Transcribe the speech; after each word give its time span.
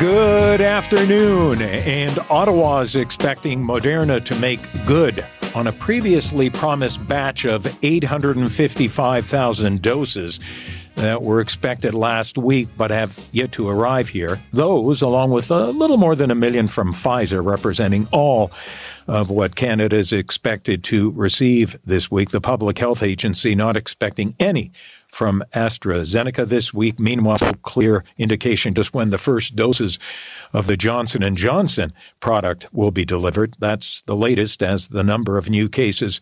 Good 0.00 0.62
afternoon. 0.62 1.60
And 1.60 2.18
Ottawa 2.30 2.80
is 2.80 2.96
expecting 2.96 3.62
Moderna 3.62 4.24
to 4.24 4.34
make 4.34 4.58
good 4.86 5.22
on 5.54 5.66
a 5.66 5.72
previously 5.72 6.48
promised 6.48 7.06
batch 7.06 7.44
of 7.44 7.66
855,000 7.82 9.82
doses 9.82 10.40
that 10.94 11.22
were 11.22 11.42
expected 11.42 11.92
last 11.92 12.38
week 12.38 12.68
but 12.78 12.90
have 12.90 13.20
yet 13.30 13.52
to 13.52 13.68
arrive 13.68 14.08
here. 14.08 14.40
Those, 14.52 15.02
along 15.02 15.32
with 15.32 15.50
a 15.50 15.66
little 15.66 15.98
more 15.98 16.14
than 16.14 16.30
a 16.30 16.34
million 16.34 16.66
from 16.66 16.94
Pfizer, 16.94 17.44
representing 17.44 18.08
all 18.10 18.50
of 19.06 19.28
what 19.28 19.54
Canada 19.54 19.96
is 19.96 20.14
expected 20.14 20.82
to 20.84 21.10
receive 21.10 21.78
this 21.84 22.10
week. 22.10 22.30
The 22.30 22.40
Public 22.40 22.78
Health 22.78 23.02
Agency 23.02 23.54
not 23.54 23.76
expecting 23.76 24.34
any 24.38 24.72
from 25.10 25.42
AstraZeneca 25.54 26.46
this 26.46 26.72
week. 26.72 26.98
Meanwhile, 26.98 27.38
clear 27.62 28.04
indication 28.16 28.74
just 28.74 28.94
when 28.94 29.10
the 29.10 29.18
first 29.18 29.56
doses 29.56 29.98
of 30.52 30.66
the 30.66 30.76
Johnson 30.76 31.34
& 31.34 31.36
Johnson 31.36 31.92
product 32.20 32.72
will 32.72 32.90
be 32.90 33.04
delivered. 33.04 33.56
That's 33.58 34.00
the 34.02 34.16
latest 34.16 34.62
as 34.62 34.88
the 34.88 35.04
number 35.04 35.38
of 35.38 35.50
new 35.50 35.68
cases 35.68 36.20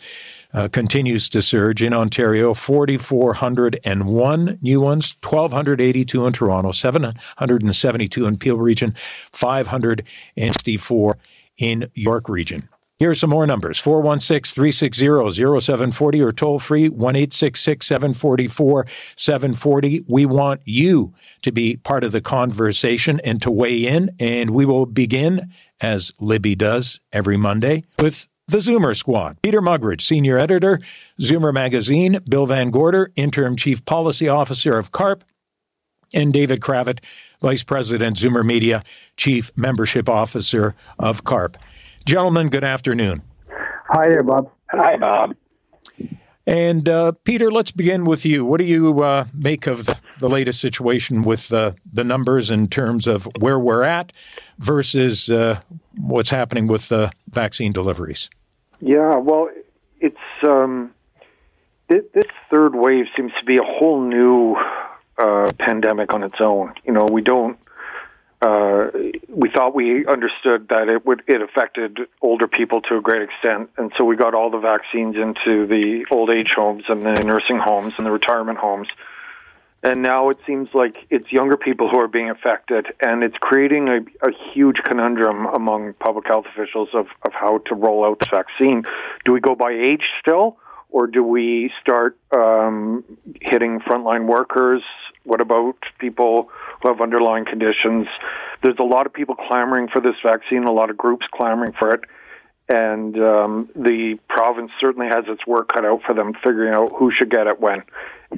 uh, 0.53 0.69
continues 0.69 1.29
to 1.29 1.43
surge 1.43 1.83
in 1.83 1.93
Ontario. 1.93 2.55
4,401 2.55 4.59
new 4.63 4.81
ones, 4.81 5.17
1,282 5.23 6.27
in 6.27 6.33
Toronto, 6.33 6.73
772 6.73 8.27
in 8.27 8.39
Peel 8.39 8.59
region, 8.59 8.95
564 9.33 11.19
in 11.59 11.91
York 11.95 12.29
region. 12.29 12.69
Here 12.99 13.13
are 13.13 13.15
some 13.15 13.31
more 13.31 13.47
numbers 13.47 13.79
416 13.79 14.55
360 14.55 15.07
0740 15.61 16.21
or 16.21 16.33
toll 16.33 16.59
free 16.59 16.89
1 16.89 17.31
744 17.31 18.87
740. 19.15 20.05
We 20.09 20.27
want 20.27 20.63
you 20.65 21.15
to 21.43 21.53
be 21.53 21.77
part 21.77 22.03
of 22.03 22.11
the 22.11 22.21
conversation 22.21 23.21
and 23.23 23.41
to 23.43 23.53
weigh 23.53 23.87
in. 23.87 24.11
And 24.19 24.51
we 24.51 24.65
will 24.65 24.85
begin, 24.85 25.53
as 25.81 26.13
Libby 26.19 26.57
does 26.57 27.01
every 27.13 27.37
Monday, 27.37 27.85
with 28.01 28.27
the 28.49 28.59
Zoomer 28.59 28.97
Squad. 28.97 29.41
Peter 29.43 29.61
Muggeridge, 29.61 30.01
Senior 30.01 30.37
Editor, 30.37 30.81
Zoomer 31.21 31.55
Magazine, 31.55 32.19
Bill 32.29 32.47
Van 32.47 32.71
Gorder, 32.71 33.13
Interim 33.15 33.55
Chief 33.55 33.85
Policy 33.85 34.29
Officer 34.29 34.77
of 34.77 34.91
CARP, 34.91 35.23
and 36.13 36.33
David 36.33 36.61
Cravit, 36.61 36.99
Vice 37.41 37.63
President, 37.63 38.17
Zoomer 38.17 38.45
Media, 38.45 38.83
Chief 39.17 39.53
Membership 39.57 40.09
Officer 40.09 40.75
of 40.99 41.23
CARP. 41.23 41.57
Gentlemen, 42.05 42.49
good 42.49 42.65
afternoon. 42.65 43.23
Hi 43.51 44.09
there, 44.09 44.23
Bob. 44.23 44.51
Hi, 44.71 44.97
Bob. 44.97 45.35
And 46.47 46.89
uh, 46.89 47.13
Peter, 47.25 47.53
let's 47.53 47.73
begin 47.73 48.07
with 48.07 48.25
you. 48.25 48.43
What 48.45 48.57
do 48.59 48.65
you 48.65 49.03
uh, 49.03 49.27
make 49.35 49.67
of 49.67 49.85
the, 49.85 49.99
the, 50.19 50.31
latest 50.31 50.63
situation 50.63 51.23
with 51.23 51.53
uh, 51.53 51.73
the 51.93 52.05
numbers 52.05 52.51
in 52.51 52.69
terms 52.69 53.07
of 53.07 53.29
where 53.39 53.59
we're 53.59 53.83
at 53.83 54.15
versus 54.59 55.29
uh, 55.29 55.61
what's 55.99 56.31
happening 56.31 56.67
with 56.67 56.89
the 56.89 57.13
vaccine 57.29 57.73
deliveries? 57.73 58.31
Yeah, 58.81 59.17
well, 59.17 59.51
it's 60.01 60.17
um, 60.43 60.95
this 61.89 62.05
third 62.51 62.75
wave 62.75 63.07
seems 63.15 63.33
to 63.39 63.45
be 63.45 63.59
a 63.59 63.63
whole 63.63 64.01
new 64.01 64.57
uh, 65.19 65.53
pandemic 65.59 66.15
on 66.15 66.23
its 66.23 66.41
own. 66.41 66.73
You 66.85 66.95
know, 66.95 67.07
we 67.11 67.21
don't 67.21 67.59
uh, 68.41 68.91
we 69.29 69.51
thought 69.51 69.75
we 69.75 70.07
understood 70.07 70.69
that 70.69 70.89
it 70.89 71.05
would 71.05 71.23
it 71.27 71.43
affected 71.43 71.99
older 72.23 72.47
people 72.47 72.81
to 72.83 72.97
a 72.97 73.01
great 73.01 73.23
extent, 73.23 73.71
and 73.77 73.93
so 73.99 74.05
we 74.05 74.17
got 74.17 74.35
all 74.35 74.51
the 74.51 74.59
vaccines 74.61 75.17
into 75.17 75.67
the 75.67 76.07
old 76.11 76.31
age 76.31 76.53
homes 76.55 76.85
and 76.89 77.03
the 77.03 77.23
nursing 77.25 77.59
homes 77.59 77.93
and 77.99 78.07
the 78.07 78.11
retirement 78.11 78.59
homes. 78.59 78.89
And 79.83 80.03
now 80.03 80.31
it 80.31 80.39
seems 80.45 80.69
like 80.75 81.07
it's 81.09 81.31
younger 81.31 81.57
people 81.57 81.89
who 81.89 82.01
are 82.01 82.09
being 82.09 82.31
affected, 82.31 82.87
and 83.01 83.23
it's 83.23 83.37
creating 83.41 83.89
a, 83.89 83.99
a 84.27 84.33
huge 84.53 84.79
conundrum 84.85 85.47
among 85.47 85.95
public 85.95 86.27
health 86.27 86.47
officials 86.47 86.89
of, 86.95 87.07
of 87.23 87.33
how 87.33 87.59
to 87.67 87.75
roll 87.75 88.05
out 88.05 88.19
the 88.19 88.27
vaccine. 88.31 88.85
Do 89.25 89.33
we 89.33 89.41
go 89.41 89.55
by 89.55 89.73
age 89.73 90.03
still, 90.21 90.59
or 90.91 91.07
do 91.07 91.23
we 91.23 91.71
start 91.81 92.19
um, 92.37 93.05
hitting 93.41 93.79
frontline 93.81 94.27
workers? 94.27 94.83
What 95.23 95.41
about 95.41 95.77
people 95.99 96.51
who 96.83 96.89
have 96.89 97.01
underlying 97.01 97.45
conditions? 97.45 98.07
There's 98.63 98.79
a 98.79 98.85
lot 98.85 99.07
of 99.07 99.13
people 99.13 99.35
clamoring 99.35 99.89
for 99.89 100.01
this 100.01 100.15
vaccine, 100.25 100.65
a 100.65 100.73
lot 100.73 100.91
of 100.91 100.97
groups 100.97 101.27
clamoring 101.33 101.73
for 101.79 101.95
it, 101.95 102.01
and 102.69 103.17
um, 103.17 103.71
the 103.75 104.19
province 104.29 104.71
certainly 104.81 105.07
has 105.09 105.25
its 105.29 105.47
work 105.47 105.73
cut 105.73 105.85
out 105.85 106.03
for 106.07 106.15
them 106.15 106.35
figuring 106.45 106.75
out 106.75 106.93
who 106.97 107.11
should 107.17 107.31
get 107.31 107.47
it 107.47 107.61
when. 107.61 107.83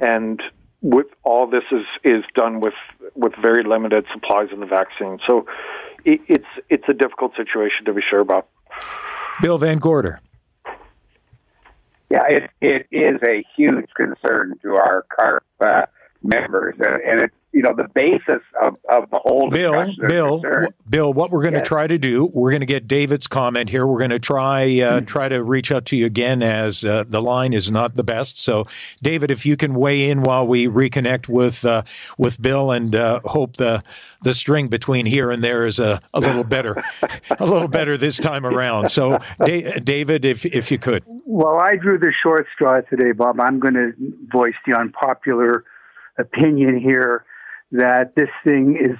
And 0.01 0.41
with 0.81 1.07
all 1.23 1.47
this 1.47 1.63
is 1.71 1.85
is 2.03 2.23
done 2.33 2.59
with 2.59 2.73
with 3.13 3.33
very 3.41 3.63
limited 3.63 4.05
supplies 4.13 4.47
of 4.51 4.59
the 4.59 4.65
vaccine, 4.65 5.19
so 5.27 5.45
it, 6.05 6.21
it's 6.27 6.45
it's 6.69 6.85
a 6.87 6.93
difficult 6.93 7.33
situation 7.35 7.85
to 7.85 7.93
be 7.93 8.01
sure 8.09 8.19
about. 8.19 8.47
Bill 9.41 9.57
Van 9.57 9.77
Gorder. 9.77 10.19
Yeah, 12.09 12.23
it, 12.27 12.49
it 12.59 12.87
is 12.91 13.21
a 13.25 13.43
huge 13.55 13.87
concern 13.95 14.59
to 14.63 14.75
our 14.75 15.05
CARP 15.17 15.43
uh, 15.61 15.85
members, 16.21 16.75
and, 16.77 17.01
and 17.01 17.21
it 17.21 17.31
you 17.53 17.61
know 17.61 17.73
the 17.75 17.87
basis 17.93 18.41
of, 18.61 18.77
of 18.89 19.09
the 19.09 19.19
whole 19.23 19.49
Bill, 19.49 19.93
Bill, 20.07 20.41
Bill. 20.89 21.13
What 21.13 21.31
we're 21.31 21.41
going 21.41 21.53
yes. 21.53 21.63
to 21.63 21.67
try 21.67 21.87
to 21.87 21.97
do, 21.97 22.25
we're 22.33 22.51
going 22.51 22.61
to 22.61 22.65
get 22.65 22.87
David's 22.87 23.27
comment 23.27 23.69
here. 23.69 23.85
We're 23.85 23.97
going 23.97 24.11
to 24.11 24.19
try 24.19 24.63
uh, 24.63 24.67
mm-hmm. 24.67 25.05
try 25.05 25.27
to 25.27 25.43
reach 25.43 25.71
out 25.71 25.85
to 25.87 25.97
you 25.97 26.05
again 26.05 26.41
as 26.41 26.85
uh, 26.85 27.03
the 27.07 27.21
line 27.21 27.53
is 27.53 27.69
not 27.69 27.95
the 27.95 28.03
best. 28.03 28.39
So, 28.39 28.65
David, 29.01 29.31
if 29.31 29.45
you 29.45 29.57
can 29.57 29.73
weigh 29.73 30.09
in 30.09 30.21
while 30.21 30.47
we 30.47 30.67
reconnect 30.67 31.27
with 31.27 31.65
uh, 31.65 31.83
with 32.17 32.41
Bill, 32.41 32.71
and 32.71 32.95
uh, 32.95 33.19
hope 33.25 33.57
the 33.57 33.83
the 34.21 34.33
string 34.33 34.67
between 34.69 35.05
here 35.05 35.29
and 35.29 35.43
there 35.43 35.65
is 35.65 35.77
a, 35.79 36.01
a 36.13 36.19
little 36.19 36.43
better, 36.43 36.81
a 37.37 37.45
little 37.45 37.67
better 37.67 37.97
this 37.97 38.17
time 38.17 38.45
around. 38.45 38.89
So, 38.89 39.19
da- 39.43 39.79
David, 39.79 40.23
if 40.23 40.45
if 40.45 40.71
you 40.71 40.79
could. 40.79 41.03
Well, 41.25 41.59
I 41.61 41.75
drew 41.75 41.99
the 41.99 42.13
short 42.23 42.47
straw 42.53 42.81
today, 42.81 43.11
Bob. 43.11 43.39
I'm 43.41 43.59
going 43.59 43.73
to 43.73 43.93
voice 44.31 44.55
the 44.65 44.77
unpopular 44.77 45.65
opinion 46.17 46.79
here 46.79 47.25
that 47.71 48.13
this 48.15 48.29
thing 48.43 48.77
is 48.79 48.97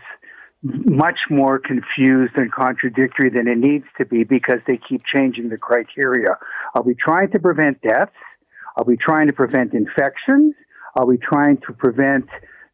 much 0.63 1.17
more 1.29 1.59
confused 1.59 2.33
and 2.35 2.51
contradictory 2.51 3.29
than 3.29 3.47
it 3.47 3.57
needs 3.57 3.85
to 3.97 4.05
be 4.05 4.23
because 4.23 4.59
they 4.67 4.79
keep 4.87 5.01
changing 5.13 5.49
the 5.49 5.57
criteria. 5.57 6.37
Are 6.75 6.83
we 6.83 6.95
trying 6.95 7.31
to 7.31 7.39
prevent 7.39 7.81
deaths? 7.81 8.11
Are 8.77 8.83
we 8.85 8.95
trying 8.97 9.27
to 9.27 9.33
prevent 9.33 9.73
infections? 9.73 10.55
Are 10.95 11.05
we 11.05 11.17
trying 11.17 11.57
to 11.67 11.73
prevent 11.73 12.27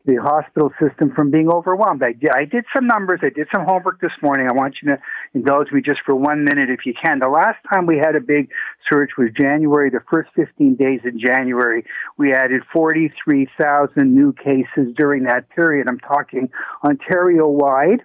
the 0.08 0.16
hospital 0.16 0.72
system 0.82 1.12
from 1.14 1.30
being 1.30 1.50
overwhelmed. 1.52 2.02
I 2.02 2.14
did, 2.14 2.32
I 2.34 2.46
did 2.46 2.64
some 2.74 2.88
numbers. 2.88 3.20
I 3.22 3.30
did 3.30 3.48
some 3.54 3.66
homework 3.66 4.00
this 4.00 4.16
morning. 4.24 4.48
I 4.50 4.54
want 4.54 4.78
you 4.82 4.96
to 4.96 5.00
indulge 5.34 5.72
me 5.72 5.82
just 5.82 6.00
for 6.06 6.16
one 6.16 6.46
minute 6.46 6.70
if 6.70 6.86
you 6.86 6.94
can. 6.94 7.20
The 7.20 7.28
last 7.28 7.58
time 7.72 7.86
we 7.86 7.98
had 7.98 8.16
a 8.16 8.22
big 8.22 8.50
surge 8.90 9.10
was 9.18 9.30
January. 9.38 9.90
The 9.90 10.00
first 10.10 10.30
15 10.36 10.76
days 10.76 11.02
in 11.04 11.20
January, 11.20 11.84
we 12.18 12.34
added 12.34 12.62
43,000 12.74 14.16
new 14.16 14.34
cases 14.34 14.96
during 14.96 15.26
that 15.26 15.50
period. 15.50 15.88
I'm 15.90 16.00
talking 16.00 16.50
Ontario 16.84 17.48
wide. 17.48 18.02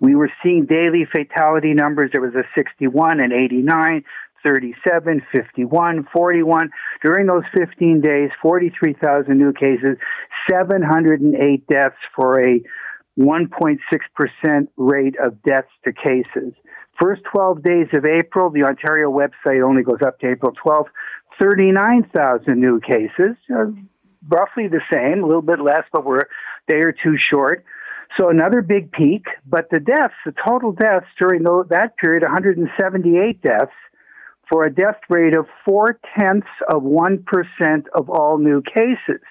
We 0.00 0.14
were 0.14 0.30
seeing 0.42 0.66
daily 0.66 1.06
fatality 1.10 1.72
numbers. 1.72 2.10
There 2.12 2.20
was 2.20 2.34
a 2.34 2.44
61 2.54 3.20
and 3.20 3.32
89. 3.32 4.04
37, 4.46 5.22
51, 5.32 6.06
41. 6.12 6.70
During 7.02 7.26
those 7.26 7.44
15 7.56 8.00
days, 8.00 8.30
43,000 8.42 9.36
new 9.38 9.52
cases, 9.52 9.96
708 10.50 11.66
deaths 11.66 11.96
for 12.14 12.40
a 12.40 12.60
1.6% 13.18 13.78
rate 14.76 15.14
of 15.24 15.42
deaths 15.42 15.68
to 15.84 15.92
cases. 15.92 16.52
First 17.00 17.22
12 17.32 17.62
days 17.62 17.86
of 17.94 18.04
April, 18.04 18.50
the 18.50 18.64
Ontario 18.64 19.10
website 19.10 19.66
only 19.66 19.82
goes 19.82 20.00
up 20.04 20.20
to 20.20 20.30
April 20.30 20.52
12th, 20.64 20.88
39,000 21.40 22.60
new 22.60 22.80
cases, 22.80 23.36
uh, 23.50 23.66
roughly 24.28 24.68
the 24.68 24.80
same, 24.92 25.22
a 25.22 25.26
little 25.26 25.42
bit 25.42 25.60
less, 25.60 25.82
but 25.92 26.04
we're 26.04 26.20
a 26.20 26.26
day 26.68 26.78
or 26.78 26.92
two 26.92 27.16
short. 27.18 27.64
So 28.18 28.28
another 28.28 28.62
big 28.62 28.92
peak, 28.92 29.24
but 29.44 29.68
the 29.70 29.80
deaths, 29.80 30.14
the 30.24 30.34
total 30.46 30.70
deaths 30.70 31.06
during 31.18 31.42
that 31.42 31.96
period, 31.96 32.22
178 32.22 33.42
deaths, 33.42 33.72
for 34.50 34.64
a 34.64 34.74
death 34.74 34.98
rate 35.08 35.36
of 35.36 35.46
four 35.64 35.98
tenths 36.18 36.46
of 36.68 36.82
1% 36.82 37.24
of 37.94 38.10
all 38.10 38.38
new 38.38 38.62
cases. 38.62 39.22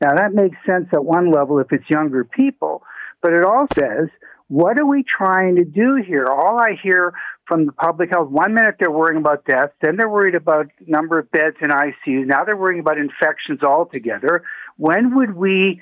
Now, 0.00 0.14
that 0.16 0.34
makes 0.34 0.56
sense 0.66 0.88
at 0.92 1.04
one 1.04 1.30
level 1.30 1.58
if 1.58 1.68
it's 1.72 1.88
younger 1.88 2.24
people, 2.24 2.82
but 3.22 3.32
it 3.32 3.44
all 3.44 3.66
says, 3.78 4.08
what 4.48 4.78
are 4.78 4.86
we 4.86 5.04
trying 5.04 5.56
to 5.56 5.64
do 5.64 5.96
here? 6.06 6.26
All 6.30 6.60
I 6.60 6.78
hear 6.80 7.12
from 7.46 7.66
the 7.66 7.72
public 7.72 8.10
health, 8.10 8.28
one 8.30 8.54
minute 8.54 8.76
they're 8.78 8.90
worrying 8.90 9.20
about 9.20 9.44
deaths, 9.44 9.72
then 9.82 9.96
they're 9.96 10.08
worried 10.08 10.34
about 10.34 10.66
number 10.86 11.18
of 11.18 11.30
beds 11.30 11.56
in 11.62 11.70
ICUs, 11.70 12.26
now 12.26 12.44
they're 12.44 12.56
worrying 12.56 12.80
about 12.80 12.98
infections 12.98 13.62
altogether. 13.62 14.44
When 14.76 15.16
would 15.16 15.34
we 15.34 15.80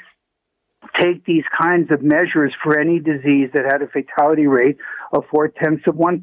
take 0.98 1.24
these 1.24 1.44
kinds 1.60 1.90
of 1.90 2.02
measures 2.02 2.54
for 2.62 2.78
any 2.78 3.00
disease 3.00 3.50
that 3.54 3.64
had 3.64 3.82
a 3.82 3.88
fatality 3.88 4.46
rate 4.46 4.76
of 5.12 5.24
four 5.30 5.48
tenths 5.48 5.84
of 5.86 5.94
1%? 5.94 6.22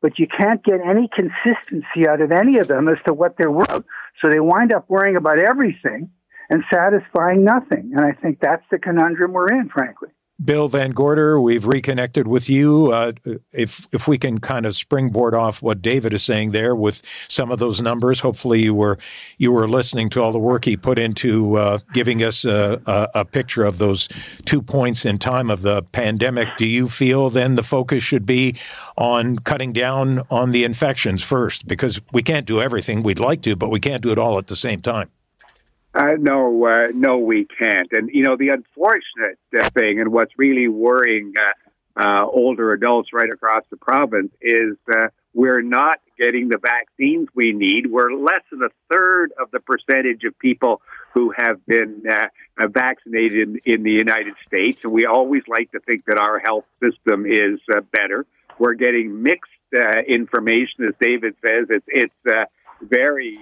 But 0.00 0.18
you 0.18 0.26
can't 0.28 0.62
get 0.62 0.80
any 0.84 1.08
consistency 1.12 2.08
out 2.08 2.20
of 2.20 2.30
any 2.30 2.58
of 2.58 2.68
them 2.68 2.88
as 2.88 2.98
to 3.06 3.12
what 3.12 3.36
they're 3.36 3.50
worth. 3.50 3.84
So 4.22 4.30
they 4.30 4.40
wind 4.40 4.72
up 4.72 4.88
worrying 4.88 5.16
about 5.16 5.40
everything 5.40 6.10
and 6.50 6.62
satisfying 6.72 7.44
nothing. 7.44 7.92
And 7.96 8.04
I 8.04 8.12
think 8.12 8.38
that's 8.40 8.64
the 8.70 8.78
conundrum 8.78 9.32
we're 9.32 9.48
in, 9.48 9.68
frankly. 9.68 10.10
Bill 10.42 10.68
Van 10.68 10.90
Gorder, 10.90 11.40
we've 11.40 11.66
reconnected 11.66 12.28
with 12.28 12.48
you. 12.48 12.92
Uh, 12.92 13.12
if 13.52 13.88
if 13.90 14.06
we 14.06 14.18
can 14.18 14.38
kind 14.38 14.66
of 14.66 14.76
springboard 14.76 15.34
off 15.34 15.60
what 15.62 15.82
David 15.82 16.14
is 16.14 16.22
saying 16.22 16.52
there 16.52 16.76
with 16.76 17.02
some 17.28 17.50
of 17.50 17.58
those 17.58 17.80
numbers, 17.80 18.20
hopefully 18.20 18.62
you 18.62 18.72
were 18.72 18.98
you 19.38 19.50
were 19.50 19.68
listening 19.68 20.08
to 20.10 20.22
all 20.22 20.30
the 20.30 20.38
work 20.38 20.64
he 20.64 20.76
put 20.76 20.96
into 20.96 21.56
uh, 21.56 21.78
giving 21.92 22.22
us 22.22 22.44
a, 22.44 22.80
a, 22.86 23.20
a, 23.20 23.24
picture 23.24 23.64
of 23.64 23.78
those 23.78 24.08
two 24.44 24.62
points 24.62 25.04
in 25.04 25.18
time 25.18 25.50
of 25.50 25.62
the 25.62 25.82
pandemic. 25.82 26.48
Do 26.56 26.66
you 26.66 26.88
feel 26.88 27.30
then 27.30 27.56
the 27.56 27.64
focus 27.64 28.04
should 28.04 28.24
be 28.24 28.54
on 28.96 29.38
cutting 29.38 29.72
down 29.72 30.22
on 30.30 30.52
the 30.52 30.62
infections 30.62 31.22
first, 31.22 31.66
because 31.66 32.00
we 32.12 32.22
can't 32.22 32.46
do 32.46 32.60
everything 32.60 33.02
we'd 33.02 33.18
like 33.18 33.42
to, 33.42 33.56
but 33.56 33.70
we 33.70 33.80
can't 33.80 34.02
do 34.02 34.12
it 34.12 34.18
all 34.18 34.38
at 34.38 34.46
the 34.46 34.56
same 34.56 34.80
time. 34.80 35.10
Uh, 35.98 36.14
no, 36.16 36.64
uh, 36.64 36.88
no, 36.94 37.18
we 37.18 37.44
can't. 37.44 37.88
And 37.90 38.08
you 38.12 38.22
know, 38.22 38.36
the 38.36 38.50
unfortunate 38.50 39.38
uh, 39.58 39.68
thing, 39.70 39.98
and 39.98 40.12
what's 40.12 40.32
really 40.38 40.68
worrying 40.68 41.34
uh, 41.36 42.00
uh, 42.00 42.24
older 42.24 42.72
adults 42.72 43.08
right 43.12 43.28
across 43.28 43.64
the 43.68 43.76
province 43.76 44.30
is 44.40 44.76
uh, 44.94 45.08
we're 45.34 45.60
not 45.60 45.98
getting 46.16 46.50
the 46.50 46.58
vaccines 46.58 47.26
we 47.34 47.52
need. 47.52 47.90
We're 47.90 48.12
less 48.12 48.42
than 48.52 48.62
a 48.62 48.68
third 48.92 49.32
of 49.40 49.50
the 49.50 49.58
percentage 49.58 50.22
of 50.22 50.38
people 50.38 50.82
who 51.14 51.34
have 51.36 51.66
been 51.66 52.04
vaccinated 52.56 53.48
in, 53.48 53.60
in, 53.64 53.82
the 53.82 53.90
United 53.90 54.34
States, 54.46 54.84
and 54.84 54.92
we 54.92 55.04
always 55.04 55.42
like 55.48 55.72
to 55.72 55.80
think 55.80 56.04
that 56.04 56.18
our 56.18 56.38
health 56.38 56.64
system 56.80 57.26
is 57.26 57.58
better. 57.90 58.24
We're 58.60 58.74
getting 58.74 59.20
mixed 59.24 59.50
information, 60.06 60.84
as 60.86 60.94
David 61.00 61.34
says. 61.44 61.66
It's 61.70 61.86
it's 61.88 62.48
very 62.80 63.36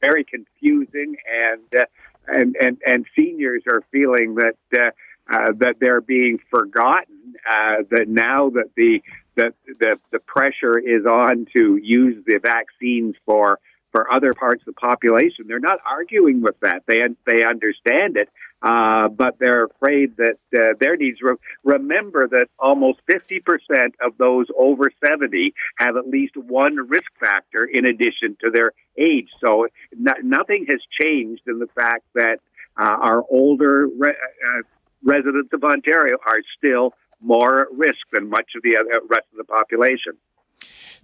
very 0.00 0.24
confusing, 0.24 1.16
and 1.30 1.80
uh, 1.80 1.84
and 2.26 2.56
and 2.60 2.78
and 2.86 3.06
seniors 3.16 3.62
are 3.70 3.82
feeling 3.90 4.36
that 4.36 4.56
uh, 4.74 4.90
uh, 5.30 5.52
that 5.58 5.76
they're 5.80 6.00
being 6.00 6.38
forgotten. 6.50 7.34
Uh, 7.48 7.82
that 7.90 8.06
now 8.08 8.50
that 8.50 8.70
the 8.76 9.02
that 9.36 9.54
the 9.80 9.98
the 10.10 10.18
pressure 10.20 10.78
is 10.78 11.06
on 11.06 11.46
to 11.54 11.76
use 11.76 12.22
the 12.26 12.38
vaccines 12.38 13.14
for 13.24 13.58
for 13.92 14.12
other 14.12 14.32
parts 14.32 14.62
of 14.62 14.66
the 14.66 14.80
population. 14.80 15.46
They're 15.48 15.60
not 15.60 15.78
arguing 15.84 16.42
with 16.42 16.58
that. 16.60 16.82
They 16.86 17.00
they 17.26 17.44
understand 17.44 18.16
it, 18.16 18.28
uh, 18.62 19.08
but 19.08 19.38
they're 19.38 19.64
afraid 19.64 20.16
that 20.16 20.38
uh, 20.54 20.74
their 20.78 20.96
needs. 20.96 21.18
Re- 21.22 21.36
remember 21.64 22.28
that 22.28 22.48
almost 22.58 23.00
fifty 23.06 23.40
percent 23.40 23.94
of 24.04 24.16
those 24.18 24.46
over 24.56 24.90
seventy 25.04 25.54
have 25.78 25.96
at 25.96 26.08
least 26.08 26.36
one 26.36 26.76
risk 26.76 27.10
factor 27.18 27.64
in 27.64 27.86
addition 27.86 28.36
to 28.42 28.50
their 28.50 28.72
age. 28.96 29.28
So 29.44 29.68
nothing 29.92 30.66
has 30.68 30.80
changed 31.00 31.42
in 31.46 31.58
the 31.58 31.68
fact 31.74 32.04
that 32.14 32.38
uh, 32.80 32.96
our 33.00 33.24
older 33.30 33.86
re- 33.86 34.10
uh, 34.10 34.62
residents 35.02 35.50
of 35.52 35.64
Ontario 35.64 36.16
are 36.26 36.40
still 36.56 36.94
more 37.20 37.62
at 37.62 37.72
risk 37.72 37.98
than 38.12 38.28
much 38.28 38.50
of 38.54 38.62
the 38.62 38.76
other, 38.78 39.00
rest 39.08 39.26
of 39.32 39.38
the 39.38 39.44
population. 39.44 40.12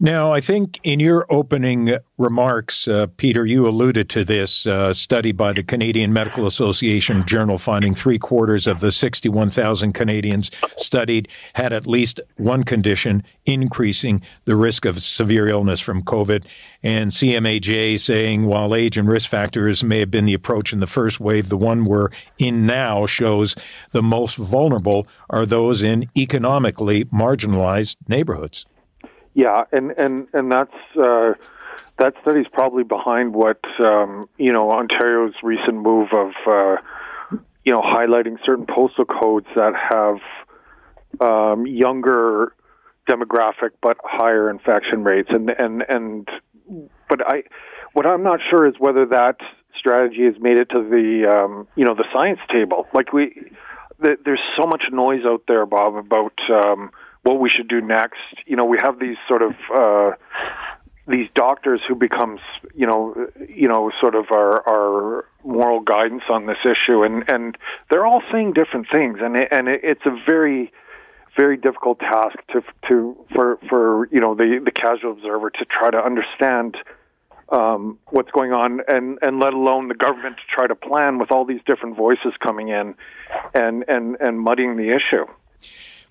Now, 0.01 0.33
I 0.33 0.41
think 0.41 0.81
in 0.83 0.99
your 0.99 1.25
opening 1.31 1.97
remarks, 2.19 2.89
uh, 2.89 3.06
Peter, 3.17 3.47
you 3.47 3.69
alluded 3.69 4.09
to 4.11 4.25
this 4.25 4.67
uh, 4.67 4.93
study 4.93 5.31
by 5.31 5.53
the 5.53 5.62
Canadian 5.62 6.12
Medical 6.12 6.47
Association 6.47 7.25
journal 7.25 7.59
finding 7.59 7.95
three 7.95 8.19
quarters 8.19 8.67
of 8.67 8.81
the 8.81 8.91
61,000 8.91 9.93
Canadians 9.93 10.51
studied 10.77 11.29
had 11.55 11.73
at 11.73 11.87
least 11.87 12.21
one 12.37 12.65
condition 12.65 13.23
increasing 13.47 14.21
the 14.47 14.56
risk 14.56 14.85
of 14.85 15.01
severe 15.01 15.47
illness 15.47 15.79
from 15.79 16.03
COVID. 16.03 16.45
And 16.83 17.12
CMAJ 17.12 18.01
saying 18.01 18.47
while 18.47 18.75
age 18.75 18.99
and 18.99 19.09
risk 19.09 19.31
factors 19.31 19.85
may 19.85 20.01
have 20.01 20.11
been 20.11 20.27
the 20.27 20.35
approach 20.35 20.73
in 20.73 20.81
the 20.81 20.89
first 20.89 21.21
wave, 21.21 21.49
the 21.49 21.56
one 21.56 21.85
we're 21.85 22.11
in 22.39 22.67
now 22.67 23.06
shows 23.06 23.55
the 23.93 24.03
most 24.03 24.37
vulnerable 24.37 25.06
are 25.31 25.47
those 25.47 25.85
in 25.85 26.09
economically 26.17 27.05
marginalized 27.06 27.97
neighborhoods. 28.09 28.67
Yeah, 29.34 29.64
and 29.72 29.90
and 29.92 30.28
and 30.32 30.50
that's 30.50 30.75
uh, 30.96 31.34
that 31.98 32.14
study's 32.22 32.46
probably 32.52 32.84
behind 32.84 33.34
what 33.34 33.60
um, 33.84 34.28
you 34.38 34.52
know 34.52 34.70
Ontario's 34.70 35.34
recent 35.42 35.75
move 35.75 36.08
of 36.12 36.32
uh, 36.46 36.76
you 37.64 37.72
know 37.72 37.81
highlighting 37.81 38.36
certain 38.46 38.66
postal 38.66 39.04
codes 39.04 39.46
that 39.56 39.72
have 39.90 40.19
um, 41.20 41.66
younger 41.66 42.54
demographic 43.08 43.70
but 43.82 43.96
higher 44.04 44.48
infection 44.48 45.02
rates, 45.02 45.28
and 45.32 45.50
and 45.50 45.84
and 45.88 46.28
but 47.08 47.20
I 47.26 47.42
what 47.92 48.06
I'm 48.06 48.22
not 48.22 48.38
sure 48.50 48.69
is 48.69 48.75
whether 48.78 49.06
that 49.06 49.38
strategy 49.76 50.25
has 50.25 50.34
made 50.40 50.58
it 50.58 50.70
to 50.70 50.82
the 50.82 51.28
um, 51.28 51.66
you 51.75 51.84
know 51.84 51.94
the 51.94 52.04
science 52.12 52.40
table. 52.52 52.86
Like 52.94 53.12
we, 53.12 53.50
the, 53.98 54.16
there's 54.25 54.42
so 54.60 54.66
much 54.66 54.84
noise 54.92 55.25
out 55.26 55.42
there, 55.48 55.66
Bob, 55.66 55.96
about 55.96 56.38
um, 56.50 56.90
what 57.25 57.41
we 57.41 57.50
should 57.50 57.69
do 57.69 57.81
next. 57.81 58.21
You 58.47 58.56
know, 58.56 58.65
we 58.65 58.79
have 58.81 59.00
these 59.00 59.17
sort 59.29 59.43
of 59.43 59.53
uh, 59.75 60.11
these 61.09 61.29
doctors 61.35 61.81
who 61.87 61.94
becomes 61.94 62.41
you 62.75 62.87
know 62.87 63.15
you 63.49 63.69
know 63.69 63.91
sort 64.00 64.15
of 64.15 64.26
our 64.31 64.67
our 64.69 65.25
moral 65.43 65.81
guidance 65.81 66.23
on 66.31 66.47
this 66.47 66.59
issue, 66.65 67.03
and 67.03 67.29
and 67.29 67.59
they're 67.91 68.06
all 68.06 68.23
saying 68.32 68.53
different 68.53 68.87
things, 68.93 69.19
and 69.21 69.37
it, 69.37 69.49
and 69.50 69.69
it, 69.69 69.81
it's 69.82 70.06
a 70.06 70.17
very 70.26 70.73
very 71.37 71.56
difficult 71.56 71.99
task 71.99 72.37
to 72.53 72.62
to 72.88 73.17
for 73.35 73.59
for 73.69 74.09
you 74.12 74.20
know 74.20 74.35
the 74.35 74.61
the 74.65 74.70
casual 74.70 75.12
observer 75.12 75.50
to 75.50 75.65
try 75.65 75.91
to 75.91 75.99
understand 75.99 76.77
um, 77.50 77.99
what's 78.09 78.31
going 78.31 78.53
on, 78.53 78.81
and 78.88 79.19
and 79.23 79.41
let 79.41 79.53
alone 79.53 79.88
the 79.88 79.94
government 79.94 80.37
to 80.37 80.43
try 80.55 80.67
to 80.67 80.75
plan 80.75 81.19
with 81.19 81.31
all 81.31 81.44
these 81.44 81.61
different 81.67 81.97
voices 81.97 82.32
coming 82.43 82.69
in, 82.69 82.94
and 83.55 83.85
and 83.88 84.17
and 84.20 84.41
muddying 84.41 84.77
the 84.77 84.88
issue. 84.88 85.27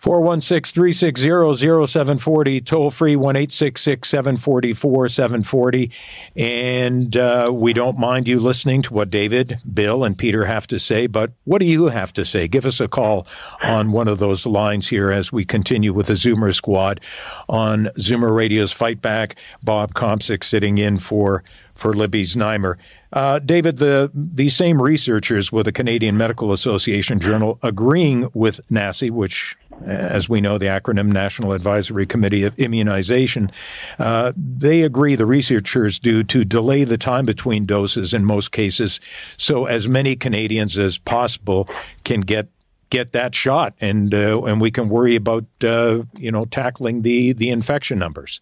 416 0.03 0.73
360 0.73 1.87
0740, 1.87 2.59
toll 2.59 2.91
free 2.91 3.15
1 3.15 3.49
744 3.49 5.07
740. 5.07 5.91
And 6.35 7.15
uh, 7.15 7.49
we 7.49 7.71
don't 7.71 7.97
mind 7.97 8.27
you 8.27 8.41
listening 8.41 8.81
to 8.81 8.93
what 8.93 9.09
David, 9.09 9.61
Bill, 9.73 10.03
and 10.03 10.17
Peter 10.17 10.43
have 10.43 10.67
to 10.67 10.77
say, 10.77 11.07
but 11.07 11.31
what 11.45 11.59
do 11.59 11.65
you 11.65 11.85
have 11.85 12.11
to 12.13 12.25
say? 12.25 12.49
Give 12.49 12.65
us 12.65 12.81
a 12.81 12.89
call 12.89 13.25
on 13.61 13.93
one 13.93 14.09
of 14.09 14.19
those 14.19 14.45
lines 14.45 14.89
here 14.89 15.09
as 15.09 15.31
we 15.31 15.45
continue 15.45 15.93
with 15.93 16.07
the 16.07 16.15
Zoomer 16.15 16.53
squad 16.53 16.99
on 17.47 17.85
Zoomer 17.97 18.35
Radio's 18.35 18.73
Fight 18.73 19.01
Back. 19.01 19.37
Bob 19.63 19.93
Komsic 19.93 20.43
sitting 20.43 20.79
in 20.79 20.97
for 20.97 21.45
for 21.75 21.93
Libby 21.93 22.23
Znaimer. 22.23 22.77
Uh, 23.11 23.39
David, 23.39 23.77
the 23.77 24.11
these 24.13 24.55
same 24.55 24.81
researchers 24.81 25.51
with 25.51 25.65
the 25.65 25.71
Canadian 25.71 26.17
Medical 26.17 26.51
Association 26.51 27.19
Journal 27.19 27.59
agreeing 27.61 28.29
with 28.33 28.61
NACI, 28.69 29.11
which, 29.11 29.55
as 29.85 30.29
we 30.29 30.41
know, 30.41 30.57
the 30.57 30.67
acronym 30.67 31.07
National 31.07 31.53
Advisory 31.53 32.05
Committee 32.05 32.43
of 32.43 32.57
Immunization, 32.57 33.51
uh, 33.99 34.31
they 34.35 34.83
agree 34.83 35.15
the 35.15 35.25
researchers 35.25 35.99
do 35.99 36.23
to 36.23 36.45
delay 36.45 36.83
the 36.83 36.97
time 36.97 37.25
between 37.25 37.65
doses 37.65 38.13
in 38.13 38.25
most 38.25 38.51
cases, 38.51 38.99
so 39.37 39.65
as 39.65 39.87
many 39.87 40.15
Canadians 40.15 40.77
as 40.77 40.97
possible 40.97 41.67
can 42.03 42.21
get 42.21 42.47
get 42.89 43.11
that 43.11 43.33
shot, 43.33 43.73
and 43.81 44.13
uh, 44.13 44.41
and 44.43 44.61
we 44.61 44.69
can 44.69 44.87
worry 44.87 45.15
about 45.15 45.45
uh, 45.63 46.03
you 46.17 46.31
know 46.31 46.45
tackling 46.45 47.01
the 47.01 47.33
the 47.33 47.49
infection 47.49 47.97
numbers. 47.97 48.41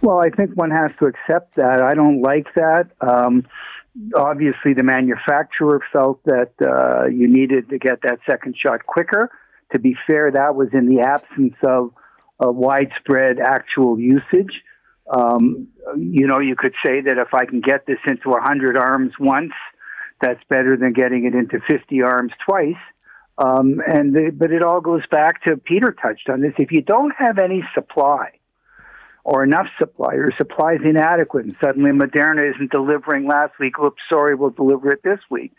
Well, 0.00 0.18
I 0.18 0.30
think 0.30 0.54
one 0.54 0.70
has 0.70 0.90
to 0.98 1.06
accept 1.06 1.56
that. 1.56 1.80
I 1.80 1.94
don't 1.94 2.22
like 2.22 2.46
that. 2.54 2.90
Um, 3.00 3.46
obviously, 4.16 4.74
the 4.74 4.82
manufacturer 4.82 5.80
felt 5.92 6.20
that 6.24 6.52
uh, 6.60 7.06
you 7.06 7.28
needed 7.28 7.68
to 7.70 7.78
get 7.78 8.00
that 8.02 8.18
second 8.28 8.56
shot 8.58 8.84
quicker. 8.86 9.30
To 9.72 9.78
be 9.78 9.96
fair, 10.06 10.30
that 10.30 10.54
was 10.54 10.68
in 10.72 10.86
the 10.86 11.00
absence 11.00 11.54
of 11.66 11.92
widespread 12.40 13.38
actual 13.40 13.98
usage. 13.98 14.62
Um, 15.12 15.68
you 15.96 16.26
know, 16.26 16.38
you 16.38 16.56
could 16.56 16.74
say 16.84 17.00
that 17.02 17.18
if 17.18 17.34
I 17.34 17.44
can 17.44 17.60
get 17.60 17.86
this 17.86 17.98
into 18.06 18.30
100 18.30 18.76
arms 18.76 19.12
once, 19.18 19.52
that's 20.20 20.42
better 20.48 20.76
than 20.76 20.92
getting 20.92 21.26
it 21.26 21.34
into 21.34 21.58
50 21.68 22.02
arms 22.02 22.32
twice. 22.48 22.80
Um, 23.38 23.80
and 23.86 24.14
the, 24.14 24.32
but 24.34 24.52
it 24.52 24.62
all 24.62 24.80
goes 24.80 25.02
back 25.10 25.42
to 25.44 25.56
Peter 25.56 25.92
touched 26.00 26.28
on 26.28 26.40
this. 26.40 26.52
If 26.58 26.70
you 26.70 26.82
don't 26.82 27.12
have 27.18 27.38
any 27.38 27.62
supply, 27.74 28.32
or 29.24 29.44
enough 29.44 29.66
supply 29.78 30.14
or 30.14 30.30
supply 30.36 30.74
is 30.74 30.80
inadequate 30.84 31.44
and 31.44 31.56
suddenly 31.62 31.92
Moderna 31.92 32.52
isn't 32.54 32.72
delivering 32.72 33.26
last 33.26 33.52
week. 33.60 33.78
Oops, 33.78 34.00
sorry, 34.12 34.34
we'll 34.34 34.50
deliver 34.50 34.90
it 34.90 35.02
this 35.04 35.20
week. 35.30 35.52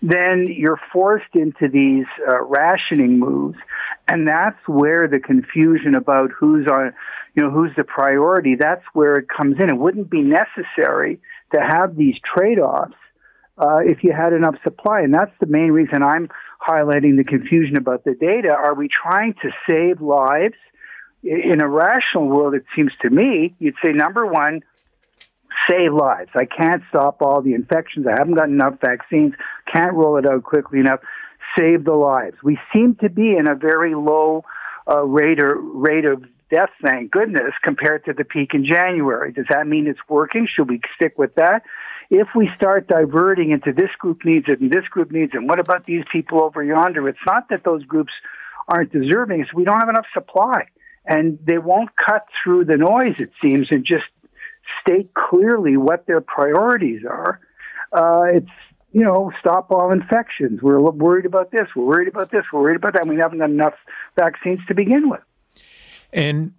Then 0.00 0.46
you're 0.46 0.80
forced 0.92 1.34
into 1.34 1.68
these 1.68 2.06
uh, 2.28 2.42
rationing 2.44 3.18
moves, 3.18 3.58
and 4.06 4.26
that's 4.26 4.58
where 4.66 5.08
the 5.08 5.18
confusion 5.18 5.94
about 5.94 6.30
who's 6.30 6.66
on, 6.66 6.92
you 7.34 7.42
know, 7.42 7.50
who's 7.50 7.72
the 7.76 7.84
priority. 7.84 8.54
That's 8.54 8.84
where 8.92 9.14
it 9.14 9.26
comes 9.28 9.56
in. 9.58 9.68
It 9.68 9.76
wouldn't 9.76 10.08
be 10.08 10.22
necessary 10.22 11.20
to 11.54 11.60
have 11.60 11.96
these 11.96 12.14
trade-offs 12.34 12.94
uh, 13.58 13.78
if 13.78 14.04
you 14.04 14.12
had 14.12 14.32
enough 14.32 14.54
supply. 14.62 15.00
And 15.00 15.12
that's 15.12 15.32
the 15.40 15.46
main 15.46 15.72
reason 15.72 16.02
I'm 16.02 16.28
highlighting 16.66 17.16
the 17.16 17.24
confusion 17.24 17.76
about 17.76 18.04
the 18.04 18.14
data. 18.14 18.54
Are 18.54 18.74
we 18.74 18.88
trying 18.88 19.34
to 19.42 19.50
save 19.68 20.00
lives? 20.00 20.54
In 21.24 21.60
a 21.60 21.68
rational 21.68 22.28
world, 22.28 22.54
it 22.54 22.64
seems 22.76 22.92
to 23.02 23.10
me, 23.10 23.54
you'd 23.58 23.74
say 23.84 23.92
number 23.92 24.24
one, 24.24 24.62
save 25.68 25.92
lives. 25.92 26.30
I 26.34 26.44
can't 26.44 26.82
stop 26.88 27.18
all 27.20 27.42
the 27.42 27.54
infections. 27.54 28.06
I 28.06 28.14
haven't 28.18 28.34
got 28.34 28.48
enough 28.48 28.74
vaccines. 28.80 29.34
Can't 29.72 29.94
roll 29.94 30.16
it 30.18 30.26
out 30.26 30.44
quickly 30.44 30.80
enough. 30.80 31.00
Save 31.58 31.84
the 31.84 31.94
lives. 31.94 32.36
We 32.42 32.58
seem 32.74 32.96
to 32.96 33.08
be 33.08 33.36
in 33.36 33.48
a 33.48 33.54
very 33.54 33.94
low 33.94 34.44
uh, 34.90 35.04
rate 35.04 35.42
or 35.42 35.56
rate 35.56 36.04
of 36.04 36.24
death, 36.50 36.70
thank 36.82 37.10
goodness, 37.10 37.52
compared 37.62 38.04
to 38.06 38.12
the 38.12 38.24
peak 38.24 38.50
in 38.54 38.64
January. 38.64 39.32
Does 39.32 39.46
that 39.50 39.66
mean 39.66 39.86
it's 39.86 40.00
working? 40.08 40.48
Should 40.54 40.68
we 40.70 40.80
stick 40.96 41.18
with 41.18 41.34
that? 41.34 41.62
if 42.10 42.28
we 42.34 42.48
start 42.56 42.88
diverting 42.88 43.50
into 43.50 43.72
this 43.72 43.90
group 43.98 44.24
needs 44.24 44.46
it 44.48 44.60
and 44.60 44.70
this 44.70 44.84
group 44.90 45.10
needs 45.10 45.32
it, 45.34 45.38
and 45.38 45.48
what 45.48 45.60
about 45.60 45.84
these 45.86 46.04
people 46.10 46.42
over 46.42 46.62
yonder? 46.62 47.08
It's 47.08 47.18
not 47.26 47.48
that 47.50 47.64
those 47.64 47.84
groups 47.84 48.12
aren't 48.66 48.92
deserving, 48.92 49.40
it's 49.40 49.52
we 49.52 49.64
don't 49.64 49.80
have 49.80 49.88
enough 49.88 50.06
supply. 50.12 50.68
And 51.04 51.38
they 51.42 51.56
won't 51.56 51.90
cut 51.96 52.26
through 52.42 52.66
the 52.66 52.76
noise, 52.76 53.18
it 53.18 53.30
seems, 53.40 53.68
and 53.70 53.84
just 53.84 54.04
state 54.80 55.12
clearly 55.14 55.76
what 55.76 56.06
their 56.06 56.20
priorities 56.20 57.02
are. 57.08 57.40
Uh, 57.92 58.24
it's, 58.34 58.50
you 58.92 59.02
know, 59.02 59.32
stop 59.40 59.70
all 59.70 59.92
infections. 59.92 60.62
We're 60.62 60.80
worried 60.80 61.26
about 61.26 61.50
this, 61.50 61.68
we're 61.74 61.84
worried 61.84 62.08
about 62.08 62.30
this, 62.30 62.44
we're 62.52 62.62
worried 62.62 62.76
about 62.76 62.94
that. 62.94 63.06
We 63.06 63.16
haven't 63.16 63.38
got 63.38 63.50
enough 63.50 63.74
vaccines 64.16 64.60
to 64.68 64.74
begin 64.74 65.08
with. 65.08 65.20
And 66.12 66.52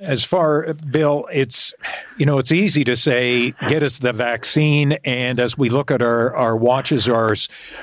as 0.00 0.22
far 0.22 0.72
bill 0.74 1.26
it's 1.32 1.74
you 2.18 2.24
know 2.24 2.38
it's 2.38 2.52
easy 2.52 2.84
to 2.84 2.96
say 2.96 3.50
get 3.66 3.82
us 3.82 3.98
the 3.98 4.12
vaccine 4.12 4.92
and 5.04 5.40
as 5.40 5.58
we 5.58 5.68
look 5.68 5.90
at 5.90 6.00
our, 6.00 6.34
our 6.36 6.56
watches 6.56 7.08
or 7.08 7.16
our, 7.16 7.34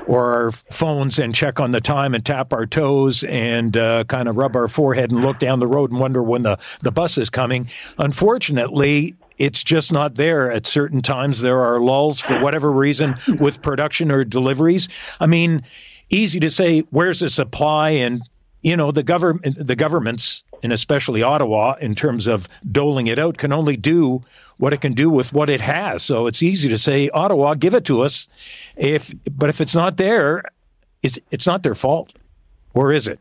or 0.08 0.34
our 0.34 0.52
phones 0.52 1.20
and 1.20 1.36
check 1.36 1.60
on 1.60 1.72
the 1.72 1.82
time 1.82 2.16
and 2.16 2.26
tap 2.26 2.54
our 2.54 2.66
toes 2.66 3.24
and 3.26 3.76
uh, 3.76 4.06
kind 4.06 4.30
of 4.30 4.38
rub 4.38 4.56
our 4.56 4.70
forehead 4.70 5.12
and 5.12 5.24
look 5.24 5.40
down 5.40 5.60
the 5.60 5.68
road 5.68 5.92
and 5.92 6.00
wonder 6.00 6.24
when 6.24 6.44
the, 6.44 6.58
the 6.82 6.92
bus 6.92 7.18
is 7.18 7.30
coming 7.30 7.70
unfortunately 7.98 9.14
it's 9.38 9.64
just 9.64 9.92
not 9.92 10.16
there 10.16 10.52
at 10.52 10.66
certain 10.66 11.02
times 11.02 11.42
there 11.42 11.62
are 11.62 11.80
lulls 11.80 12.20
for 12.20 12.40
whatever 12.40 12.72
reason 12.72 13.16
with 13.40 13.62
production 13.62 14.12
or 14.12 14.24
deliveries 14.24 14.88
i 15.20 15.26
mean 15.26 15.62
easy 16.10 16.40
to 16.40 16.50
say 16.50 16.82
where's 16.90 17.20
the 17.20 17.30
supply 17.30 17.90
and 17.90 18.22
you 18.62 18.76
know 18.76 18.92
the 18.92 19.04
government 19.04 19.56
the 19.60 19.76
governments 19.76 20.44
and 20.64 20.74
especially 20.74 21.22
Ottawa 21.22 21.76
in 21.80 21.94
terms 21.94 22.26
of 22.26 22.48
doling 22.72 23.06
it 23.06 23.20
out 23.20 23.38
can 23.38 23.54
only 23.54 23.78
do 23.78 24.24
what 24.58 24.74
it 24.74 24.82
can 24.82 24.94
do 24.94 25.12
with 25.12 25.32
what 25.32 25.48
it 25.48 25.62
has. 25.62 26.02
So 26.02 26.26
it's 26.26 26.42
easy 26.42 26.68
to 26.70 26.78
say 26.80 27.08
Ottawa 27.10 27.54
give 27.54 27.76
it 27.76 27.86
to 27.86 28.02
us 28.02 28.28
if 28.76 29.14
but 29.30 29.50
if 29.50 29.62
it's 29.62 29.76
not 29.76 29.98
there 29.98 30.42
it's 31.04 31.20
it's 31.30 31.46
not 31.46 31.62
their 31.62 31.76
fault. 31.76 32.16
Or 32.74 32.92
is 32.92 33.08
it? 33.08 33.20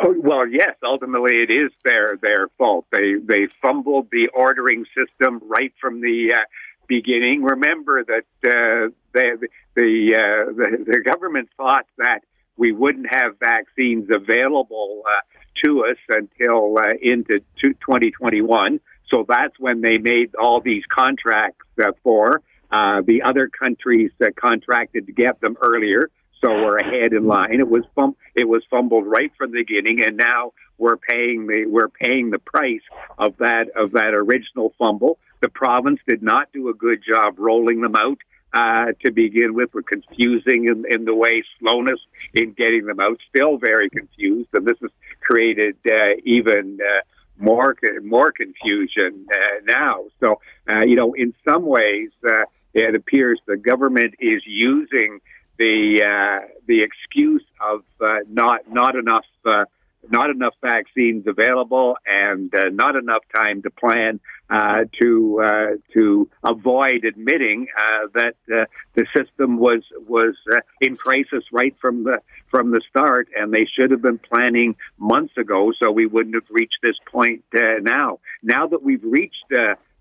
Oh, 0.00 0.14
well, 0.18 0.46
yes. 0.46 0.76
Ultimately, 0.82 1.36
it 1.38 1.50
is 1.50 1.72
their 1.84 2.16
their 2.20 2.48
fault. 2.56 2.86
They 2.92 3.14
they 3.20 3.48
fumbled 3.60 4.08
the 4.12 4.28
ordering 4.34 4.84
system 4.96 5.40
right 5.46 5.72
from 5.80 6.00
the 6.00 6.34
uh, 6.34 6.40
beginning. 6.86 7.42
Remember 7.42 8.04
that 8.04 8.24
uh, 8.44 8.92
they, 9.12 9.30
the, 9.74 10.14
uh, 10.14 10.52
the 10.52 10.84
the 10.86 11.00
government 11.00 11.48
thought 11.56 11.86
that 11.98 12.20
we 12.56 12.72
wouldn't 12.72 13.06
have 13.10 13.38
vaccines 13.38 14.08
available 14.10 15.02
uh, 15.06 15.20
to 15.64 15.84
us 15.84 15.98
until 16.08 16.78
uh, 16.78 16.92
into 17.00 17.40
2021. 17.62 18.80
So 19.10 19.24
that's 19.28 19.58
when 19.58 19.80
they 19.80 19.98
made 19.98 20.34
all 20.34 20.60
these 20.60 20.82
contracts 20.92 21.66
uh, 21.82 21.92
for. 22.02 22.42
The 22.70 23.22
other 23.24 23.48
countries 23.48 24.10
contracted 24.36 25.06
to 25.06 25.12
get 25.12 25.40
them 25.40 25.56
earlier, 25.62 26.10
so 26.40 26.50
we're 26.50 26.78
ahead 26.78 27.12
in 27.12 27.26
line. 27.26 27.60
It 27.60 27.68
was 27.68 27.84
fum- 27.94 28.16
it 28.34 28.48
was 28.48 28.62
fumbled 28.70 29.06
right 29.06 29.32
from 29.36 29.52
the 29.52 29.58
beginning, 29.58 30.04
and 30.04 30.16
now 30.16 30.52
we're 30.78 30.96
paying 30.96 31.46
the 31.46 31.66
we're 31.66 31.88
paying 31.88 32.30
the 32.30 32.38
price 32.38 32.82
of 33.18 33.36
that 33.38 33.68
of 33.76 33.92
that 33.92 34.14
original 34.14 34.72
fumble. 34.78 35.18
The 35.40 35.48
province 35.48 36.00
did 36.06 36.22
not 36.22 36.52
do 36.52 36.68
a 36.68 36.74
good 36.74 37.02
job 37.06 37.38
rolling 37.38 37.80
them 37.80 37.94
out 37.96 38.18
uh, 38.52 38.86
to 39.04 39.12
begin 39.12 39.54
with 39.54 39.72
were 39.74 39.82
confusing 39.82 40.66
in, 40.66 40.84
in 40.88 41.04
the 41.04 41.14
way 41.14 41.44
slowness 41.58 42.00
in 42.34 42.52
getting 42.52 42.86
them 42.86 43.00
out. 43.00 43.18
Still 43.28 43.58
very 43.58 43.90
confused, 43.90 44.48
and 44.54 44.66
this 44.66 44.78
has 44.80 44.90
created 45.20 45.76
uh, 45.90 46.14
even 46.24 46.78
uh, 46.80 47.00
more 47.38 47.76
more 48.02 48.32
confusion 48.32 49.26
uh, 49.32 49.60
now. 49.64 50.04
So, 50.20 50.40
uh, 50.68 50.84
you 50.84 50.96
know, 50.96 51.14
in 51.14 51.34
some 51.46 51.66
ways, 51.66 52.10
uh, 52.26 52.44
it 52.74 52.94
appears 52.94 53.40
the 53.46 53.56
government 53.56 54.14
is 54.20 54.42
using 54.46 55.20
the 55.58 56.02
uh, 56.02 56.46
the 56.66 56.80
excuse 56.80 57.44
of 57.60 57.82
uh, 58.00 58.20
not 58.28 58.70
not 58.70 58.96
enough 58.96 59.26
uh, 59.44 59.64
not 60.10 60.30
enough 60.30 60.54
vaccines 60.62 61.26
available 61.26 61.96
and 62.06 62.54
uh, 62.54 62.68
not 62.70 62.96
enough 62.96 63.22
time 63.34 63.62
to 63.62 63.70
plan 63.70 64.20
uh, 64.48 64.84
to 65.00 65.42
uh, 65.44 65.66
to 65.92 66.30
avoid 66.46 67.04
admitting 67.04 67.66
that 68.14 68.34
the 68.46 69.06
system 69.14 69.58
was 69.58 69.82
was 70.06 70.34
in 70.80 70.96
crisis 70.96 71.44
right 71.52 71.74
from 71.80 72.04
the 72.04 72.20
from 72.48 72.70
the 72.70 72.80
start, 72.88 73.28
and 73.36 73.52
they 73.52 73.66
should 73.66 73.90
have 73.90 74.00
been 74.00 74.18
planning 74.18 74.76
months 74.96 75.36
ago, 75.36 75.72
so 75.82 75.90
we 75.90 76.06
wouldn't 76.06 76.34
have 76.34 76.48
reached 76.48 76.78
this 76.82 76.96
point 77.10 77.44
now. 77.52 78.20
Now 78.42 78.68
that 78.68 78.82
we've 78.82 79.04
reached 79.04 79.52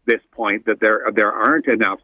this 0.08 0.22
point, 0.32 0.66
that 0.66 0.80
there 0.80 1.02
there 1.14 1.32
aren't 1.32 1.68
enough 1.68 2.00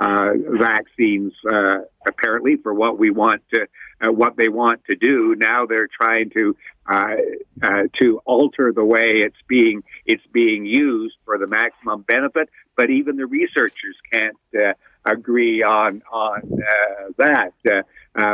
uh, 0.00 0.32
vaccines, 0.58 1.32
uh, 1.52 1.80
apparently, 2.06 2.56
for 2.56 2.72
what 2.72 2.98
we 2.98 3.10
want 3.10 3.42
to, 3.52 3.66
uh, 4.00 4.10
what 4.10 4.34
they 4.36 4.48
want 4.48 4.82
to 4.86 4.96
do. 4.96 5.34
Now 5.36 5.66
they're 5.66 5.88
trying 5.88 6.30
to 6.30 6.56
uh, 6.90 7.16
uh, 7.62 7.82
to 8.00 8.20
alter 8.24 8.72
the 8.74 8.84
way 8.84 9.22
it's 9.26 9.36
being 9.46 9.82
it's 10.06 10.26
being 10.32 10.64
used 10.64 11.16
for 11.24 11.36
the 11.38 11.46
maximum 11.46 12.02
benefit. 12.02 12.48
But 12.76 12.88
even 12.90 13.16
the 13.16 13.26
researchers 13.26 13.96
can't 14.10 14.36
uh, 14.58 14.72
agree 15.04 15.62
on 15.62 16.02
on 16.10 16.62
that. 17.18 17.52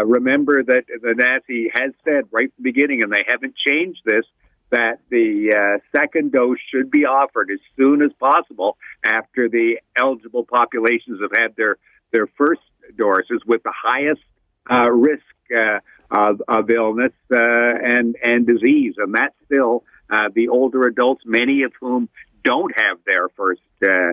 remember 0.05 0.63
that 0.63 0.85
the 0.87 1.15
NACI 1.15 1.67
has 1.75 1.93
said 2.05 2.25
right 2.31 2.53
from 2.55 2.65
the 2.65 2.71
beginning, 2.71 3.03
and 3.03 3.13
they 3.13 3.25
haven't 3.27 3.55
changed 3.57 4.03
this 4.05 4.25
that 4.71 4.99
the 5.11 5.55
uh, 5.57 5.79
second 5.97 6.33
dose 6.33 6.59
should 6.71 6.91
be 6.91 7.05
offered 7.05 7.51
as 7.51 7.61
soon 7.77 8.03
as 8.03 8.11
possible 8.19 8.77
after 9.05 9.49
the 9.49 9.79
eligible 9.99 10.45
populations 10.45 11.21
have 11.21 11.31
had 11.33 11.55
their 11.57 11.77
their 12.13 12.27
first 12.39 12.61
doses 12.97 13.43
with 13.47 13.63
the 13.63 13.73
highest 13.75 14.23
uh, 14.71 14.91
risk 14.91 15.23
uh, 15.57 15.79
of, 16.11 16.43
of, 16.49 16.71
illness 16.71 17.13
uh, 17.33 17.39
and 17.39 18.17
and 18.23 18.47
disease, 18.47 18.95
and 18.99 19.15
that's 19.15 19.35
still 19.45 19.85
uh, 20.11 20.29
the 20.35 20.49
older 20.49 20.87
adults, 20.87 21.23
many 21.25 21.63
of 21.63 21.73
whom 21.81 22.09
don't 22.45 22.73
have 22.77 22.99
their 23.07 23.29
first. 23.37 23.61
Uh, 23.83 24.13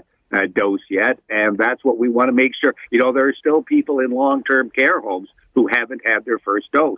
dose 0.56 0.82
yet, 0.90 1.20
and 1.30 1.60
that's 1.60 1.86
what 1.86 2.00
we 2.00 2.10
want 2.10 2.28
to 2.28 2.34
make 2.34 2.54
sure. 2.60 2.74
You 2.90 3.00
know, 3.00 3.14
there 3.14 3.28
are 3.28 3.36
still 3.38 3.62
people 3.62 4.00
in 4.00 4.10
long-term 4.10 4.72
care 4.72 5.00
homes 5.00 5.30
who 5.54 5.70
haven't 5.72 6.02
had 6.04 6.26
their 6.26 6.40
first 6.40 6.72
dose. 6.72 6.98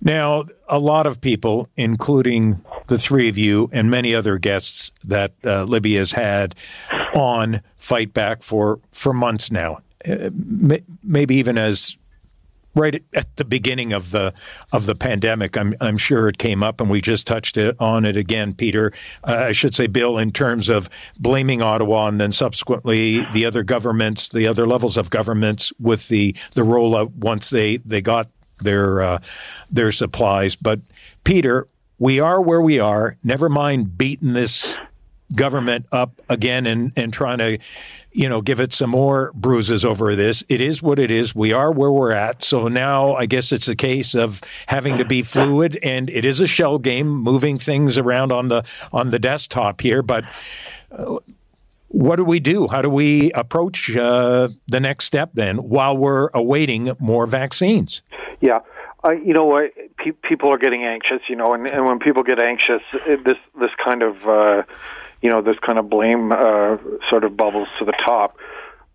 Now, 0.00 0.44
a 0.68 0.78
lot 0.78 1.06
of 1.06 1.20
people, 1.20 1.68
including 1.76 2.64
the 2.88 2.98
three 2.98 3.28
of 3.28 3.36
you 3.36 3.68
and 3.72 3.90
many 3.90 4.14
other 4.14 4.38
guests 4.38 4.92
that 5.04 5.32
uh, 5.44 5.64
Libby 5.64 5.96
has 5.96 6.12
had 6.12 6.54
on 7.14 7.60
Fight 7.76 8.12
Back 8.14 8.42
for, 8.42 8.80
for 8.92 9.12
months 9.12 9.50
now, 9.50 9.80
uh, 10.08 10.30
maybe 11.02 11.36
even 11.36 11.58
as 11.58 11.96
right 12.78 13.02
at 13.14 13.36
the 13.36 13.44
beginning 13.44 13.92
of 13.92 14.10
the 14.12 14.32
of 14.72 14.86
the 14.86 14.94
pandemic. 14.94 15.56
I'm 15.56 15.74
I'm 15.80 15.98
sure 15.98 16.28
it 16.28 16.38
came 16.38 16.62
up, 16.62 16.80
and 16.80 16.88
we 16.88 17.00
just 17.00 17.26
touched 17.26 17.56
it 17.56 17.76
on 17.80 18.04
it 18.04 18.16
again, 18.16 18.54
Peter. 18.54 18.92
Uh, 19.24 19.46
I 19.48 19.52
should 19.52 19.74
say, 19.74 19.86
Bill, 19.86 20.16
in 20.16 20.30
terms 20.30 20.68
of 20.68 20.88
blaming 21.18 21.60
Ottawa, 21.60 22.08
and 22.08 22.20
then 22.20 22.32
subsequently 22.32 23.24
the 23.32 23.44
other 23.44 23.62
governments, 23.62 24.28
the 24.28 24.46
other 24.46 24.66
levels 24.66 24.96
of 24.96 25.10
governments, 25.10 25.72
with 25.78 26.08
the 26.08 26.36
the 26.52 26.62
rollout 26.62 27.14
once 27.16 27.50
they 27.50 27.78
they 27.78 28.00
got 28.00 28.28
their 28.58 29.00
uh, 29.00 29.18
their 29.70 29.92
supplies. 29.92 30.56
But 30.56 30.80
Peter, 31.24 31.68
we 31.98 32.20
are 32.20 32.40
where 32.40 32.60
we 32.60 32.78
are. 32.78 33.16
Never 33.22 33.48
mind 33.48 33.98
beating 33.98 34.32
this 34.32 34.76
government 35.34 35.86
up 35.92 36.20
again 36.28 36.66
and 36.66 36.92
and 36.96 37.12
trying 37.12 37.38
to 37.38 37.58
you 38.12 38.28
know 38.28 38.40
give 38.40 38.60
it 38.60 38.72
some 38.72 38.88
more 38.88 39.30
bruises 39.34 39.84
over 39.84 40.14
this 40.14 40.42
it 40.48 40.58
is 40.58 40.82
what 40.82 40.98
it 40.98 41.10
is 41.10 41.34
we 41.34 41.52
are 41.52 41.70
where 41.70 41.92
we're 41.92 42.12
at 42.12 42.42
so 42.42 42.66
now 42.66 43.14
i 43.14 43.26
guess 43.26 43.52
it's 43.52 43.68
a 43.68 43.76
case 43.76 44.14
of 44.14 44.40
having 44.68 44.96
to 44.96 45.04
be 45.04 45.20
fluid 45.22 45.78
and 45.82 46.08
it 46.08 46.24
is 46.24 46.40
a 46.40 46.46
shell 46.46 46.78
game 46.78 47.06
moving 47.06 47.58
things 47.58 47.98
around 47.98 48.32
on 48.32 48.48
the 48.48 48.64
on 48.90 49.10
the 49.10 49.18
desktop 49.18 49.82
here 49.82 50.00
but 50.00 50.24
uh, 50.90 51.18
what 51.88 52.16
do 52.16 52.24
we 52.24 52.38
do? 52.38 52.68
How 52.68 52.82
do 52.82 52.90
we 52.90 53.32
approach 53.32 53.96
uh, 53.96 54.48
the 54.66 54.78
next 54.78 55.06
step 55.06 55.30
then 55.32 55.56
while 55.56 55.96
we're 55.96 56.28
awaiting 56.34 56.94
more 56.98 57.26
vaccines? 57.26 58.02
Yeah. 58.40 58.60
Uh, 59.04 59.12
you 59.12 59.32
know 59.32 59.44
what? 59.44 59.72
Pe- 59.96 60.12
people 60.12 60.52
are 60.52 60.58
getting 60.58 60.84
anxious, 60.84 61.20
you 61.28 61.36
know, 61.36 61.52
and, 61.52 61.66
and 61.66 61.84
when 61.86 61.98
people 61.98 62.22
get 62.22 62.40
anxious, 62.40 62.82
it, 63.06 63.24
this 63.24 63.36
this 63.60 63.70
kind 63.84 64.02
of 64.02 64.16
uh, 64.26 64.62
you 65.22 65.30
know 65.30 65.40
this 65.40 65.56
kind 65.64 65.78
of 65.78 65.88
blame 65.88 66.32
uh, 66.32 66.76
sort 67.08 67.24
of 67.24 67.36
bubbles 67.36 67.68
to 67.78 67.84
the 67.84 67.92
top. 67.92 68.36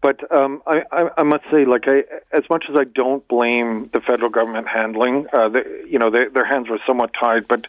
But 0.02 0.20
um, 0.38 0.62
I, 0.68 0.84
I, 0.92 1.10
I 1.20 1.24
must 1.24 1.46
say, 1.50 1.64
like, 1.64 1.86
I, 1.88 2.04
as 2.34 2.44
much 2.50 2.66
as 2.70 2.76
I 2.78 2.84
don't 2.84 3.26
blame 3.30 3.90
the 3.94 4.02
federal 4.02 4.30
government 4.30 4.68
handling, 4.68 5.28
uh, 5.32 5.48
the, 5.48 5.86
you 5.90 5.98
know, 5.98 6.12
they, 6.12 6.28
their 6.28 6.44
hands 6.44 6.68
were 6.68 6.80
somewhat 6.86 7.12
tied. 7.18 7.48
But, 7.48 7.68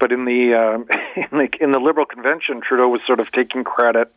but 0.00 0.10
in 0.10 0.24
the, 0.24 0.52
um, 0.54 0.88
in 1.30 1.38
the 1.38 1.48
in 1.60 1.70
the 1.70 1.78
Liberal 1.78 2.06
convention, 2.06 2.60
Trudeau 2.60 2.88
was 2.88 3.02
sort 3.06 3.20
of 3.20 3.30
taking 3.30 3.62
credit 3.62 4.12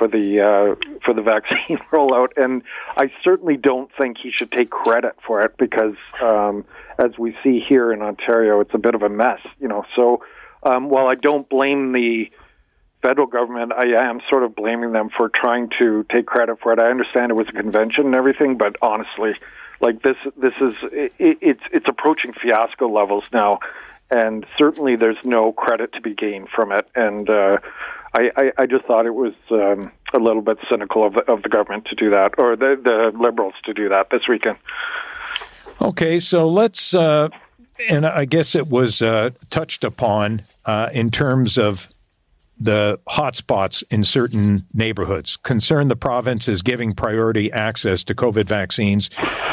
for 0.00 0.08
the 0.08 0.40
uh, 0.40 0.74
for 1.04 1.12
the 1.12 1.22
vaccine 1.34 1.78
rollout, 1.92 2.30
and 2.36 2.62
I 2.96 3.12
certainly 3.22 3.58
don't 3.58 3.90
think 4.00 4.16
he 4.16 4.32
should 4.32 4.50
take 4.50 4.70
credit 4.70 5.14
for 5.24 5.42
it 5.42 5.56
because, 5.58 5.96
um, 6.22 6.64
as 6.98 7.18
we 7.18 7.36
see 7.44 7.60
here 7.60 7.92
in 7.92 8.00
Ontario, 8.00 8.60
it's 8.60 8.74
a 8.74 8.78
bit 8.78 8.94
of 8.94 9.02
a 9.02 9.10
mess. 9.10 9.40
You 9.60 9.68
know, 9.68 9.84
so 9.94 10.24
um, 10.62 10.88
while 10.88 11.06
I 11.06 11.14
don't 11.14 11.48
blame 11.48 11.92
the 11.92 12.30
federal 13.02 13.26
government, 13.26 13.72
I 13.72 14.08
am 14.08 14.20
sort 14.28 14.42
of 14.42 14.56
blaming 14.56 14.92
them 14.92 15.10
for 15.16 15.28
trying 15.28 15.70
to 15.78 16.04
take 16.12 16.26
credit 16.26 16.58
for 16.62 16.72
it. 16.72 16.80
I 16.80 16.90
understand 16.90 17.30
it 17.30 17.34
was 17.34 17.48
a 17.48 17.52
convention 17.52 18.06
and 18.06 18.14
everything, 18.14 18.56
but 18.56 18.76
honestly, 18.82 19.34
like 19.80 20.02
this, 20.02 20.16
this 20.36 20.54
is 20.60 20.74
it, 20.92 21.14
it's 21.18 21.62
it's 21.72 21.86
approaching 21.88 22.32
fiasco 22.32 22.88
levels 22.88 23.24
now, 23.34 23.60
and 24.10 24.46
certainly 24.56 24.96
there's 24.96 25.22
no 25.24 25.52
credit 25.52 25.92
to 25.92 26.00
be 26.00 26.14
gained 26.14 26.48
from 26.48 26.72
it. 26.72 26.90
And 26.94 27.28
uh, 27.28 27.58
I, 28.14 28.30
I, 28.36 28.52
I 28.58 28.66
just 28.66 28.84
thought 28.86 29.06
it 29.06 29.14
was 29.14 29.34
um, 29.50 29.92
a 30.12 30.18
little 30.18 30.42
bit 30.42 30.58
cynical 30.68 31.06
of 31.06 31.14
the, 31.14 31.20
of 31.30 31.42
the 31.42 31.48
government 31.48 31.86
to 31.86 31.94
do 31.94 32.10
that, 32.10 32.34
or 32.38 32.56
the 32.56 32.80
the 32.82 33.16
liberals 33.18 33.54
to 33.64 33.72
do 33.72 33.88
that 33.88 34.10
this 34.10 34.22
weekend. 34.28 34.58
Okay, 35.80 36.20
so 36.20 36.48
let's. 36.48 36.94
Uh 36.94 37.28
and 37.88 38.06
I 38.06 38.24
guess 38.24 38.54
it 38.54 38.68
was 38.68 39.02
uh, 39.02 39.30
touched 39.48 39.84
upon 39.84 40.42
uh, 40.64 40.90
in 40.92 41.10
terms 41.10 41.56
of 41.56 41.88
the 42.60 43.00
hotspots 43.08 43.82
in 43.90 44.04
certain 44.04 44.66
neighborhoods. 44.74 45.38
Concern 45.38 45.88
the 45.88 45.96
province 45.96 46.46
is 46.46 46.60
giving 46.60 46.92
priority 46.92 47.50
access 47.50 48.04
to 48.04 48.14
COVID 48.14 48.44
vaccines 48.44 49.08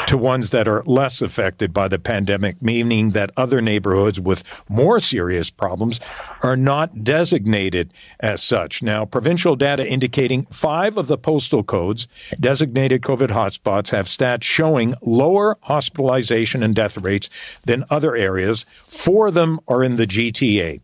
to 0.06 0.18
ones 0.18 0.50
that 0.50 0.68
are 0.68 0.82
less 0.84 1.22
affected 1.22 1.72
by 1.72 1.88
the 1.88 1.98
pandemic, 1.98 2.60
meaning 2.60 3.10
that 3.10 3.30
other 3.36 3.62
neighborhoods 3.62 4.20
with 4.20 4.44
more 4.68 5.00
serious 5.00 5.48
problems 5.48 5.98
are 6.42 6.56
not 6.56 7.02
designated 7.02 7.92
as 8.20 8.42
such. 8.42 8.82
Now, 8.82 9.06
provincial 9.06 9.56
data 9.56 9.88
indicating 9.88 10.44
five 10.46 10.98
of 10.98 11.06
the 11.06 11.18
postal 11.18 11.62
codes 11.62 12.08
designated 12.38 13.00
COVID 13.00 13.28
hotspots 13.28 13.90
have 13.90 14.06
stats 14.06 14.42
showing 14.42 14.94
lower 15.00 15.56
hospitalization 15.62 16.62
and 16.62 16.74
death 16.74 16.98
rates 16.98 17.30
than 17.64 17.84
other 17.88 18.14
areas. 18.14 18.66
Four 18.84 19.28
of 19.28 19.34
them 19.34 19.60
are 19.66 19.82
in 19.82 19.96
the 19.96 20.06
GTA. 20.06 20.80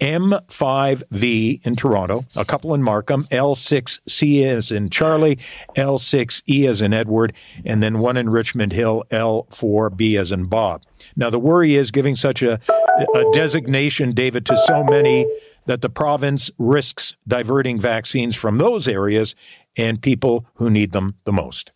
M5V 0.00 1.66
in 1.66 1.76
Toronto, 1.76 2.24
a 2.36 2.44
couple 2.44 2.74
in 2.74 2.82
Markham, 2.82 3.24
L6C 3.30 4.44
as 4.44 4.70
in 4.70 4.90
Charlie, 4.90 5.38
L6E 5.74 6.68
as 6.68 6.82
in 6.82 6.92
Edward, 6.92 7.32
and 7.64 7.82
then 7.82 7.98
one 7.98 8.16
in 8.16 8.28
Richmond 8.28 8.72
Hill, 8.72 9.04
L4B 9.10 10.18
as 10.18 10.32
in 10.32 10.46
Bob. 10.46 10.82
Now, 11.16 11.30
the 11.30 11.38
worry 11.38 11.74
is 11.74 11.90
giving 11.90 12.16
such 12.16 12.42
a, 12.42 12.60
a 13.14 13.24
designation, 13.32 14.12
David, 14.12 14.44
to 14.46 14.58
so 14.58 14.84
many 14.84 15.26
that 15.66 15.82
the 15.82 15.90
province 15.90 16.50
risks 16.58 17.16
diverting 17.26 17.78
vaccines 17.78 18.36
from 18.36 18.58
those 18.58 18.86
areas 18.88 19.34
and 19.76 20.00
people 20.00 20.46
who 20.54 20.70
need 20.70 20.92
them 20.92 21.16
the 21.24 21.32
most. 21.32 21.72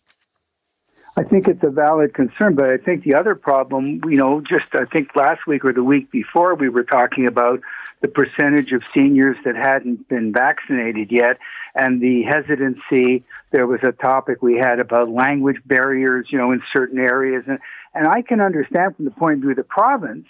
I 1.17 1.23
think 1.23 1.47
it's 1.49 1.63
a 1.63 1.69
valid 1.69 2.13
concern, 2.13 2.55
but 2.55 2.69
I 2.69 2.77
think 2.77 3.03
the 3.03 3.15
other 3.15 3.35
problem, 3.35 3.99
you 4.05 4.15
know, 4.15 4.39
just 4.39 4.73
I 4.73 4.85
think 4.85 5.09
last 5.13 5.45
week 5.45 5.65
or 5.65 5.73
the 5.73 5.83
week 5.83 6.09
before, 6.09 6.55
we 6.55 6.69
were 6.69 6.85
talking 6.85 7.27
about 7.27 7.59
the 7.99 8.07
percentage 8.07 8.71
of 8.71 8.81
seniors 8.95 9.35
that 9.43 9.55
hadn't 9.57 10.07
been 10.07 10.31
vaccinated 10.31 11.11
yet 11.11 11.37
and 11.75 12.01
the 12.01 12.23
hesitancy. 12.23 13.25
There 13.51 13.67
was 13.67 13.81
a 13.83 13.91
topic 13.91 14.41
we 14.41 14.55
had 14.55 14.79
about 14.79 15.09
language 15.09 15.61
barriers, 15.65 16.27
you 16.29 16.37
know, 16.37 16.53
in 16.53 16.61
certain 16.73 16.99
areas. 16.99 17.43
And, 17.45 17.59
and 17.93 18.07
I 18.07 18.21
can 18.21 18.39
understand 18.39 18.95
from 18.95 19.05
the 19.05 19.11
point 19.11 19.33
of 19.33 19.39
view 19.41 19.51
of 19.51 19.57
the 19.57 19.63
province, 19.63 20.27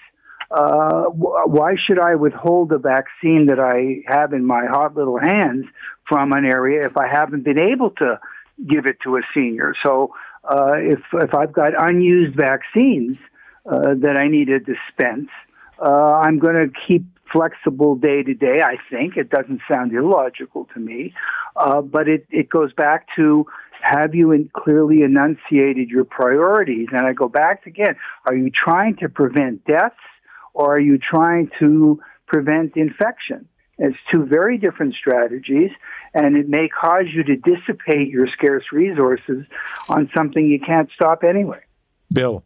uh, 0.50 1.04
why 1.06 1.76
should 1.86 2.00
I 2.00 2.15
withhold 2.15 2.72
a 2.72 2.80
vaccine 2.80 3.46
that 3.48 3.60
I 3.60 4.02
have 4.12 4.34
in 4.34 4.46
my 4.46 4.65
hot 4.65 4.96
little 4.96 5.20
hands 5.20 5.65
from 6.06 6.34
an 6.34 6.44
area 6.44 6.86
if 6.86 6.98
I 6.98 7.08
haven't 7.08 7.44
been 7.44 7.60
able 7.60 7.91
to 7.91 8.20
give 8.67 8.88
it 8.88 8.98
to 9.04 9.15
a 9.17 9.22
senior? 9.34 9.74
So, 9.84 10.13
uh, 10.44 10.74
if 10.78 11.00
if 11.14 11.34
I've 11.34 11.54
got 11.54 11.74
unused 11.78 12.36
vaccines 12.36 13.18
uh, 13.66 13.94
that 13.96 14.18
I 14.18 14.28
need 14.28 14.46
to 14.46 14.60
dispense, 14.60 15.30
uh, 15.80 16.20
I'm 16.24 16.40
going 16.40 16.56
to 16.56 16.74
keep 16.88 17.06
flexible 17.32 17.96
day 17.96 18.24
to 18.24 18.34
day. 18.34 18.62
I 18.62 18.78
think 18.90 19.18
it 19.18 19.30
doesn't 19.30 19.62
sound 19.70 19.94
illogical 19.94 20.68
to 20.74 20.80
me, 20.80 21.14
uh, 21.56 21.82
but 21.82 22.08
it 22.08 22.26
it 22.30 22.50
goes 22.50 22.74
back 22.74 23.08
to 23.16 23.46
have 23.82 24.14
you 24.14 24.32
in 24.32 24.50
clearly 24.54 25.02
enunciated 25.02 25.90
your 25.90 26.06
priorities? 26.06 26.88
And 26.92 27.06
I 27.06 27.14
go 27.14 27.28
back 27.28 27.66
again: 27.66 27.96
Are 28.26 28.36
you 28.36 28.50
trying 28.50 28.96
to 28.98 29.10
prevent 29.10 29.66
deaths, 29.66 29.96
or 30.54 30.76
are 30.76 30.82
you 30.82 30.98
trying 30.98 31.52
to 31.60 32.00
prevent 32.28 32.76
infection? 32.76 33.48
It's 33.84 33.98
two 34.12 34.26
very 34.26 34.60
different 34.60 34.94
strategies, 34.94 35.72
and 36.13 36.38
it 36.38 36.48
may 36.48 36.70
cause 36.70 37.06
you 37.12 37.24
to 37.24 37.36
dissipate 37.36 38.10
your 38.10 38.28
scarce 38.28 38.65
resources 38.72 39.44
on 39.89 40.08
something 40.15 40.46
you 40.46 40.60
can't 40.60 40.88
stop 40.94 41.24
anyway. 41.24 41.62
Bill. 42.13 42.44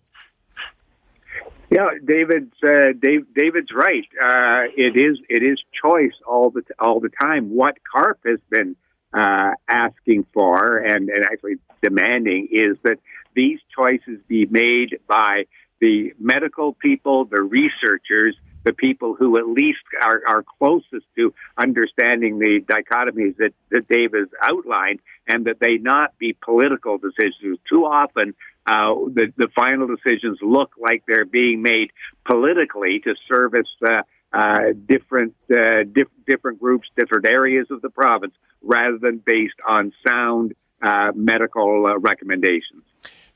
Yeah, 1.69 1.89
David's 2.05 2.53
uh, 2.63 2.93
Dave, 2.97 3.33
David's 3.35 3.71
right. 3.75 4.05
Uh, 4.21 4.71
it 4.77 4.95
is 4.95 5.19
it 5.27 5.43
is 5.43 5.61
choice 5.83 6.13
all 6.25 6.51
the 6.51 6.61
all 6.79 7.01
the 7.01 7.09
time. 7.09 7.53
What 7.53 7.75
CARP 7.83 8.19
has 8.25 8.39
been 8.49 8.77
uh, 9.13 9.51
asking 9.67 10.27
for 10.33 10.77
and, 10.77 11.09
and 11.09 11.25
actually 11.25 11.55
demanding 11.81 12.47
is 12.49 12.77
that 12.83 12.99
these 13.35 13.59
choices 13.77 14.21
be 14.29 14.45
made 14.45 14.99
by 15.05 15.47
the 15.81 16.13
medical 16.17 16.73
people, 16.73 17.25
the 17.25 17.41
researchers, 17.41 18.37
the 18.65 18.73
people 18.73 19.15
who 19.15 19.37
at 19.37 19.47
least 19.47 19.79
are, 20.03 20.21
are 20.27 20.43
closest 20.59 21.05
to 21.15 21.33
understanding 21.57 22.39
the 22.39 22.59
dichotomies 22.65 23.37
that, 23.37 23.53
that 23.69 23.87
Dave 23.87 24.11
has 24.13 24.27
outlined, 24.41 24.99
and 25.27 25.45
that 25.45 25.59
they 25.59 25.77
not 25.77 26.17
be 26.17 26.35
political 26.41 26.97
decisions. 26.97 27.59
Too 27.69 27.85
often, 27.85 28.33
uh, 28.65 28.93
the, 29.13 29.31
the 29.37 29.47
final 29.55 29.87
decisions 29.87 30.39
look 30.41 30.71
like 30.79 31.03
they're 31.07 31.25
being 31.25 31.61
made 31.61 31.91
politically 32.27 32.99
to 33.05 33.15
service 33.27 33.67
uh, 33.87 34.01
uh, 34.33 34.73
different 34.87 35.35
uh, 35.51 35.83
dif- 35.83 36.07
different 36.27 36.59
groups, 36.59 36.87
different 36.97 37.25
areas 37.29 37.67
of 37.69 37.81
the 37.81 37.89
province, 37.89 38.33
rather 38.61 38.97
than 38.97 39.21
based 39.25 39.59
on 39.67 39.93
sound 40.05 40.53
uh, 40.81 41.11
medical 41.15 41.85
uh, 41.87 41.97
recommendations. 41.99 42.83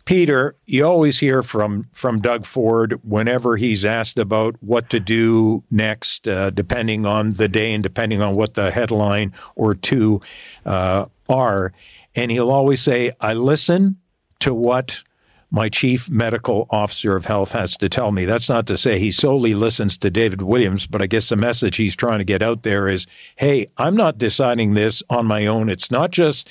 Peter, 0.10 0.56
you 0.66 0.84
always 0.84 1.20
hear 1.20 1.44
from 1.44 1.86
from 1.94 2.20
Doug 2.20 2.44
Ford 2.44 3.00
whenever 3.04 3.58
he's 3.58 3.86
asked 3.86 4.18
about 4.18 4.56
what 4.60 4.90
to 4.90 5.00
do 5.00 5.64
next, 5.70 6.28
uh, 6.28 6.50
depending 6.50 7.06
on 7.06 7.34
the 7.34 7.48
day 7.48 7.72
and 7.76 7.84
depending 7.84 8.20
on 8.20 8.34
what 8.34 8.56
the 8.56 8.72
headline 8.72 9.32
or 9.54 9.76
two 9.76 10.20
uh, 10.66 11.06
are, 11.30 11.72
and 12.16 12.32
he'll 12.32 12.50
always 12.50 12.82
say, 12.82 13.12
"I 13.22 13.36
listen 13.36 13.98
to 14.40 14.52
what 14.52 15.04
my 15.52 15.68
chief 15.68 16.10
medical 16.10 16.68
officer 16.70 17.16
of 17.16 17.26
health 17.26 17.54
has 17.54 17.76
to 17.78 17.90
tell 17.90 18.12
me. 18.12 18.26
That's 18.26 18.50
not 18.50 18.68
to 18.68 18.78
say 18.78 19.00
he 19.00 19.12
solely 19.12 19.56
listens 19.56 19.98
to 19.98 20.10
David 20.12 20.42
Williams, 20.42 20.86
but 20.86 21.02
I 21.02 21.08
guess 21.08 21.30
the 21.30 21.36
message 21.36 21.78
he's 21.78 21.96
trying 21.96 22.20
to 22.20 22.24
get 22.24 22.44
out 22.44 22.64
there 22.64 22.88
is, 22.88 23.08
hey, 23.38 23.68
I'm 23.78 23.96
not 23.96 24.18
deciding 24.18 24.74
this 24.74 25.02
on 25.10 25.26
my 25.26 25.48
own. 25.48 25.70
It's 25.70 25.90
not 25.90 26.12
just 26.12 26.50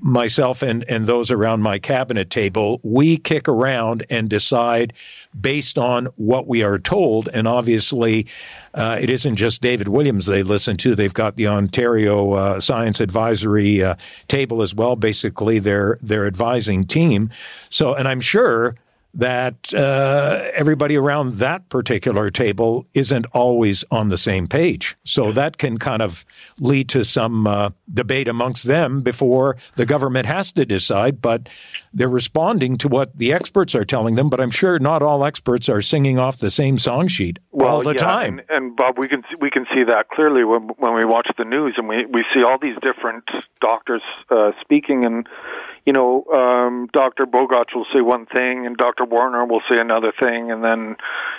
myself 0.00 0.62
and, 0.62 0.84
and 0.88 1.06
those 1.06 1.30
around 1.30 1.62
my 1.62 1.78
cabinet 1.78 2.30
table. 2.30 2.80
We 2.82 3.18
kick 3.18 3.46
around 3.46 4.06
and 4.08 4.30
decide 4.30 4.94
based 5.38 5.78
on 5.78 6.06
what 6.16 6.46
we 6.46 6.62
are 6.62 6.78
told. 6.78 7.28
And 7.28 7.46
obviously, 7.46 8.26
uh, 8.72 8.98
it 9.00 9.10
isn't 9.10 9.36
just 9.36 9.60
David 9.60 9.88
Williams 9.88 10.26
they 10.26 10.42
listen 10.42 10.76
to. 10.78 10.94
They've 10.94 11.12
got 11.12 11.36
the 11.36 11.46
Ontario 11.46 12.32
uh, 12.32 12.60
Science 12.60 13.00
Advisory 13.00 13.82
uh, 13.82 13.96
table 14.28 14.62
as 14.62 14.74
well, 14.74 14.96
basically 14.96 15.58
their 15.58 15.98
their 16.00 16.26
advising 16.26 16.84
team. 16.84 17.30
So, 17.68 17.94
and 17.94 18.08
I'm 18.08 18.20
sure 18.30 18.74
that 19.12 19.74
uh, 19.74 20.48
everybody 20.54 20.96
around 20.96 21.34
that 21.36 21.68
particular 21.68 22.30
table 22.30 22.86
isn't 22.94 23.26
always 23.32 23.84
on 23.90 24.08
the 24.08 24.18
same 24.18 24.46
page. 24.46 24.96
So 25.04 25.32
that 25.32 25.58
can 25.58 25.78
kind 25.78 26.00
of 26.00 26.24
lead 26.60 26.88
to 26.90 27.04
some 27.04 27.46
uh, 27.46 27.70
debate 27.92 28.28
amongst 28.28 28.64
them 28.64 29.00
before 29.00 29.56
the 29.74 29.84
government 29.84 30.26
has 30.26 30.52
to 30.52 30.64
decide. 30.64 31.20
But 31.20 31.48
they're 31.92 32.08
responding 32.08 32.78
to 32.78 32.88
what 32.88 33.16
the 33.18 33.32
experts 33.32 33.74
are 33.74 33.84
telling 33.84 34.14
them. 34.14 34.28
But 34.28 34.40
I'm 34.40 34.50
sure 34.50 34.78
not 34.78 35.02
all 35.02 35.24
experts 35.24 35.68
are 35.68 35.82
singing 35.82 36.18
off 36.18 36.38
the 36.38 36.50
same 36.50 36.78
song 36.78 37.08
sheet 37.08 37.40
well, 37.50 37.68
all 37.68 37.82
the 37.82 37.90
yeah, 37.90 37.96
time. 37.96 38.38
And, 38.48 38.50
and 38.50 38.76
Bob, 38.76 38.96
we 38.96 39.08
can 39.08 39.24
we 39.40 39.50
can 39.50 39.66
see 39.74 39.82
that 39.88 40.08
clearly 40.10 40.44
when 40.44 40.68
when 40.78 40.94
we 40.94 41.04
watch 41.04 41.28
the 41.36 41.44
news 41.44 41.74
and 41.76 41.88
we 41.88 42.06
we 42.06 42.24
see 42.32 42.44
all 42.44 42.58
these 42.62 42.76
different 42.82 43.24
doctors 43.60 44.02
uh, 44.30 44.52
speaking 44.60 45.04
and 45.04 45.28
you 45.86 45.92
know, 45.92 46.24
um, 46.32 46.88
Dr. 46.92 47.26
Bogoch 47.26 47.74
will 47.74 47.86
say 47.92 48.00
one 48.00 48.26
thing 48.26 48.66
and 48.66 48.76
Dr. 48.76 49.04
Warner 49.04 49.44
will 49.46 49.62
say 49.70 49.78
another 49.80 50.12
thing, 50.22 50.50
and 50.50 50.62
then, 50.62 50.96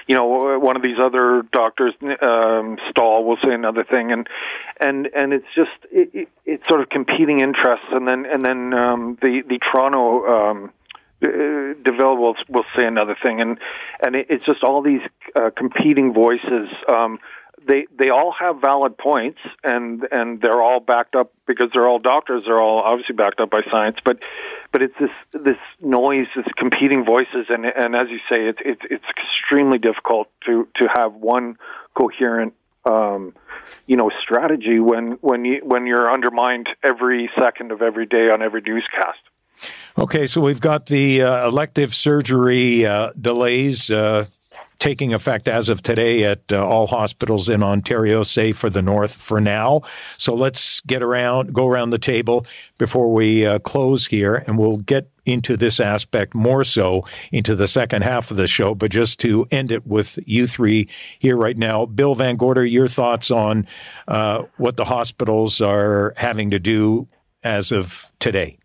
you 0.08 0.16
know, 0.16 0.60
one 0.60 0.76
of 0.76 0.82
these 0.82 0.98
other 1.02 1.44
doctors, 1.52 1.94
um, 2.22 2.78
Stahl, 2.90 3.24
will 3.24 3.38
say 3.44 3.54
another 3.54 3.84
thing, 3.84 4.12
and 4.12 4.28
and 4.80 5.08
and 5.16 5.34
it's 5.34 5.46
just 5.56 5.72
it, 5.92 6.10
it, 6.14 6.30
it's 6.46 6.68
sort 6.68 6.82
of 6.82 6.90
competing 6.90 7.40
interests, 7.40 7.88
and 7.92 8.08
then 8.08 8.26
and 8.26 8.42
then 8.42 8.74
um, 8.74 9.18
the 9.22 9.44
the 9.48 9.60
Toronto. 9.72 10.26
Um, 10.26 10.72
uh, 11.24 11.76
develop 11.84 12.18
will, 12.18 12.36
will 12.50 12.66
say 12.76 12.84
another 12.84 13.16
thing, 13.22 13.42
and 13.42 13.60
and 14.04 14.16
it, 14.16 14.26
it's 14.32 14.44
just 14.44 14.64
all 14.64 14.82
these 14.82 15.02
uh, 15.36 15.52
competing 15.56 16.14
voices. 16.16 16.68
Um, 16.92 17.20
they 17.68 17.86
they 17.98 18.10
all 18.10 18.34
have 18.40 18.62
valid 18.62 18.98
points 18.98 19.40
and 19.64 20.08
and 20.12 20.42
they're 20.42 20.62
all 20.62 20.80
backed 20.80 21.16
up 21.16 21.32
because 21.46 21.68
they're 21.74 21.88
all 21.88 22.00
doctors. 22.00 22.44
They're 22.46 22.62
all 22.62 22.80
obviously 22.80 23.16
backed 23.16 23.40
up 23.40 23.50
by 23.50 23.62
science 23.70 23.98
but 24.04 24.24
but 24.72 24.82
it's 24.82 24.96
this 25.00 25.12
this 25.34 25.58
noise 25.82 26.28
this 26.36 26.46
competing 26.58 27.06
voices. 27.06 27.48
And 27.50 27.66
and 27.66 27.96
as 27.96 28.10
you 28.10 28.20
say 28.30 28.48
it's 28.48 28.60
it's 28.64 28.82
it's 28.90 29.06
extremely 29.10 29.78
difficult 29.78 30.30
to 30.46 30.68
to 30.78 30.88
have 30.96 31.14
one 31.14 31.58
coherent 31.94 32.54
um, 32.90 33.34
you 33.86 33.96
know 33.96 34.10
strategy 34.22 34.80
when 34.80 35.18
when 35.22 35.46
you 35.46 35.62
when 35.64 35.86
you're 35.86 36.12
undermined 36.12 36.68
every 36.84 37.30
second 37.38 37.72
of 37.72 37.82
every 37.82 38.06
day 38.06 38.30
on 38.30 38.42
every 38.42 38.62
newscast. 38.62 39.20
Okay, 39.98 40.26
so 40.26 40.42
we've 40.42 40.62
got 40.62 40.88
the 40.88 41.22
uh, 41.22 41.48
elective 41.48 41.94
surgery 41.94 42.86
uh, 42.86 43.12
delays 43.20 43.92
uh, 43.92 44.26
taking 44.82 45.14
effect 45.14 45.48
as 45.48 45.70
of 45.70 45.84
today 45.84 46.24
at 46.24 46.52
uh, 46.52 46.68
all 46.68 46.88
hospitals 46.88 47.48
in 47.48 47.62
Ontario, 47.62 48.24
save 48.24 48.58
for 48.58 48.68
the 48.68 48.82
North 48.82 49.16
for 49.16 49.40
now. 49.40 49.82
So 50.18 50.34
let's 50.34 50.82
get 50.82 51.04
around, 51.04 51.54
go 51.54 51.68
around 51.68 51.92
the 51.92 52.00
table 52.00 52.48
before 52.80 53.14
we 53.14 53.46
uh, 53.46 53.60
close 53.60 54.08
here, 54.08 54.36
and 54.36 54.58
we'll 54.58 54.78
get 54.78 55.08
into 55.24 55.56
this 55.56 55.80
aspect 55.80 56.34
more 56.34 56.64
so 56.64 57.06
into 57.32 57.56
the 57.56 57.68
second 57.68 58.02
half 58.02 58.32
of 58.32 58.38
the 58.38 58.48
show. 58.48 58.74
But 58.74 58.90
just 58.90 59.20
to 59.20 59.46
end 59.52 59.72
it 59.72 59.86
with 59.86 60.18
you 60.26 60.48
three 60.48 60.90
here 61.20 61.38
right 61.38 61.58
now, 61.58 61.86
Bill 61.86 62.16
Van 62.16 62.36
Gorder, 62.36 62.66
your 62.66 62.88
thoughts 62.88 63.30
on 63.30 63.68
uh, 64.08 64.46
what 64.58 64.78
the 64.78 64.86
hospitals 64.86 65.62
are 65.62 66.16
having 66.18 66.50
to 66.50 66.60
do 66.60 67.08
as 67.44 67.72
of 67.72 68.12
today. 68.20 68.58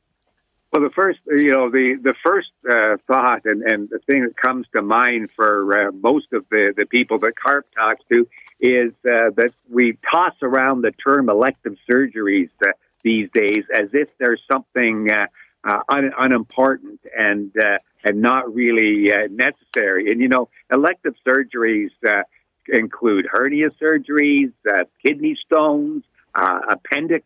Well, 0.77 0.85
the 0.85 0.95
first, 0.95 1.21
you 1.27 1.53
know, 1.53 1.71
the 1.71 1.97
the 2.03 2.13
first 2.23 2.51
uh, 2.71 2.99
thought 3.07 3.47
and, 3.47 3.63
and 3.63 3.89
the 3.89 3.99
thing 4.01 4.25
that 4.25 4.37
comes 4.37 4.67
to 4.75 4.83
mind 4.83 5.31
for 5.31 5.89
uh, 5.89 5.91
most 5.91 6.27
of 6.35 6.45
the, 6.51 6.75
the 6.77 6.85
people 6.85 7.19
that 7.21 7.33
CARP 7.35 7.65
talks 7.75 8.05
to 8.13 8.29
is 8.61 8.93
uh, 9.11 9.31
that 9.37 9.55
we 9.71 9.97
toss 10.13 10.35
around 10.43 10.83
the 10.83 10.91
term 10.91 11.31
elective 11.31 11.77
surgeries 11.91 12.51
uh, 12.63 12.73
these 13.03 13.31
days 13.33 13.65
as 13.75 13.89
if 13.95 14.11
there's 14.19 14.43
something 14.53 15.11
uh, 15.11 15.29
uh, 15.65 15.81
un, 15.89 16.13
unimportant 16.19 17.01
and 17.17 17.55
and 18.05 18.21
not 18.21 18.55
really 18.55 19.11
necessary. 19.31 20.13
And 20.13 20.21
you 20.21 20.29
know, 20.29 20.51
elective 20.71 21.15
surgeries 21.27 21.89
include 22.69 23.29
hernia 23.33 23.71
surgeries, 23.83 24.53
kidney 25.03 25.39
stones, 25.47 26.05
appendix 26.35 27.25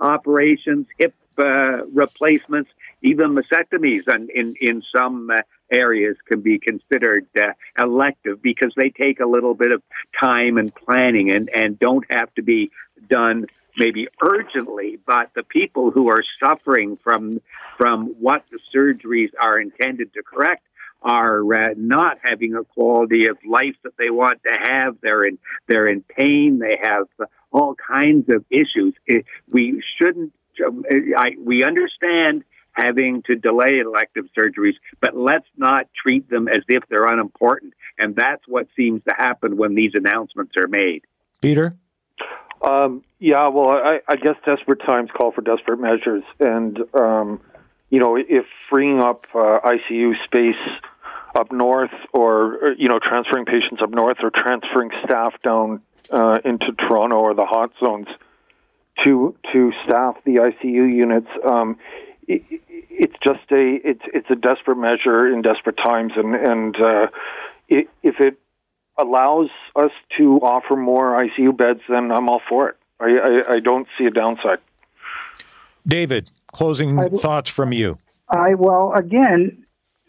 operations, 0.00 0.86
hip 0.98 1.14
uh, 1.38 1.86
replacements, 1.92 2.70
even 3.02 3.32
mastectomies, 3.32 4.06
and 4.06 4.28
in 4.30 4.54
in 4.60 4.82
some 4.94 5.30
uh, 5.30 5.38
areas 5.70 6.16
can 6.26 6.40
be 6.40 6.58
considered 6.58 7.26
uh, 7.36 7.52
elective 7.78 8.42
because 8.42 8.72
they 8.76 8.90
take 8.90 9.20
a 9.20 9.26
little 9.26 9.54
bit 9.54 9.70
of 9.70 9.82
time 10.18 10.58
and 10.58 10.74
planning 10.74 11.30
and 11.30 11.48
and 11.54 11.78
don't 11.78 12.04
have 12.10 12.32
to 12.34 12.42
be 12.42 12.70
done 13.08 13.46
maybe 13.76 14.08
urgently. 14.20 14.98
But 15.06 15.30
the 15.34 15.44
people 15.44 15.90
who 15.90 16.08
are 16.08 16.24
suffering 16.42 16.98
from 17.02 17.40
from 17.76 18.08
what 18.18 18.44
the 18.50 18.58
surgeries 18.74 19.30
are 19.40 19.60
intended 19.60 20.12
to 20.14 20.22
correct 20.22 20.64
are 21.00 21.54
uh, 21.54 21.74
not 21.76 22.18
having 22.22 22.54
a 22.54 22.64
quality 22.64 23.28
of 23.28 23.38
life 23.46 23.76
that 23.84 23.96
they 23.96 24.10
want 24.10 24.40
to 24.42 24.52
have. 24.52 24.96
They're 25.00 25.24
in 25.24 25.38
they're 25.68 25.86
in 25.86 26.02
pain. 26.02 26.58
They 26.58 26.78
have 26.82 27.06
all 27.50 27.74
kinds 27.74 28.28
of 28.28 28.44
issues. 28.50 28.94
It, 29.06 29.24
we 29.50 29.82
shouldn't 29.98 30.32
I, 31.16 31.36
we 31.38 31.64
understand 31.64 32.44
having 32.72 33.22
to 33.22 33.34
delay 33.34 33.78
elective 33.78 34.26
surgeries, 34.36 34.74
but 35.00 35.16
let's 35.16 35.46
not 35.56 35.88
treat 36.00 36.28
them 36.30 36.48
as 36.48 36.60
if 36.68 36.84
they're 36.88 37.06
unimportant. 37.06 37.74
And 37.98 38.14
that's 38.14 38.42
what 38.46 38.68
seems 38.76 39.02
to 39.08 39.14
happen 39.16 39.56
when 39.56 39.74
these 39.74 39.92
announcements 39.94 40.52
are 40.56 40.68
made. 40.68 41.02
Peter? 41.40 41.76
Um, 42.62 43.02
yeah, 43.18 43.48
well, 43.48 43.70
I, 43.70 44.00
I, 44.08 44.16
guess 44.16 44.34
desperate 44.44 44.80
times 44.84 45.10
call 45.16 45.32
for 45.32 45.42
desperate 45.42 45.78
measures. 45.78 46.24
And, 46.40 46.78
um, 46.94 47.40
you 47.88 48.00
know, 48.00 48.16
if 48.16 48.46
freeing 48.68 49.00
up 49.00 49.26
uh, 49.32 49.60
ICU 49.60 50.12
space 50.24 50.56
up 51.36 51.52
north 51.52 51.92
or, 52.12 52.74
you 52.76 52.88
know, 52.88 52.98
transferring 52.98 53.44
patients 53.44 53.80
up 53.80 53.90
north 53.90 54.18
or 54.22 54.30
transferring 54.30 54.90
staff 55.04 55.34
down 55.42 55.82
uh, 56.10 56.38
into 56.44 56.72
Toronto 56.72 57.16
or 57.16 57.34
the 57.34 57.46
hot 57.46 57.72
zones– 57.80 58.06
to 59.04 59.34
to 59.52 59.72
staff 59.84 60.16
the 60.24 60.36
ICU 60.36 60.94
units. 60.94 61.28
Um, 61.44 61.76
it, 62.26 62.42
it's 62.68 63.14
just 63.24 63.50
a 63.50 63.78
it's 63.84 64.02
it's 64.12 64.30
a 64.30 64.34
desperate 64.34 64.76
measure 64.76 65.32
in 65.32 65.42
desperate 65.42 65.76
times, 65.76 66.12
and 66.16 66.34
and 66.34 66.80
uh, 66.80 67.06
it, 67.68 67.88
if 68.02 68.20
it 68.20 68.38
allows 68.98 69.48
us 69.76 69.92
to 70.16 70.38
offer 70.38 70.74
more 70.74 71.24
ICU 71.24 71.56
beds, 71.56 71.80
then 71.88 72.10
I'm 72.10 72.28
all 72.28 72.42
for 72.48 72.70
it. 72.70 72.76
I, 73.00 73.18
I, 73.18 73.52
I 73.54 73.60
don't 73.60 73.86
see 73.96 74.06
a 74.06 74.10
downside. 74.10 74.58
David, 75.86 76.30
closing 76.48 76.98
I, 76.98 77.08
thoughts 77.08 77.48
from 77.48 77.72
you. 77.72 77.98
I 78.28 78.54
well 78.54 78.92
again, 78.94 79.64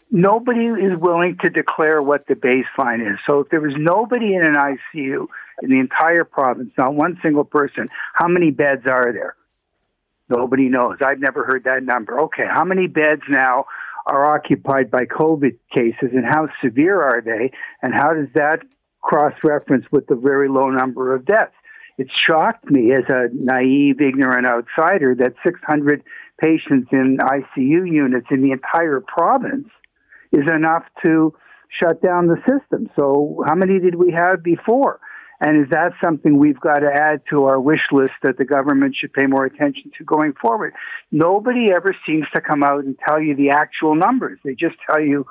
nobody 0.10 0.65
is 0.65 0.95
willing 0.97 1.38
to 1.43 1.49
declare 1.49 2.02
what 2.02 2.25
the 2.28 2.34
baseline 2.34 3.08
is. 3.08 3.19
So 3.28 3.41
if 3.41 3.49
there 3.49 3.62
was 3.62 3.73
nobody 3.78 4.34
in 4.34 4.41
an 4.43 4.56
ICU 4.56 5.28
in 5.62 5.69
the 5.69 5.80
entire 5.80 6.24
province, 6.24 6.72
not 6.78 6.93
one 6.93 7.19
single 7.22 7.43
person, 7.43 7.88
how 8.13 8.28
many 8.28 8.52
beds 8.52 8.86
are 8.89 9.12
there? 9.13 9.36
Nobody 10.30 10.69
knows. 10.69 10.98
I've 11.02 11.19
never 11.19 11.43
heard 11.45 11.63
that 11.63 11.84
number. 11.84 12.19
Okay, 12.22 12.45
how 12.48 12.63
many 12.63 12.88
beds 12.88 13.24
now 13.30 13.65
are 14.06 14.36
occupied 14.36 14.91
by 14.91 15.06
COVID 15.06 15.58
cases 15.74 16.12
and 16.13 16.26
how 16.26 16.48
severe 16.63 17.02
are 17.02 17.22
they? 17.22 17.52
And 17.82 17.93
how 17.93 18.13
does 18.13 18.28
that 18.36 18.60
cross 19.02 19.34
reference 19.43 19.86
with 19.91 20.08
the 20.08 20.15
very 20.15 20.50
low 20.50 20.69
number 20.69 21.15
of 21.15 21.26
deaths? 21.26 21.54
It 21.98 22.08
shocked 22.26 22.69
me 22.69 22.93
as 22.93 23.04
a 23.10 23.28
naive, 23.34 24.00
ignorant 24.00 24.48
outsider 24.48 25.15
that 25.15 25.34
600 25.45 26.04
patients 26.41 26.88
in 26.93 27.17
ICU 27.17 27.91
units 27.91 28.28
in 28.32 28.41
the 28.41 28.52
entire 28.52 29.02
province 29.02 29.67
is 30.32 30.48
enough 30.50 30.84
to 31.06 31.34
shut 31.69 32.02
down 32.02 32.28
the 32.28 32.38
system. 32.48 32.89
So, 32.95 33.43
how 33.48 33.56
many 33.56 33.80
did 33.80 33.95
we 33.95 34.12
have 34.17 34.43
before? 34.43 35.00
And 35.41 35.63
is 35.63 35.69
that 35.71 35.93
something 36.04 36.38
we've 36.38 36.60
got 36.60 36.80
to 36.80 36.91
add 36.91 37.21
to 37.30 37.45
our 37.45 37.60
wish 37.60 37.88
list 37.91 38.13
that 38.23 38.38
the 38.38 38.45
government 38.45 38.95
should 38.99 39.13
pay 39.13 39.25
more 39.25 39.45
attention 39.45 39.91
to 39.97 40.04
going 40.04 40.34
forward? 40.34 40.73
Nobody 41.12 41.71
ever 41.71 41.95
seems 42.06 42.25
to 42.36 42.41
come 42.41 42.62
out 42.62 42.84
and 42.84 42.97
tell 43.08 43.21
you 43.21 43.36
the 43.36 43.52
actual 43.52 43.95
numbers. 43.95 44.39
They 44.43 44.54
just 44.54 44.75
tell 44.89 45.02
you 45.02 45.25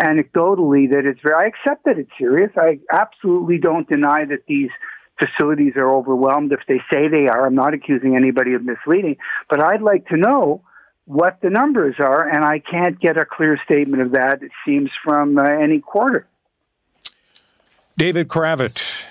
anecdotally 0.00 0.90
that 0.92 1.04
it's 1.04 1.20
very, 1.22 1.44
I 1.44 1.48
accept 1.48 1.84
that 1.84 1.98
it's 1.98 2.10
serious. 2.18 2.50
I 2.56 2.80
absolutely 2.90 3.58
don't 3.58 3.88
deny 3.88 4.24
that 4.24 4.46
these 4.48 4.70
facilities 5.18 5.74
are 5.76 5.94
overwhelmed. 5.94 6.52
If 6.52 6.60
they 6.66 6.80
say 6.90 7.08
they 7.08 7.28
are, 7.28 7.46
I'm 7.46 7.54
not 7.54 7.74
accusing 7.74 8.16
anybody 8.16 8.54
of 8.54 8.64
misleading, 8.64 9.16
but 9.50 9.62
I'd 9.62 9.82
like 9.82 10.08
to 10.08 10.16
know 10.16 10.62
what 11.04 11.40
the 11.42 11.50
numbers 11.50 11.96
are, 11.98 12.28
and 12.28 12.44
I 12.44 12.60
can't 12.60 12.98
get 13.00 13.16
a 13.16 13.24
clear 13.24 13.60
statement 13.64 14.02
of 14.02 14.12
that, 14.12 14.42
it 14.42 14.52
seems, 14.64 14.90
from 15.04 15.38
uh, 15.38 15.42
any 15.42 15.80
quarter. 15.80 16.26
David 17.96 18.28
Cravit, 18.28 19.04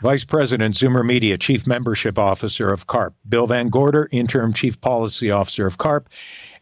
Vice 0.00 0.24
President, 0.24 0.74
Zoomer 0.76 1.04
Media, 1.04 1.36
Chief 1.36 1.66
Membership 1.66 2.18
Officer 2.18 2.72
of 2.72 2.86
CARP, 2.86 3.14
Bill 3.28 3.48
Van 3.48 3.68
Gorder, 3.68 4.08
Interim 4.12 4.52
Chief 4.52 4.80
Policy 4.80 5.30
Officer 5.30 5.66
of 5.66 5.76
CARP, 5.76 6.08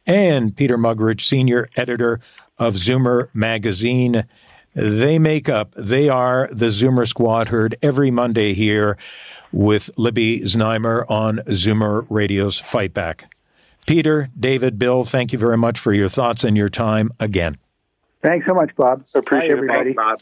and 0.06 0.56
Peter 0.56 0.78
Muggeridge, 0.78 1.20
Senior 1.20 1.68
Editor 1.76 2.18
of 2.58 2.74
Zoomer 2.74 3.28
Magazine. 3.34 4.24
They 4.74 5.18
make 5.18 5.48
up, 5.48 5.74
they 5.76 6.08
are 6.08 6.48
the 6.50 6.66
Zoomer 6.66 7.06
Squad 7.06 7.48
heard 7.48 7.76
every 7.82 8.10
Monday 8.10 8.54
here 8.54 8.96
with 9.52 9.90
Libby 9.98 10.40
Znaimer 10.40 11.04
on 11.10 11.38
Zoomer 11.48 12.06
Radio's 12.08 12.58
Fight 12.58 12.94
Back. 12.94 13.30
Peter, 13.86 14.30
David, 14.38 14.78
Bill, 14.78 15.04
thank 15.04 15.32
you 15.32 15.38
very 15.38 15.58
much 15.58 15.78
for 15.78 15.92
your 15.92 16.08
thoughts 16.08 16.42
and 16.42 16.56
your 16.56 16.68
time 16.68 17.10
again. 17.20 17.56
Thanks 18.22 18.46
so 18.46 18.54
much, 18.54 18.74
Bob. 18.76 19.04
Appreciate 19.14 19.48
Bye, 19.48 19.52
everybody. 19.52 19.90
it, 19.90 19.96
Bob. 19.96 20.20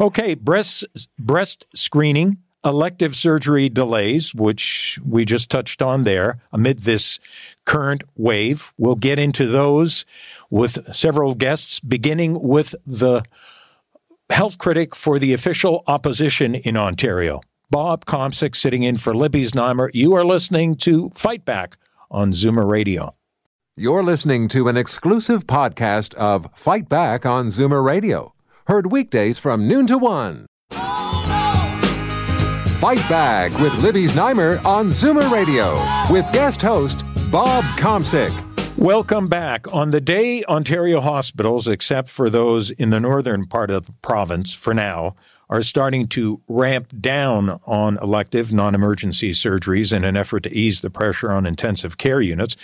Okay, 0.00 0.34
breast 0.34 0.84
breast 1.18 1.64
screening, 1.74 2.38
elective 2.64 3.16
surgery 3.16 3.68
delays, 3.68 4.32
which 4.32 5.00
we 5.04 5.24
just 5.24 5.50
touched 5.50 5.82
on 5.82 6.04
there 6.04 6.38
amid 6.52 6.80
this 6.80 7.18
current 7.64 8.04
wave. 8.16 8.72
We'll 8.78 8.94
get 8.94 9.18
into 9.18 9.46
those 9.46 10.04
with 10.50 10.94
several 10.94 11.34
guests, 11.34 11.80
beginning 11.80 12.40
with 12.40 12.76
the 12.86 13.24
health 14.30 14.58
critic 14.58 14.94
for 14.94 15.18
the 15.18 15.32
official 15.32 15.82
opposition 15.88 16.54
in 16.54 16.76
Ontario, 16.76 17.40
Bob 17.70 18.04
Komsic, 18.04 18.54
sitting 18.54 18.84
in 18.84 18.98
for 18.98 19.14
Libby 19.14 19.42
Znaimer. 19.42 19.90
You 19.92 20.14
are 20.14 20.24
listening 20.24 20.76
to 20.76 21.10
Fight 21.10 21.44
Back 21.44 21.76
on 22.08 22.30
Zoomer 22.30 22.68
Radio. 22.68 23.16
You're 23.76 24.02
listening 24.02 24.48
to 24.48 24.68
an 24.68 24.76
exclusive 24.76 25.46
podcast 25.46 26.14
of 26.14 26.48
Fight 26.54 26.88
Back 26.88 27.24
on 27.24 27.48
Zoomer 27.48 27.84
Radio, 27.84 28.34
heard 28.68 28.92
weekdays 28.92 29.38
from 29.38 29.66
noon 29.66 29.86
to 29.86 29.96
one. 29.96 30.46
Fight 32.78 33.08
Back 33.08 33.50
with 33.58 33.74
Libby 33.78 34.04
Znaimer 34.04 34.62
on 34.64 34.88
Zoomer 34.88 35.30
Radio 35.32 35.82
with 36.12 36.30
guest 36.32 36.60
host 36.60 37.02
Bob 37.32 37.64
Komsic. 37.78 38.30
Welcome 38.76 39.26
back. 39.26 39.66
On 39.72 39.90
the 39.90 40.02
day 40.02 40.44
Ontario 40.44 41.00
hospitals, 41.00 41.66
except 41.66 42.08
for 42.08 42.28
those 42.30 42.70
in 42.70 42.90
the 42.90 43.00
northern 43.00 43.46
part 43.46 43.70
of 43.70 43.86
the 43.86 43.92
province 44.02 44.52
for 44.52 44.74
now, 44.74 45.14
are 45.50 45.62
starting 45.62 46.06
to 46.06 46.40
ramp 46.48 46.92
down 47.00 47.60
on 47.66 47.98
elective 47.98 48.52
non 48.52 48.74
emergency 48.74 49.30
surgeries 49.30 49.92
in 49.92 50.04
an 50.04 50.16
effort 50.16 50.42
to 50.44 50.54
ease 50.54 50.80
the 50.80 50.90
pressure 50.90 51.30
on 51.30 51.46
intensive 51.46 51.96
care 51.98 52.20
units. 52.20 52.56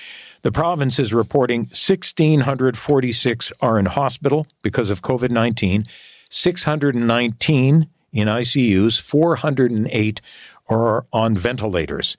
The 0.43 0.53
province 0.53 0.99
is 0.99 1.15
reporting 1.15 1.61
1,646 1.61 3.53
are 3.61 3.79
in 3.79 3.87
hospital 3.87 4.47
because 4.63 4.91
of 4.91 5.03
COVID 5.03 5.31
19, 5.31 5.85
619 6.29 7.89
in 8.13 8.29
ICUs, 8.29 9.01
408 9.01 10.21
are 10.69 11.07
on 11.13 11.35
ventilators. 11.35 12.17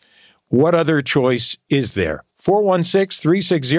What 0.49 0.75
other 0.75 1.01
choice 1.01 1.57
is 1.69 1.95
there? 1.95 2.23
416 2.35 3.21
360 3.21 3.77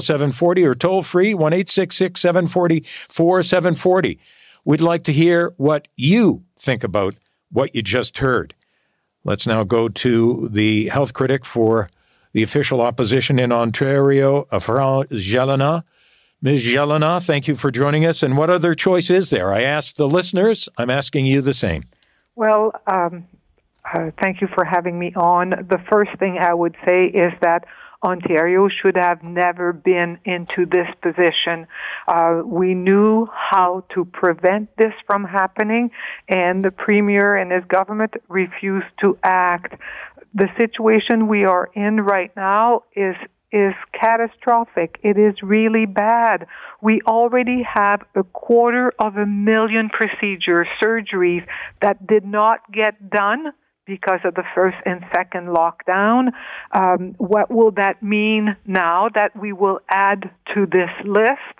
0740 0.00 0.64
or 0.64 0.74
toll 0.74 1.02
free 1.02 1.34
1 1.34 1.66
740 1.66 2.80
4740. 3.08 4.18
We'd 4.66 4.80
like 4.80 5.04
to 5.04 5.12
hear 5.12 5.52
what 5.58 5.86
you 5.94 6.42
think 6.58 6.82
about 6.82 7.14
what 7.52 7.76
you 7.76 7.82
just 7.82 8.18
heard. 8.18 8.52
Let's 9.22 9.46
now 9.46 9.62
go 9.62 9.88
to 9.88 10.48
the 10.48 10.88
health 10.88 11.12
critic 11.12 11.44
for 11.44 11.88
the 12.32 12.42
official 12.42 12.80
opposition 12.80 13.38
in 13.38 13.52
Ontario, 13.52 14.42
France 14.60 15.06
Gélinas. 15.12 15.84
Ms. 16.42 16.64
Jelena, 16.64 17.24
thank 17.24 17.46
you 17.46 17.54
for 17.54 17.70
joining 17.70 18.04
us. 18.04 18.24
And 18.24 18.36
what 18.36 18.50
other 18.50 18.74
choice 18.74 19.08
is 19.08 19.30
there? 19.30 19.52
I 19.52 19.62
asked 19.62 19.98
the 19.98 20.08
listeners. 20.08 20.68
I'm 20.76 20.90
asking 20.90 21.26
you 21.26 21.42
the 21.42 21.54
same. 21.54 21.84
Well, 22.34 22.72
um, 22.88 23.24
uh, 23.94 24.10
thank 24.20 24.40
you 24.40 24.48
for 24.52 24.64
having 24.64 24.98
me 24.98 25.12
on. 25.14 25.50
The 25.50 25.78
first 25.88 26.10
thing 26.18 26.38
I 26.40 26.52
would 26.52 26.74
say 26.84 27.06
is 27.06 27.32
that 27.40 27.66
Ontario 28.06 28.68
should 28.68 28.96
have 28.96 29.24
never 29.24 29.72
been 29.72 30.18
into 30.24 30.64
this 30.64 30.86
position. 31.02 31.66
Uh, 32.06 32.42
we 32.44 32.72
knew 32.72 33.26
how 33.34 33.84
to 33.94 34.04
prevent 34.04 34.68
this 34.76 34.92
from 35.06 35.24
happening, 35.24 35.90
and 36.28 36.62
the 36.62 36.70
Premier 36.70 37.34
and 37.34 37.50
his 37.50 37.64
government 37.64 38.14
refused 38.28 38.86
to 39.00 39.18
act. 39.24 39.74
The 40.34 40.48
situation 40.56 41.26
we 41.26 41.44
are 41.44 41.68
in 41.74 42.00
right 42.00 42.30
now 42.36 42.84
is 42.94 43.16
is 43.52 43.74
catastrophic. 43.92 44.98
It 45.02 45.16
is 45.18 45.34
really 45.42 45.86
bad. 45.86 46.46
We 46.82 47.00
already 47.02 47.62
have 47.62 48.02
a 48.14 48.22
quarter 48.24 48.92
of 48.98 49.16
a 49.16 49.24
million 49.24 49.88
procedures, 49.88 50.66
surgeries 50.82 51.46
that 51.80 52.06
did 52.06 52.24
not 52.24 52.60
get 52.70 53.08
done 53.08 53.52
because 53.86 54.20
of 54.24 54.34
the 54.34 54.44
first 54.54 54.76
and 54.84 55.04
second 55.14 55.48
lockdown. 55.48 56.30
Um, 56.72 57.14
what 57.18 57.50
will 57.50 57.70
that 57.72 58.02
mean 58.02 58.56
now 58.66 59.08
that 59.14 59.38
we 59.40 59.52
will 59.52 59.80
add 59.88 60.30
to 60.54 60.66
this 60.66 60.90
list? 61.04 61.56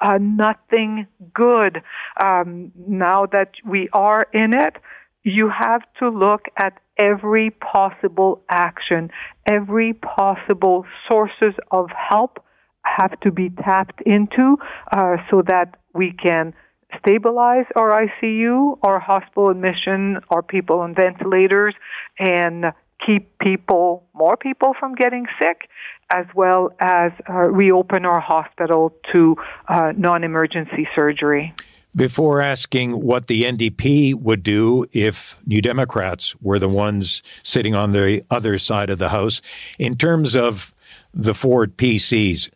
Uh, 0.00 0.18
nothing 0.20 1.06
good. 1.34 1.82
Um, 2.22 2.72
now 2.76 3.26
that 3.26 3.50
we 3.64 3.88
are 3.92 4.26
in 4.32 4.54
it, 4.54 4.76
you 5.24 5.50
have 5.50 5.82
to 5.98 6.08
look 6.08 6.46
at 6.56 6.74
every 6.96 7.50
possible 7.50 8.42
action, 8.48 9.10
every 9.46 9.92
possible 9.92 10.84
sources 11.10 11.54
of 11.70 11.88
help 11.90 12.42
have 12.82 13.18
to 13.20 13.30
be 13.30 13.50
tapped 13.50 14.00
into 14.02 14.56
uh, 14.92 15.16
so 15.30 15.42
that 15.46 15.76
we 15.94 16.12
can 16.12 16.54
stabilize 16.98 17.66
our 17.76 18.06
ICU, 18.06 18.78
our 18.82 18.98
hospital 18.98 19.50
admission, 19.50 20.18
our 20.30 20.42
people 20.42 20.80
on 20.80 20.94
ventilators, 20.94 21.74
and 22.18 22.66
keep 23.04 23.38
people, 23.38 24.06
more 24.14 24.36
people 24.36 24.74
from 24.78 24.94
getting 24.94 25.26
sick, 25.40 25.68
as 26.10 26.26
well 26.34 26.70
as 26.80 27.12
uh, 27.28 27.32
reopen 27.32 28.04
our 28.04 28.20
hospital 28.20 28.94
to 29.12 29.36
uh, 29.68 29.92
non 29.96 30.24
emergency 30.24 30.88
surgery. 30.96 31.54
Before 31.94 32.40
asking 32.40 33.02
what 33.02 33.26
the 33.26 33.42
NDP 33.42 34.14
would 34.14 34.42
do 34.42 34.86
if 34.92 35.38
New 35.46 35.60
Democrats 35.60 36.36
were 36.40 36.58
the 36.58 36.68
ones 36.68 37.22
sitting 37.42 37.74
on 37.74 37.92
the 37.92 38.22
other 38.30 38.58
side 38.58 38.90
of 38.90 38.98
the 38.98 39.08
House, 39.08 39.40
in 39.78 39.96
terms 39.96 40.36
of 40.36 40.74
the 41.12 41.34
Ford 41.34 41.76
PCs, 41.76 42.50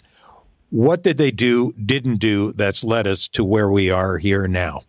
what 0.73 1.03
did 1.03 1.19
they 1.19 1.31
do, 1.31 1.75
didn't 1.75 2.17
do, 2.17 2.53
that's 2.55 2.83
led 2.83 3.07
us 3.07 3.29
to 3.29 3.45
where 3.45 3.69
we 3.69 3.91
are 3.91 4.17
here 4.17 4.49
now? 4.49 4.81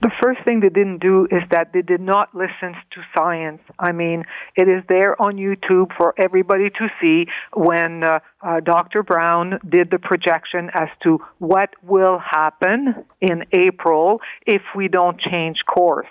The 0.00 0.10
first 0.22 0.40
thing 0.44 0.60
they 0.60 0.70
didn't 0.70 1.00
do 1.00 1.26
is 1.30 1.42
that 1.50 1.74
they 1.74 1.82
did 1.82 2.00
not 2.00 2.34
listen 2.34 2.74
to 2.92 3.02
science. 3.14 3.60
I 3.78 3.92
mean, 3.92 4.24
it 4.56 4.68
is 4.68 4.82
there 4.88 5.20
on 5.20 5.36
YouTube 5.36 5.94
for 5.98 6.14
everybody 6.16 6.70
to 6.70 6.88
see 7.00 7.26
when 7.52 8.02
uh, 8.02 8.20
uh, 8.40 8.60
Dr. 8.60 9.02
Brown 9.02 9.60
did 9.68 9.90
the 9.90 9.98
projection 9.98 10.70
as 10.72 10.88
to 11.02 11.18
what 11.38 11.70
will 11.82 12.18
happen 12.18 13.04
in 13.20 13.44
April 13.52 14.22
if 14.46 14.62
we 14.74 14.88
don't 14.88 15.20
change 15.20 15.58
course 15.66 16.08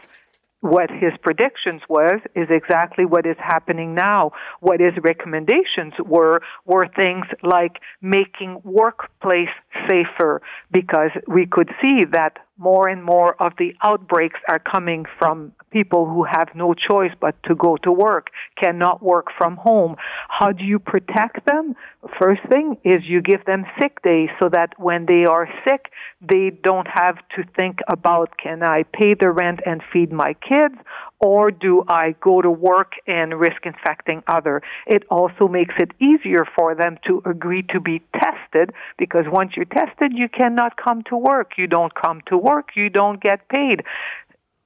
what 0.61 0.89
his 0.89 1.11
predictions 1.21 1.81
was 1.89 2.19
is 2.35 2.47
exactly 2.49 3.05
what 3.05 3.25
is 3.25 3.35
happening 3.39 3.93
now. 3.93 4.31
What 4.59 4.79
his 4.79 4.93
recommendations 5.03 5.93
were 6.05 6.41
were 6.65 6.87
things 6.87 7.25
like 7.43 7.81
making 8.01 8.61
workplace 8.63 9.49
safer 9.89 10.41
because 10.71 11.11
we 11.27 11.45
could 11.45 11.69
see 11.81 12.05
that 12.11 12.37
more 12.61 12.87
and 12.87 13.03
more 13.03 13.35
of 13.41 13.53
the 13.57 13.73
outbreaks 13.81 14.39
are 14.47 14.59
coming 14.59 15.05
from 15.17 15.51
people 15.71 16.05
who 16.05 16.23
have 16.23 16.49
no 16.53 16.73
choice 16.75 17.11
but 17.19 17.35
to 17.43 17.55
go 17.55 17.75
to 17.83 17.91
work, 17.91 18.27
cannot 18.61 19.01
work 19.01 19.27
from 19.37 19.57
home. 19.57 19.95
How 20.29 20.51
do 20.51 20.63
you 20.63 20.77
protect 20.77 21.45
them? 21.47 21.75
First 22.19 22.41
thing 22.49 22.77
is 22.83 23.01
you 23.05 23.21
give 23.21 23.45
them 23.45 23.65
sick 23.79 24.01
days 24.03 24.29
so 24.39 24.49
that 24.49 24.73
when 24.77 25.07
they 25.07 25.25
are 25.25 25.47
sick, 25.67 25.91
they 26.21 26.51
don't 26.63 26.87
have 26.87 27.15
to 27.35 27.43
think 27.57 27.79
about 27.91 28.37
can 28.37 28.61
I 28.63 28.83
pay 28.83 29.15
the 29.19 29.31
rent 29.31 29.61
and 29.65 29.81
feed 29.91 30.11
my 30.11 30.35
kids 30.35 30.75
or 31.21 31.51
do 31.51 31.83
I 31.87 32.15
go 32.19 32.41
to 32.41 32.49
work 32.49 32.93
and 33.07 33.39
risk 33.39 33.65
infecting 33.65 34.23
other? 34.27 34.61
It 34.87 35.03
also 35.09 35.47
makes 35.47 35.75
it 35.77 35.91
easier 35.99 36.45
for 36.57 36.75
them 36.75 36.97
to 37.07 37.21
agree 37.25 37.63
to 37.69 37.79
be 37.79 38.01
tested 38.13 38.73
because 38.97 39.25
once 39.31 39.51
you're 39.55 39.65
tested, 39.65 40.13
you 40.13 40.27
cannot 40.27 40.73
come 40.77 41.03
to 41.09 41.17
work. 41.17 41.51
You 41.57 41.67
don't 41.67 41.93
come 41.93 42.21
to 42.27 42.37
work, 42.37 42.69
you 42.75 42.89
don't 42.89 43.21
get 43.21 43.47
paid. 43.49 43.83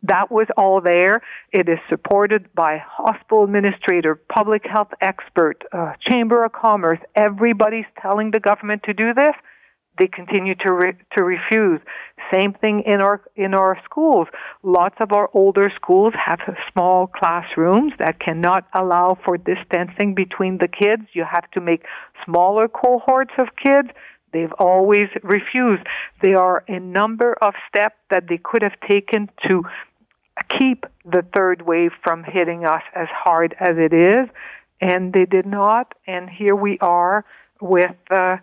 That 0.04 0.32
was 0.32 0.48
all 0.56 0.82
there. 0.82 1.22
It 1.52 1.68
is 1.68 1.80
supported 1.90 2.54
by 2.54 2.78
hospital 2.78 3.44
administrator, 3.44 4.16
public 4.16 4.64
health 4.64 4.92
expert, 5.02 5.64
uh, 5.72 5.94
chamber 6.10 6.46
of 6.46 6.52
commerce. 6.52 7.00
Everybody's 7.16 7.86
telling 8.00 8.30
the 8.30 8.40
government 8.40 8.84
to 8.84 8.94
do 8.94 9.14
this 9.16 9.34
they 10.00 10.08
continue 10.08 10.56
to 10.56 10.74
re- 10.74 10.98
to 11.18 11.24
refuse. 11.24 11.80
Same 12.34 12.54
thing 12.54 12.84
in 12.86 13.02
our 13.02 13.22
in 13.36 13.54
our 13.54 13.78
schools. 13.84 14.28
Lots 14.64 14.96
of 15.00 15.12
our 15.12 15.30
older 15.34 15.72
schools 15.76 16.14
have 16.14 16.40
small 16.72 17.08
classrooms 17.08 17.94
that 18.00 18.20
cannot 18.20 18.68
allow 18.74 19.18
for 19.24 19.38
distancing 19.38 20.16
between 20.16 20.58
the 20.58 20.68
kids. 20.68 21.04
You 21.14 21.26
have 21.30 21.50
to 21.52 21.62
make 21.62 21.84
smaller 22.26 22.68
cohorts 22.68 23.34
of 23.38 23.48
kids. 23.56 23.90
They've 24.34 24.54
always 24.60 25.08
refused. 25.24 25.84
There 26.22 26.38
are 26.38 26.64
a 26.68 26.80
number 26.80 27.38
of 27.42 27.54
steps 27.70 27.96
that 28.10 28.28
they 28.28 28.40
could 28.44 28.64
have 28.64 28.78
taken 28.90 29.30
to 29.48 29.64
keep 30.60 30.86
the 31.06 31.24
third 31.34 31.62
wave 31.62 31.92
from 32.04 32.24
hitting 32.24 32.66
us 32.66 32.82
as 32.94 33.08
hard 33.10 33.56
as 33.60 33.78
it 33.78 33.94
is, 33.94 34.28
and 34.82 35.14
they 35.14 35.26
did 35.26 35.46
not. 35.46 35.94
And 36.06 36.30
here 36.30 36.56
we 36.56 36.78
are 36.80 37.24
with. 37.62 37.96
Uh, 38.12 38.38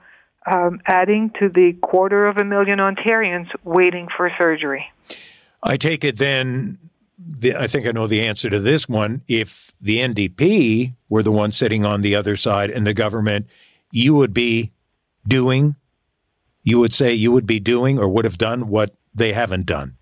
um, 0.51 0.81
adding 0.87 1.31
to 1.41 1.49
the 1.49 1.75
quarter 1.83 2.27
of 2.27 2.37
a 2.37 2.45
million 2.45 2.79
Ontarians 2.79 3.49
waiting 3.65 4.09
for 4.17 4.31
surgery. 4.39 4.91
I 5.63 5.77
take 5.77 6.05
it 6.05 6.19
then, 6.19 6.79
the, 7.19 7.57
I 7.57 7.67
think 7.67 7.87
I 7.87 7.93
know 7.93 8.07
the 8.07 8.23
answer 8.23 8.51
to 8.51 8.59
this 8.59 8.89
one. 8.89 9.23
If 9.29 9.73
the 9.81 9.99
NDP 9.99 10.95
were 11.09 11.23
the 11.23 11.33
one 11.33 11.53
sitting 11.53 11.85
on 11.85 12.03
the 12.03 12.15
other 12.15 12.37
side 12.37 12.71
and 12.71 12.87
the 12.87 12.95
government, 12.95 13.47
you 13.93 14.15
would 14.17 14.35
be 14.35 14.73
doing 15.29 15.77
you 16.63 16.79
would 16.79 16.93
say 16.93 17.13
you 17.13 17.33
would 17.33 17.47
be 17.47 17.61
doing 17.61 17.99
or 17.99 18.09
would 18.09 18.25
have 18.25 18.39
done 18.39 18.69
what 18.69 18.95
they 19.15 19.33
haven't 19.33 19.67
done? 19.67 19.97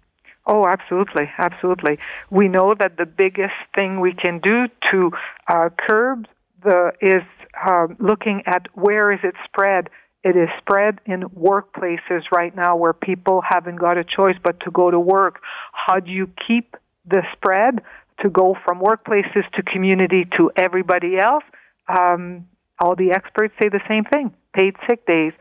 Oh, 0.47 0.67
absolutely, 0.67 1.31
absolutely. 1.39 1.99
We 2.31 2.49
know 2.49 2.75
that 2.79 2.97
the 2.97 3.07
biggest 3.07 3.55
thing 3.75 4.01
we 4.01 4.13
can 4.13 4.41
do 4.41 4.67
to 4.91 5.11
uh, 5.49 5.69
curb 5.77 6.27
the 6.63 6.93
is 7.01 7.23
uh, 7.65 7.87
looking 7.99 8.43
at 8.47 8.67
where 8.75 9.13
is 9.13 9.21
it 9.23 9.35
spread. 9.45 9.89
It 10.23 10.37
is 10.37 10.49
spread 10.59 11.01
in 11.07 11.23
workplaces 11.23 12.23
right 12.31 12.55
now 12.55 12.77
where 12.77 12.93
people 12.93 13.43
haven't 13.47 13.77
got 13.77 13.97
a 13.97 14.05
choice 14.05 14.37
but 14.43 14.61
to 14.61 14.71
go 14.71 14.91
to 14.91 15.01
work. 15.01 15.41
How 15.73 16.01
do 16.01 16.11
you 16.11 16.31
keep 16.47 16.77
the 17.07 17.23
spread 17.33 17.81
to 18.21 18.29
go 18.29 18.55
from 18.65 18.81
workplaces 18.81 19.51
to 19.55 19.63
community 19.63 20.29
to 20.37 20.51
everybody 20.57 21.19
else? 21.19 21.45
Um, 21.89 22.47
all 22.79 22.97
the 22.97 23.13
experts 23.13 23.55
say 23.61 23.69
the 23.69 23.81
same 23.89 24.05
thing. 24.05 24.35
Paid 24.55 24.77
sick 24.89 25.07
days 25.07 25.33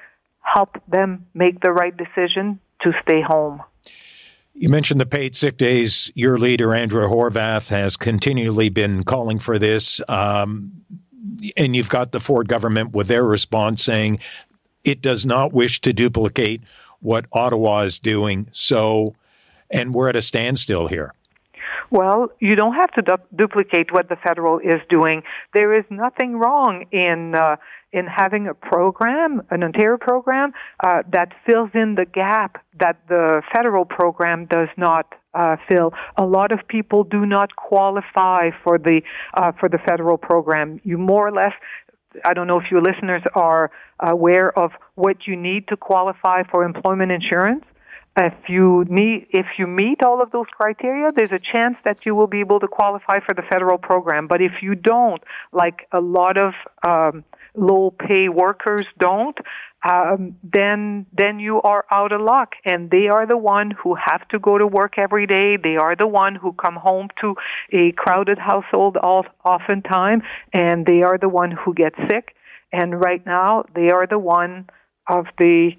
help 0.42 0.82
them 0.88 1.26
make 1.34 1.62
the 1.62 1.72
right 1.72 1.96
decision 1.96 2.60
to 2.82 2.92
stay 3.02 3.22
home. 3.22 3.62
You 4.54 4.70
mentioned 4.70 5.00
the 5.00 5.06
paid 5.06 5.36
sick 5.36 5.58
days. 5.58 6.12
Your 6.15 6.38
leader, 6.38 6.74
Andrea 6.74 7.08
Horwath, 7.08 7.70
has 7.70 7.96
continually 7.96 8.70
been 8.70 9.04
calling 9.04 9.39
for 9.39 9.58
this. 9.58 10.02
Um, 10.10 10.84
and 11.56 11.76
you've 11.76 11.89
got 11.89 12.12
the 12.12 12.20
Ford 12.20 12.48
government 12.48 12.94
with 12.94 13.08
their 13.08 13.24
response 13.24 13.84
saying 13.84 14.20
it 14.89 15.02
does 15.02 15.25
not 15.25 15.54
wish 15.54 15.80
to 15.82 15.93
duplicate 15.93 16.62
what 16.99 17.25
Ottawa 17.32 17.82
is 17.82 17.99
doing. 17.99 18.47
So, 18.52 19.15
and 19.69 19.93
we're 19.93 20.10
at 20.10 20.15
a 20.15 20.21
standstill 20.21 20.88
here. 20.88 21.13
Well, 21.91 22.32
you 22.39 22.56
don't 22.56 22.75
have 22.75 22.91
to 22.91 23.02
du- 23.02 23.36
duplicate 23.36 23.91
what 23.91 24.10
the 24.10 24.15
federal 24.15 24.60
is 24.60 24.82
doing. 24.89 25.23
There 25.54 25.78
is 25.78 25.86
nothing 25.89 26.38
wrong 26.38 26.86
in 26.91 27.36
uh, 27.36 27.56
in 27.91 28.06
having 28.06 28.47
a 28.47 28.54
program, 28.54 29.41
an 29.49 29.63
Ontario 29.63 29.97
program, 29.97 30.54
uh, 30.86 31.02
that 31.12 31.34
fills 31.45 31.71
in 31.73 31.95
the 31.95 32.06
gap 32.06 32.63
that 32.80 32.97
the 33.08 33.41
federal 33.52 33.84
program 33.84 34.45
does 34.45 34.67
not 34.78 35.15
uh, 35.34 35.56
fill. 35.67 35.93
A 36.15 36.25
lot 36.25 36.52
of 36.52 36.60
people 36.67 37.04
do 37.04 37.25
not 37.25 37.56
qualify 37.56 38.52
for 38.63 38.78
the 38.78 39.02
uh, 39.34 39.52
for 39.60 39.69
the 39.69 39.80
federal 39.88 40.17
program. 40.17 40.80
You 40.84 40.97
more 40.97 41.28
or 41.28 41.32
less. 41.32 41.54
I 42.26 42.34
don't 42.34 42.48
know 42.48 42.60
if 42.60 42.72
your 42.72 42.82
listeners 42.82 43.22
are 43.36 43.72
aware 44.00 44.58
of 44.58 44.72
what 44.95 45.28
you 45.28 45.36
need 45.36 45.67
to 45.67 45.78
qualify 45.78 46.43
for 46.43 46.63
employment 46.63 47.12
insurance. 47.12 47.63
If 48.17 48.34
you 48.50 48.86
need 48.89 49.28
if 49.30 49.45
you 49.58 49.67
meet 49.67 50.04
all 50.04 50.22
of 50.22 50.32
those 50.32 50.48
criteria 50.52 51.10
there's 51.15 51.32
a 51.32 51.39
chance 51.39 51.78
that 51.86 52.06
you 52.06 52.15
will 52.15 52.28
be 52.28 52.41
able 52.41 52.60
to 52.60 52.67
qualify 52.67 53.19
for 53.26 53.34
the 53.34 53.43
federal 53.43 53.78
program. 53.78 54.28
But 54.28 54.41
if 54.41 54.62
you 54.62 54.76
don't 54.76 55.24
like 55.54 55.88
a 55.91 56.02
lot 56.02 56.38
of 56.38 56.54
um, 56.86 57.24
low 57.55 57.91
pay 57.91 58.29
workers 58.29 58.85
don't 58.97 59.38
um, 59.88 60.35
then 60.43 61.05
then 61.13 61.39
you 61.39 61.62
are 61.62 61.85
out 61.91 62.12
of 62.12 62.21
luck. 62.21 62.53
And 62.65 62.89
they 62.91 63.07
are 63.07 63.25
the 63.25 63.38
one 63.38 63.71
who 63.71 63.95
have 63.95 64.27
to 64.29 64.39
go 64.39 64.57
to 64.57 64.67
work 64.67 64.97
every 64.97 65.25
day. 65.25 65.57
They 65.57 65.77
are 65.77 65.95
the 65.95 66.07
one 66.07 66.35
who 66.35 66.53
come 66.53 66.75
home 66.75 67.07
to 67.21 67.35
a 67.71 67.91
crowded 67.93 68.38
household 68.38 68.97
all 68.97 69.25
oftentimes 69.45 70.23
and 70.53 70.85
they 70.85 71.01
are 71.03 71.17
the 71.17 71.29
one 71.29 71.51
who 71.51 71.73
get 71.73 71.93
sick. 72.09 72.35
And 72.71 72.99
right 72.99 73.25
now 73.25 73.65
they 73.73 73.89
are 73.89 74.05
the 74.05 74.19
one 74.19 74.69
of 75.07 75.25
the 75.38 75.71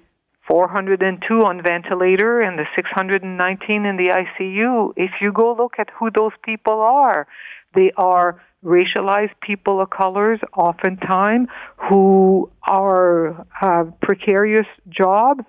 402 0.51 1.33
on 1.45 1.63
ventilator 1.63 2.41
and 2.41 2.59
the 2.59 2.65
619 2.75 3.85
in 3.85 3.95
the 3.95 4.09
ICU. 4.09 4.91
If 4.97 5.11
you 5.21 5.31
go 5.31 5.55
look 5.57 5.75
at 5.79 5.87
who 5.97 6.11
those 6.11 6.33
people 6.43 6.81
are, 6.81 7.25
they 7.73 7.93
are 7.95 8.41
racialized 8.61 9.31
people 9.41 9.79
of 9.79 9.91
colors, 9.91 10.41
oftentimes, 10.53 11.47
who 11.89 12.51
are 12.67 13.47
uh, 13.61 13.85
precarious 14.01 14.67
jobs, 14.89 15.45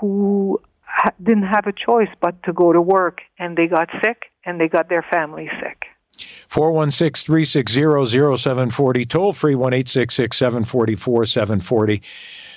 who 0.00 0.60
ha- 0.82 1.10
didn't 1.20 1.48
have 1.48 1.66
a 1.66 1.72
choice 1.72 2.14
but 2.20 2.40
to 2.44 2.52
go 2.52 2.72
to 2.72 2.80
work, 2.80 3.22
and 3.40 3.56
they 3.56 3.66
got 3.66 3.88
sick, 4.04 4.26
and 4.44 4.60
they 4.60 4.68
got 4.68 4.88
their 4.88 5.04
family 5.12 5.50
sick. 5.60 5.86
416 6.46 7.26
360 7.26 8.36
0740, 8.38 9.06
toll 9.06 9.32
free 9.32 9.56
1 9.56 9.86
744 9.86 11.26
740 11.26 12.00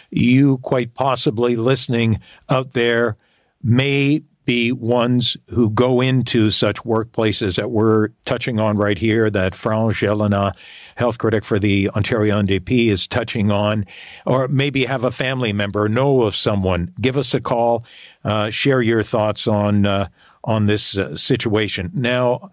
you 0.09 0.57
quite 0.59 0.93
possibly 0.93 1.55
listening 1.55 2.19
out 2.49 2.73
there 2.73 3.17
may 3.61 4.23
be 4.49 4.71
ones 4.71 5.37
who 5.49 5.69
go 5.69 6.01
into 6.01 6.49
such 6.49 6.77
workplaces 6.77 7.57
that 7.57 7.69
we're 7.69 8.07
touching 8.25 8.59
on 8.59 8.77
right 8.77 8.97
here, 8.97 9.29
that 9.29 9.53
France 9.53 9.97
Gélinas, 9.97 10.53
health 10.95 11.19
critic 11.19 11.45
for 11.45 11.59
the 11.59 11.87
Ontario 11.91 12.41
NDP, 12.41 12.87
is 12.87 13.07
touching 13.07 13.51
on, 13.51 13.85
or 14.25 14.47
maybe 14.47 14.85
have 14.85 15.03
a 15.03 15.11
family 15.11 15.53
member, 15.53 15.87
know 15.87 16.21
of 16.21 16.35
someone. 16.35 16.91
Give 16.99 17.15
us 17.15 17.35
a 17.35 17.41
call, 17.41 17.85
uh, 18.23 18.49
share 18.49 18.81
your 18.81 19.03
thoughts 19.03 19.45
on 19.45 19.85
uh, 19.85 20.07
on 20.43 20.65
this 20.65 20.97
uh, 20.97 21.15
situation. 21.15 21.91
Now, 21.93 22.51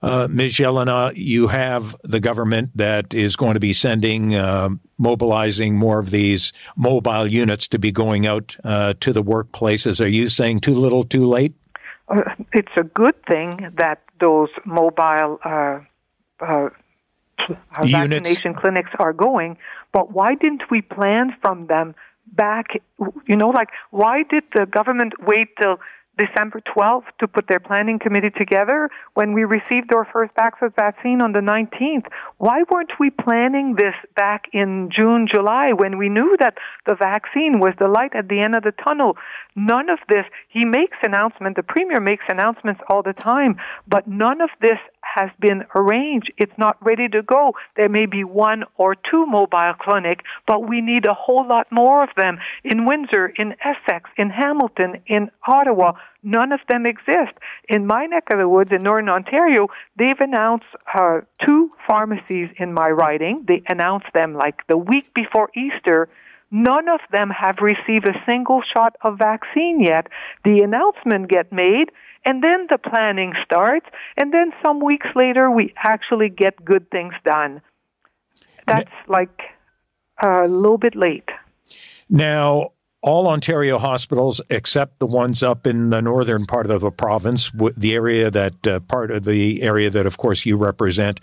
uh, 0.00 0.28
Ms. 0.30 0.52
Gélinas, 0.52 1.12
you 1.16 1.48
have 1.48 1.96
the 2.02 2.20
government 2.20 2.70
that 2.76 3.12
is 3.12 3.36
going 3.36 3.54
to 3.54 3.60
be 3.60 3.72
sending, 3.72 4.34
uh, 4.34 4.70
mobilizing 4.96 5.76
more 5.76 5.98
of 5.98 6.10
these 6.10 6.52
mobile 6.76 7.26
units 7.26 7.66
to 7.68 7.78
be 7.78 7.90
going 7.90 8.26
out 8.26 8.56
uh, 8.64 8.94
to 9.00 9.12
the 9.12 9.22
workplaces. 9.22 10.00
Are 10.00 10.08
you 10.08 10.28
saying 10.28 10.60
too 10.60 10.74
little, 10.74 11.02
too 11.02 11.26
late? 11.26 11.54
Uh, 12.08 12.22
it's 12.52 12.72
a 12.76 12.84
good 12.84 13.14
thing 13.26 13.72
that 13.76 14.02
those 14.20 14.48
mobile 14.64 15.38
uh, 15.44 15.80
uh, 16.40 16.68
vaccination 17.82 18.54
clinics 18.54 18.90
are 18.98 19.12
going, 19.12 19.58
but 19.92 20.12
why 20.12 20.34
didn't 20.34 20.70
we 20.70 20.80
plan 20.80 21.36
from 21.42 21.66
them 21.66 21.94
back? 22.26 22.66
You 23.26 23.36
know, 23.36 23.48
like 23.48 23.68
why 23.90 24.22
did 24.22 24.44
the 24.54 24.66
government 24.66 25.14
wait 25.20 25.48
till 25.60 25.80
December 26.18 26.60
12th 26.76 27.04
to 27.20 27.28
put 27.28 27.46
their 27.48 27.60
planning 27.60 27.98
committee 27.98 28.30
together 28.30 28.90
when 29.14 29.32
we 29.32 29.44
received 29.44 29.94
our 29.94 30.04
first 30.12 30.32
vaccine 30.34 31.22
on 31.22 31.32
the 31.32 31.40
19th. 31.40 32.06
Why 32.38 32.64
weren't 32.70 32.92
we 32.98 33.10
planning 33.10 33.76
this 33.76 33.94
back 34.16 34.46
in 34.52 34.90
June, 34.94 35.28
July 35.32 35.72
when 35.72 35.96
we 35.96 36.08
knew 36.08 36.36
that 36.40 36.54
the 36.86 36.94
vaccine 36.94 37.60
was 37.60 37.74
the 37.78 37.88
light 37.88 38.14
at 38.14 38.28
the 38.28 38.40
end 38.40 38.54
of 38.54 38.64
the 38.64 38.72
tunnel? 38.72 39.16
None 39.54 39.88
of 39.88 39.98
this, 40.08 40.24
he 40.48 40.64
makes 40.64 40.96
announcements, 41.02 41.56
the 41.56 41.62
premier 41.62 42.00
makes 42.00 42.24
announcements 42.28 42.80
all 42.90 43.02
the 43.02 43.12
time, 43.12 43.56
but 43.86 44.06
none 44.06 44.40
of 44.40 44.50
this 44.60 44.78
has 45.14 45.30
been 45.40 45.64
arranged. 45.74 46.32
It's 46.36 46.56
not 46.58 46.76
ready 46.84 47.08
to 47.08 47.22
go. 47.22 47.52
There 47.76 47.88
may 47.88 48.06
be 48.06 48.24
one 48.24 48.64
or 48.76 48.94
two 48.94 49.26
mobile 49.26 49.74
clinics, 49.80 50.24
but 50.46 50.68
we 50.68 50.80
need 50.80 51.06
a 51.06 51.14
whole 51.14 51.46
lot 51.46 51.66
more 51.70 52.02
of 52.02 52.10
them 52.16 52.38
in 52.64 52.84
Windsor, 52.84 53.26
in 53.36 53.54
Essex, 53.64 54.10
in 54.16 54.30
Hamilton, 54.30 55.02
in 55.06 55.30
Ottawa. 55.46 55.92
None 56.22 56.52
of 56.52 56.60
them 56.68 56.84
exist. 56.84 57.32
In 57.68 57.86
my 57.86 58.06
neck 58.06 58.24
of 58.32 58.38
the 58.38 58.48
woods 58.48 58.72
in 58.72 58.82
Northern 58.82 59.08
Ontario, 59.08 59.68
they've 59.96 60.20
announced 60.20 60.66
uh, 60.92 61.20
two 61.44 61.70
pharmacies 61.86 62.48
in 62.58 62.72
my 62.72 62.88
riding. 62.88 63.44
They 63.46 63.62
announced 63.68 64.08
them 64.14 64.34
like 64.34 64.66
the 64.66 64.76
week 64.76 65.12
before 65.14 65.50
Easter. 65.56 66.08
None 66.50 66.88
of 66.88 67.00
them 67.12 67.30
have 67.30 67.58
received 67.60 68.08
a 68.08 68.22
single 68.24 68.62
shot 68.74 68.96
of 69.02 69.18
vaccine 69.18 69.80
yet. 69.80 70.06
The 70.44 70.60
announcement 70.60 71.28
get 71.28 71.52
made, 71.52 71.90
and 72.24 72.42
then 72.42 72.66
the 72.70 72.78
planning 72.78 73.34
starts, 73.44 73.86
and 74.16 74.32
then 74.32 74.52
some 74.64 74.80
weeks 74.80 75.08
later 75.14 75.50
we 75.50 75.74
actually 75.76 76.30
get 76.30 76.64
good 76.64 76.90
things 76.90 77.14
done. 77.24 77.60
That's 78.66 78.90
like 79.06 79.40
a 80.22 80.46
little 80.46 80.78
bit 80.78 80.94
late. 80.94 81.28
Now, 82.08 82.72
all 83.00 83.28
Ontario 83.28 83.78
hospitals, 83.78 84.40
except 84.50 84.98
the 84.98 85.06
ones 85.06 85.42
up 85.42 85.66
in 85.66 85.90
the 85.90 86.02
northern 86.02 86.44
part 86.46 86.68
of 86.68 86.80
the 86.80 86.90
province, 86.90 87.50
the 87.76 87.94
area 87.94 88.30
that 88.30 88.66
uh, 88.66 88.80
part 88.80 89.10
of 89.10 89.24
the 89.24 89.62
area 89.62 89.88
that, 89.88 90.04
of 90.04 90.16
course, 90.16 90.44
you 90.44 90.56
represent, 90.56 91.20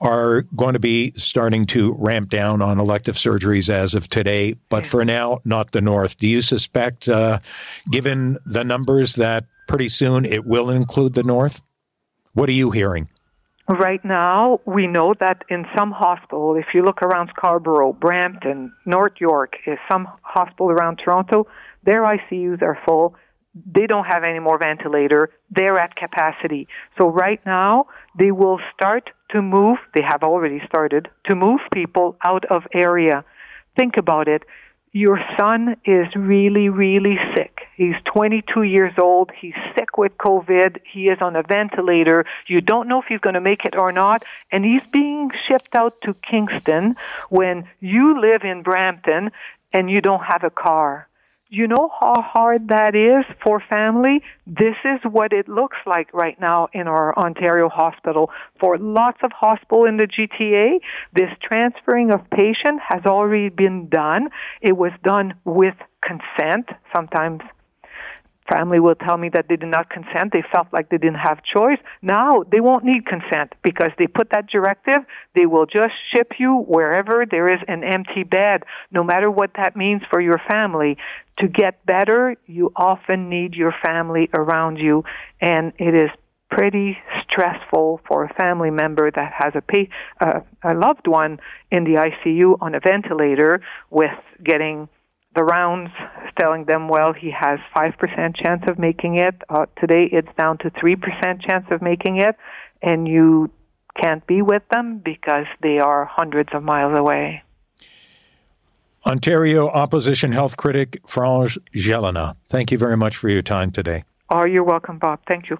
are 0.00 0.42
going 0.56 0.72
to 0.72 0.78
be 0.78 1.12
starting 1.16 1.66
to 1.66 1.94
ramp 1.98 2.30
down 2.30 2.62
on 2.62 2.78
elective 2.78 3.16
surgeries 3.16 3.68
as 3.68 3.94
of 3.94 4.08
today. 4.08 4.54
But 4.70 4.86
for 4.86 5.04
now, 5.04 5.40
not 5.44 5.72
the 5.72 5.82
north. 5.82 6.16
Do 6.18 6.26
you 6.26 6.40
suspect, 6.40 7.08
uh, 7.08 7.40
given 7.90 8.38
the 8.46 8.64
numbers, 8.64 9.16
that 9.16 9.44
pretty 9.66 9.90
soon 9.90 10.24
it 10.24 10.46
will 10.46 10.70
include 10.70 11.12
the 11.12 11.22
north? 11.22 11.60
What 12.32 12.48
are 12.48 12.52
you 12.52 12.70
hearing? 12.70 13.08
Right 13.68 14.02
now, 14.02 14.60
we 14.64 14.86
know 14.86 15.12
that 15.20 15.44
in 15.50 15.66
some 15.76 15.90
hospital, 15.90 16.56
if 16.56 16.68
you 16.72 16.82
look 16.82 17.02
around 17.02 17.28
Scarborough, 17.36 17.92
Brampton, 17.92 18.72
North 18.86 19.20
York, 19.20 19.56
some 19.90 20.08
hospital 20.22 20.70
around 20.70 21.00
Toronto, 21.04 21.46
their 21.84 22.02
ICUs 22.02 22.62
are 22.62 22.78
full. 22.86 23.14
They 23.54 23.86
don't 23.86 24.06
have 24.06 24.24
any 24.24 24.38
more 24.38 24.58
ventilator. 24.58 25.30
They're 25.50 25.78
at 25.78 25.96
capacity. 25.96 26.66
So 26.96 27.10
right 27.10 27.44
now, 27.44 27.88
they 28.18 28.30
will 28.30 28.58
start 28.72 29.10
to 29.32 29.42
move. 29.42 29.76
They 29.94 30.02
have 30.02 30.22
already 30.22 30.62
started 30.66 31.08
to 31.26 31.34
move 31.34 31.60
people 31.70 32.16
out 32.24 32.46
of 32.46 32.62
area. 32.72 33.22
Think 33.76 33.98
about 33.98 34.28
it 34.28 34.44
your 34.98 35.20
son 35.38 35.76
is 35.84 36.08
really, 36.16 36.68
really 36.68 37.18
sick. 37.36 37.60
He's 37.76 37.94
22 38.06 38.64
years 38.64 38.92
old. 38.98 39.30
He's 39.40 39.54
sick 39.76 39.96
with 39.96 40.18
COVID. 40.18 40.80
He 40.92 41.04
is 41.04 41.18
on 41.20 41.36
a 41.36 41.44
ventilator. 41.44 42.24
You 42.48 42.60
don't 42.60 42.88
know 42.88 43.00
if 43.00 43.06
he's 43.08 43.20
going 43.20 43.34
to 43.34 43.40
make 43.40 43.64
it 43.64 43.76
or 43.76 43.92
not. 43.92 44.24
And 44.50 44.64
he's 44.64 44.84
being 44.86 45.30
shipped 45.46 45.76
out 45.76 45.94
to 46.02 46.14
Kingston 46.14 46.96
when 47.30 47.68
you 47.78 48.20
live 48.20 48.42
in 48.42 48.62
Brampton 48.62 49.30
and 49.72 49.88
you 49.88 50.00
don't 50.00 50.24
have 50.24 50.42
a 50.42 50.50
car. 50.50 51.07
You 51.50 51.66
know 51.66 51.90
how 52.00 52.14
hard 52.20 52.68
that 52.68 52.94
is 52.94 53.24
for 53.42 53.60
family? 53.70 54.22
This 54.46 54.76
is 54.84 55.00
what 55.10 55.32
it 55.32 55.48
looks 55.48 55.78
like 55.86 56.12
right 56.12 56.38
now 56.38 56.68
in 56.72 56.86
our 56.86 57.16
Ontario 57.18 57.68
hospital. 57.68 58.30
For 58.60 58.76
lots 58.76 59.18
of 59.22 59.32
hospital 59.32 59.86
in 59.86 59.96
the 59.96 60.06
GTA, 60.06 60.80
this 61.14 61.30
transferring 61.42 62.10
of 62.12 62.28
patient 62.30 62.80
has 62.86 63.06
already 63.06 63.48
been 63.48 63.88
done. 63.88 64.28
It 64.60 64.76
was 64.76 64.92
done 65.02 65.34
with 65.44 65.74
consent, 66.02 66.68
sometimes 66.94 67.40
family 68.50 68.80
will 68.80 68.94
tell 68.94 69.16
me 69.16 69.28
that 69.34 69.46
they 69.48 69.56
did 69.56 69.68
not 69.68 69.90
consent. 69.90 70.32
They 70.32 70.42
felt 70.52 70.68
like 70.72 70.88
they 70.88 70.98
didn't 70.98 71.18
have 71.18 71.42
choice. 71.44 71.78
Now 72.02 72.44
they 72.50 72.60
won't 72.60 72.84
need 72.84 73.06
consent 73.06 73.54
because 73.62 73.90
they 73.98 74.06
put 74.06 74.30
that 74.30 74.48
directive. 74.48 75.02
They 75.34 75.46
will 75.46 75.66
just 75.66 75.92
ship 76.14 76.32
you 76.38 76.64
wherever 76.66 77.24
there 77.30 77.52
is 77.52 77.60
an 77.68 77.84
empty 77.84 78.24
bed, 78.24 78.62
no 78.90 79.04
matter 79.04 79.30
what 79.30 79.50
that 79.56 79.76
means 79.76 80.02
for 80.10 80.20
your 80.20 80.40
family. 80.48 80.96
To 81.40 81.48
get 81.48 81.84
better, 81.86 82.36
you 82.46 82.72
often 82.74 83.28
need 83.28 83.54
your 83.54 83.74
family 83.84 84.28
around 84.34 84.78
you, 84.78 85.04
and 85.40 85.72
it 85.78 85.94
is 85.94 86.10
pretty 86.50 86.98
stressful 87.22 88.00
for 88.08 88.24
a 88.24 88.34
family 88.34 88.70
member 88.70 89.10
that 89.10 89.32
has 89.36 89.52
a, 89.54 89.60
pay, 89.60 89.88
uh, 90.20 90.40
a 90.62 90.74
loved 90.74 91.06
one 91.06 91.38
in 91.70 91.84
the 91.84 91.94
ICU 91.94 92.56
on 92.60 92.74
a 92.74 92.80
ventilator 92.80 93.60
with 93.90 94.10
getting 94.42 94.88
the 95.38 95.44
rounds 95.44 95.90
telling 96.36 96.64
them, 96.64 96.88
well, 96.88 97.12
he 97.12 97.30
has 97.30 97.60
5% 97.76 98.36
chance 98.36 98.62
of 98.68 98.76
making 98.76 99.18
it. 99.18 99.36
Uh, 99.48 99.66
today 99.78 100.08
it's 100.10 100.28
down 100.36 100.58
to 100.58 100.70
3% 100.70 100.96
chance 101.48 101.64
of 101.70 101.80
making 101.80 102.20
it, 102.20 102.34
and 102.82 103.06
you 103.06 103.48
can't 104.02 104.26
be 104.26 104.42
with 104.42 104.62
them 104.72 104.98
because 104.98 105.46
they 105.62 105.78
are 105.78 106.04
hundreds 106.04 106.48
of 106.52 106.64
miles 106.64 106.98
away. 106.98 107.44
Ontario 109.06 109.68
opposition 109.68 110.32
health 110.32 110.56
critic 110.56 111.00
France 111.06 111.56
Gélinas, 111.72 112.34
thank 112.48 112.72
you 112.72 112.78
very 112.78 112.96
much 112.96 113.16
for 113.16 113.28
your 113.28 113.42
time 113.42 113.70
today. 113.70 114.02
Oh, 114.28 114.44
you're 114.44 114.64
welcome, 114.64 114.98
Bob. 114.98 115.20
Thank 115.28 115.50
you. 115.50 115.58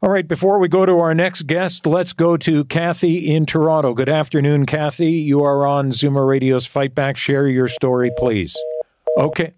All 0.00 0.10
right, 0.10 0.26
before 0.26 0.58
we 0.58 0.68
go 0.68 0.86
to 0.86 0.98
our 0.98 1.14
next 1.14 1.42
guest, 1.42 1.86
let's 1.86 2.14
go 2.14 2.38
to 2.38 2.64
Kathy 2.64 3.32
in 3.32 3.44
Toronto. 3.44 3.92
Good 3.92 4.08
afternoon, 4.08 4.64
Kathy. 4.64 5.12
You 5.12 5.44
are 5.44 5.66
on 5.66 5.90
Zoomer 5.90 6.26
Radio's 6.26 6.66
Fight 6.66 6.94
Back. 6.94 7.18
Share 7.18 7.46
your 7.46 7.68
story, 7.68 8.10
please. 8.16 8.56
Okay. 9.16 9.52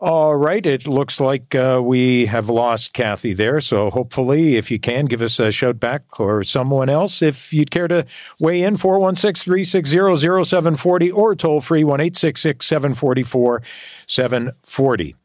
All 0.00 0.36
right. 0.36 0.64
It 0.64 0.86
looks 0.86 1.18
like 1.18 1.56
uh, 1.56 1.80
we 1.82 2.26
have 2.26 2.48
lost 2.48 2.92
Kathy 2.92 3.32
there. 3.32 3.60
So 3.60 3.90
hopefully, 3.90 4.56
if 4.56 4.70
you 4.70 4.78
can, 4.78 5.06
give 5.06 5.20
us 5.20 5.40
a 5.40 5.50
shout 5.50 5.80
back 5.80 6.20
or 6.20 6.44
someone 6.44 6.88
else. 6.88 7.20
If 7.20 7.52
you'd 7.52 7.72
care 7.72 7.88
to 7.88 8.06
weigh 8.38 8.62
in, 8.62 8.76
416 8.76 9.44
360 9.44 10.44
0740 10.44 11.10
or 11.10 11.34
toll 11.34 11.60
free 11.60 11.82
1 11.82 12.14
744 12.14 13.62
740 14.06 15.16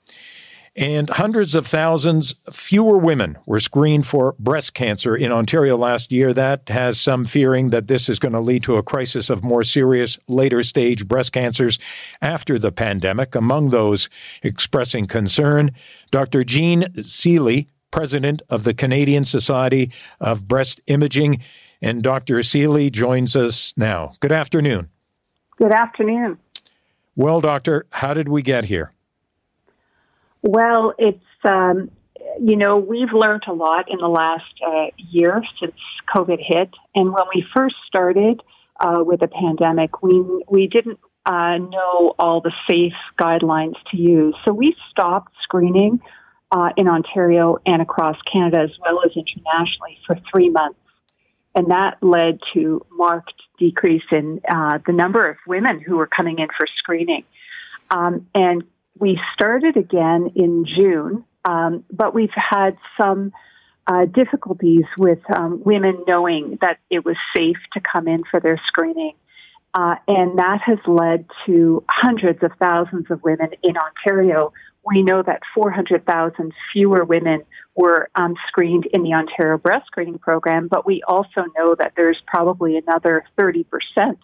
and 0.75 1.09
hundreds 1.09 1.53
of 1.53 1.67
thousands 1.67 2.31
fewer 2.51 2.97
women 2.97 3.37
were 3.45 3.59
screened 3.59 4.07
for 4.07 4.35
breast 4.39 4.73
cancer 4.73 5.15
in 5.15 5.31
Ontario 5.31 5.77
last 5.77 6.11
year. 6.11 6.33
That 6.33 6.67
has 6.69 6.99
some 6.99 7.25
fearing 7.25 7.69
that 7.69 7.87
this 7.87 8.09
is 8.09 8.17
going 8.17 8.33
to 8.33 8.39
lead 8.39 8.63
to 8.63 8.77
a 8.77 8.83
crisis 8.83 9.29
of 9.29 9.43
more 9.43 9.63
serious 9.63 10.17
later 10.27 10.63
stage 10.63 11.07
breast 11.07 11.31
cancers 11.31 11.77
after 12.21 12.57
the 12.57 12.71
pandemic. 12.71 13.35
Among 13.35 13.69
those 13.69 14.09
expressing 14.41 15.05
concern, 15.05 15.71
Dr. 16.09 16.43
Jean 16.43 17.03
Seely, 17.03 17.67
president 17.91 18.41
of 18.49 18.63
the 18.63 18.73
Canadian 18.73 19.25
Society 19.25 19.91
of 20.19 20.47
Breast 20.47 20.81
Imaging. 20.87 21.39
And 21.81 22.01
Dr. 22.01 22.41
Seely 22.41 22.89
joins 22.89 23.35
us 23.35 23.73
now. 23.77 24.13
Good 24.21 24.31
afternoon. 24.31 24.89
Good 25.57 25.71
afternoon. 25.71 26.39
Well, 27.15 27.41
doctor, 27.41 27.85
how 27.91 28.15
did 28.15 28.27
we 28.27 28.41
get 28.41 28.65
here? 28.65 28.93
Well, 30.43 30.93
it's 30.97 31.23
um, 31.45 31.89
you 32.39 32.57
know 32.57 32.75
we've 32.75 33.13
learned 33.13 33.43
a 33.47 33.53
lot 33.53 33.89
in 33.89 33.97
the 33.97 34.09
last 34.09 34.53
uh, 34.65 34.87
year 34.97 35.41
since 35.59 35.73
COVID 36.13 36.39
hit, 36.45 36.69
and 36.93 37.13
when 37.13 37.23
we 37.33 37.45
first 37.55 37.75
started 37.87 38.41
uh, 38.77 39.03
with 39.05 39.21
the 39.21 39.29
pandemic, 39.29 40.03
we 40.03 40.21
we 40.49 40.67
didn't 40.67 40.99
uh, 41.25 41.57
know 41.57 42.13
all 42.19 42.41
the 42.41 42.51
safe 42.69 42.93
guidelines 43.17 43.75
to 43.91 43.97
use, 43.97 44.35
so 44.43 44.51
we 44.51 44.75
stopped 44.91 45.31
screening 45.43 46.01
uh, 46.51 46.71
in 46.75 46.89
Ontario 46.89 47.57
and 47.65 47.81
across 47.81 48.17
Canada 48.31 48.63
as 48.63 48.71
well 48.81 48.99
as 49.05 49.11
internationally 49.15 49.97
for 50.05 50.17
three 50.29 50.49
months, 50.49 50.79
and 51.55 51.71
that 51.71 51.99
led 52.01 52.39
to 52.53 52.85
marked 52.91 53.33
decrease 53.59 54.03
in 54.11 54.41
uh, 54.53 54.79
the 54.85 54.91
number 54.91 55.29
of 55.29 55.37
women 55.47 55.79
who 55.79 55.95
were 55.95 56.07
coming 56.07 56.39
in 56.39 56.47
for 56.47 56.67
screening. 56.79 57.23
Um, 57.91 58.27
and 58.35 58.63
we 58.97 59.19
started 59.33 59.77
again 59.77 60.31
in 60.35 60.65
June, 60.65 61.23
um, 61.45 61.83
but 61.91 62.13
we've 62.13 62.29
had 62.35 62.77
some 62.99 63.31
uh, 63.87 64.05
difficulties 64.05 64.85
with 64.97 65.19
um, 65.35 65.61
women 65.63 66.03
knowing 66.07 66.57
that 66.61 66.77
it 66.89 67.03
was 67.03 67.17
safe 67.35 67.57
to 67.73 67.81
come 67.81 68.07
in 68.07 68.23
for 68.29 68.39
their 68.39 68.61
screening. 68.67 69.13
Uh, 69.73 69.95
and 70.07 70.37
that 70.37 70.59
has 70.63 70.77
led 70.85 71.25
to 71.47 71.83
hundreds 71.89 72.43
of 72.43 72.51
thousands 72.59 73.07
of 73.09 73.23
women 73.23 73.49
in 73.63 73.73
Ontario. 73.75 74.53
We 74.85 75.01
know 75.01 75.23
that 75.23 75.41
400,000 75.55 76.53
fewer 76.71 77.03
women 77.03 77.41
were 77.75 78.09
um, 78.13 78.35
screened 78.47 78.85
in 78.93 79.01
the 79.01 79.13
Ontario 79.13 79.57
breast 79.57 79.87
screening 79.87 80.19
program, 80.19 80.67
but 80.67 80.85
we 80.85 81.01
also 81.07 81.45
know 81.57 81.75
that 81.79 81.93
there's 81.95 82.21
probably 82.27 82.77
another 82.77 83.25
30 83.37 83.63
percent 83.63 84.19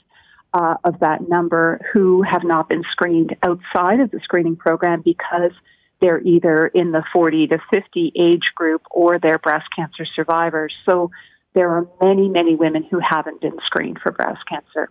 uh, 0.54 0.76
of 0.84 1.00
that 1.00 1.28
number 1.28 1.80
who 1.94 2.24
have 2.24 2.44
not 2.44 2.70
been 2.70 2.84
screened 2.92 3.36
outside 3.44 4.00
of 4.00 4.12
the 4.12 4.20
screening 4.24 4.56
program 4.56 5.02
because 5.04 5.52
they're 6.02 6.22
either 6.22 6.68
in 6.68 6.92
the 6.92 7.04
40 7.14 7.48
to 7.48 7.60
50 7.74 8.14
age 8.18 8.52
group 8.56 8.82
or 8.90 9.20
they're 9.20 9.38
breast 9.38 9.68
cancer 9.76 10.06
survivors. 10.16 10.74
So 10.88 11.12
there 11.54 11.70
are 11.70 11.88
many, 12.02 12.30
many 12.30 12.56
women 12.56 12.84
who 12.90 13.00
haven't 13.00 13.42
been 13.42 13.58
screened 13.66 14.00
for 14.02 14.12
breast 14.12 14.40
cancer. 14.48 14.90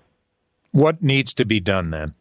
What 0.73 1.03
needs 1.03 1.33
to 1.35 1.45
be 1.45 1.61
done 1.61 1.91
then? 1.91 2.15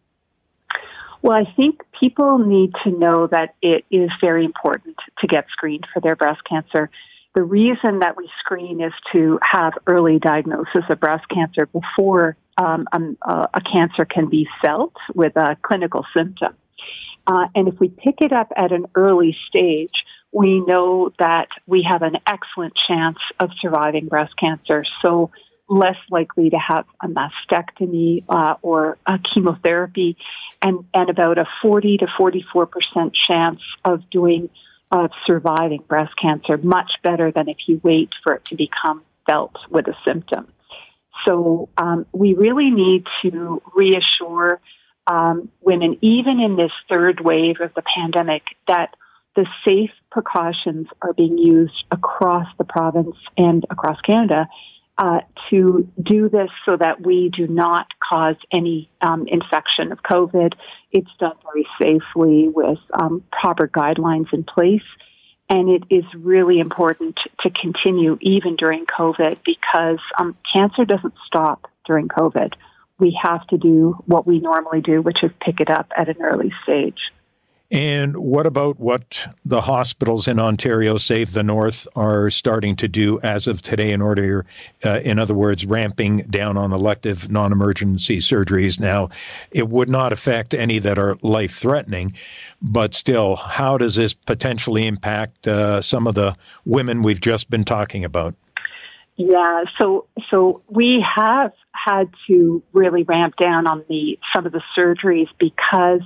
Well, 1.22 1.36
I 1.36 1.52
think 1.56 1.82
people 2.00 2.38
need 2.38 2.72
to 2.84 2.92
know 2.92 3.28
that 3.28 3.56
it 3.62 3.86
is 3.92 4.10
very 4.22 4.46
important 4.46 4.96
to 5.20 5.28
get 5.28 5.46
screened 5.52 5.86
for 5.94 6.00
their 6.00 6.16
breast 6.16 6.42
cancer. 6.48 6.90
The 7.36 7.44
reason 7.44 8.00
that 8.00 8.16
we 8.16 8.30
screen 8.40 8.82
is 8.82 8.94
to 9.14 9.40
have 9.44 9.74
early 9.86 10.20
diagnosis 10.20 10.84
of 10.90 11.00
breast 11.00 11.26
cancer 11.30 11.66
before 11.66 12.38
um, 12.58 12.88
um, 12.92 13.18
uh, 13.22 13.48
a 13.54 13.62
cancer 13.62 14.06
can 14.06 14.30
be 14.30 14.48
felt 14.62 14.94
with 15.14 15.36
a 15.36 15.58
clinical 15.62 16.06
symptom. 16.16 16.56
Uh, 17.26 17.48
and 17.56 17.68
if 17.68 17.80
we 17.80 17.90
pick 17.90 18.22
it 18.22 18.32
up 18.32 18.52
at 18.56 18.72
an 18.72 18.86
early 18.96 19.36
stage, 19.48 19.92
we 20.32 20.60
know 20.62 21.12
that 21.20 21.48
we 21.66 21.86
have 21.90 22.02
an 22.02 22.18
excellent 22.28 22.74
chance 22.88 23.18
of 23.40 23.50
surviving 23.60 24.08
breast 24.08 24.34
cancer. 24.38 24.86
So 25.02 25.32
less 25.70 25.98
likely 26.10 26.50
to 26.50 26.58
have 26.58 26.86
a 27.02 27.08
mastectomy 27.08 28.24
uh, 28.30 28.56
or 28.62 28.98
a 29.06 29.20
chemotherapy, 29.20 30.18
and, 30.62 30.86
and 30.94 31.10
about 31.10 31.38
a 31.38 31.46
40 31.62 31.98
to 31.98 32.08
44 32.18 32.66
percent 32.66 33.14
chance 33.14 33.60
of 33.84 34.10
doing 34.10 34.50
of 34.90 35.12
surviving 35.26 35.84
breast 35.86 36.14
cancer, 36.22 36.58
much 36.58 36.92
better 37.04 37.30
than 37.30 37.50
if 37.50 37.58
you 37.68 37.82
wait 37.84 38.10
for 38.24 38.36
it 38.36 38.46
to 38.46 38.56
become 38.56 39.04
felt 39.30 39.54
with 39.70 39.86
a 39.88 39.96
symptom. 40.08 40.48
So 41.26 41.70
um, 41.78 42.06
we 42.12 42.34
really 42.34 42.70
need 42.70 43.06
to 43.24 43.62
reassure 43.76 44.60
um, 45.08 45.50
women, 45.62 45.98
even 46.02 46.40
in 46.40 46.58
this 46.58 46.72
third 46.90 47.22
wave 47.22 47.56
of 47.62 47.74
the 47.74 47.84
pandemic, 47.96 48.44
that 48.68 48.96
the 49.36 49.46
safe 49.66 49.92
precautions 50.12 50.88
are 51.02 51.14
being 51.14 51.38
used 51.38 51.86
across 51.92 52.48
the 52.58 52.64
province 52.64 53.16
and 53.38 53.66
across 53.70 54.00
Canada 54.02 54.48
uh, 54.98 55.20
to 55.50 55.88
do 56.02 56.28
this 56.28 56.50
so 56.68 56.76
that 56.76 57.06
we 57.06 57.30
do 57.36 57.48
not 57.48 57.86
cause 58.12 58.36
any 58.52 58.90
um, 59.02 59.28
infection 59.28 59.92
of 59.92 60.00
COVID. 60.02 60.54
It's 60.92 61.10
done 61.20 61.36
very 61.44 61.68
safely 61.80 62.48
with 62.48 62.80
um, 63.00 63.24
proper 63.32 63.68
guidelines 63.68 64.34
in 64.34 64.44
place. 64.44 64.82
And 65.50 65.70
it 65.70 65.84
is 65.90 66.04
really 66.14 66.60
important 66.60 67.18
to 67.42 67.50
continue 67.50 68.18
even 68.22 68.56
during 68.58 68.86
COVID 68.86 69.38
because 69.46 70.00
um, 70.18 70.36
cancer 70.52 70.84
doesn't 70.84 71.14
stop 71.26 71.72
during 71.86 72.10
COVID. 72.10 72.54
We 73.00 73.18
have 73.22 73.48
to 73.48 73.58
do 73.58 74.04
what 74.06 74.28
we 74.28 74.40
normally 74.40 74.82
do, 74.82 75.02
which 75.02 75.24
is 75.24 75.32
pick 75.40 75.62
it 75.62 75.70
up 75.70 75.92
at 75.96 76.10
an 76.10 76.22
early 76.22 76.52
stage. 76.64 77.00
And 77.70 78.16
what 78.16 78.46
about 78.46 78.80
what 78.80 79.28
the 79.44 79.62
hospitals 79.62 80.26
in 80.26 80.40
Ontario, 80.40 80.98
Save 80.98 81.34
the 81.34 81.44
North, 81.44 81.86
are 81.98 82.30
starting 82.30 82.78
to 82.78 82.88
do 82.88 83.20
as 83.20 83.46
of 83.46 83.62
today 83.62 83.92
in 83.92 84.02
order, 84.02 84.46
uh, 84.86 85.02
in 85.04 85.20
other 85.20 85.34
words, 85.34 85.66
ramping 85.66 86.20
down 86.30 86.56
on 86.56 86.72
elective 86.72 87.30
non 87.30 87.52
emergency 87.52 88.20
surgeries? 88.20 88.80
Now, 88.80 89.10
it 89.52 89.68
would 89.68 89.90
not 89.90 90.14
affect 90.14 90.54
any 90.54 90.80
that 90.80 90.98
are 90.98 91.18
life 91.22 91.56
threatening, 91.56 92.14
but 92.62 92.94
still, 92.94 93.36
how 93.36 93.78
does 93.78 93.96
this 93.96 94.14
potentially 94.14 94.88
impact 94.88 95.46
uh, 95.46 95.82
some 95.82 96.08
of 96.08 96.16
the 96.16 96.36
women 96.64 97.04
we've 97.04 97.22
just 97.22 97.50
been 97.50 97.66
talking 97.66 98.06
about? 98.06 98.34
Yeah, 99.18 99.64
so 99.82 100.06
so 100.30 100.62
we 100.70 101.04
have 101.16 101.52
had 101.72 102.12
to 102.28 102.64
really 102.72 103.04
ramp 103.04 103.36
down 103.36 103.68
on 103.68 103.84
the 103.90 104.20
some 104.34 104.46
of 104.46 104.54
the 104.54 104.62
surgeries 104.78 105.28
because 105.40 106.02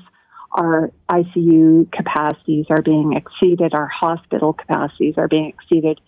our 0.51 0.91
ICU 1.09 1.91
capacities 1.91 2.65
are 2.69 2.81
being 2.81 3.13
exceeded, 3.13 3.73
our 3.73 3.87
hospital 3.87 4.53
capacities 4.53 5.15
are 5.17 5.27
being 5.27 5.47
exceeded. 5.47 5.99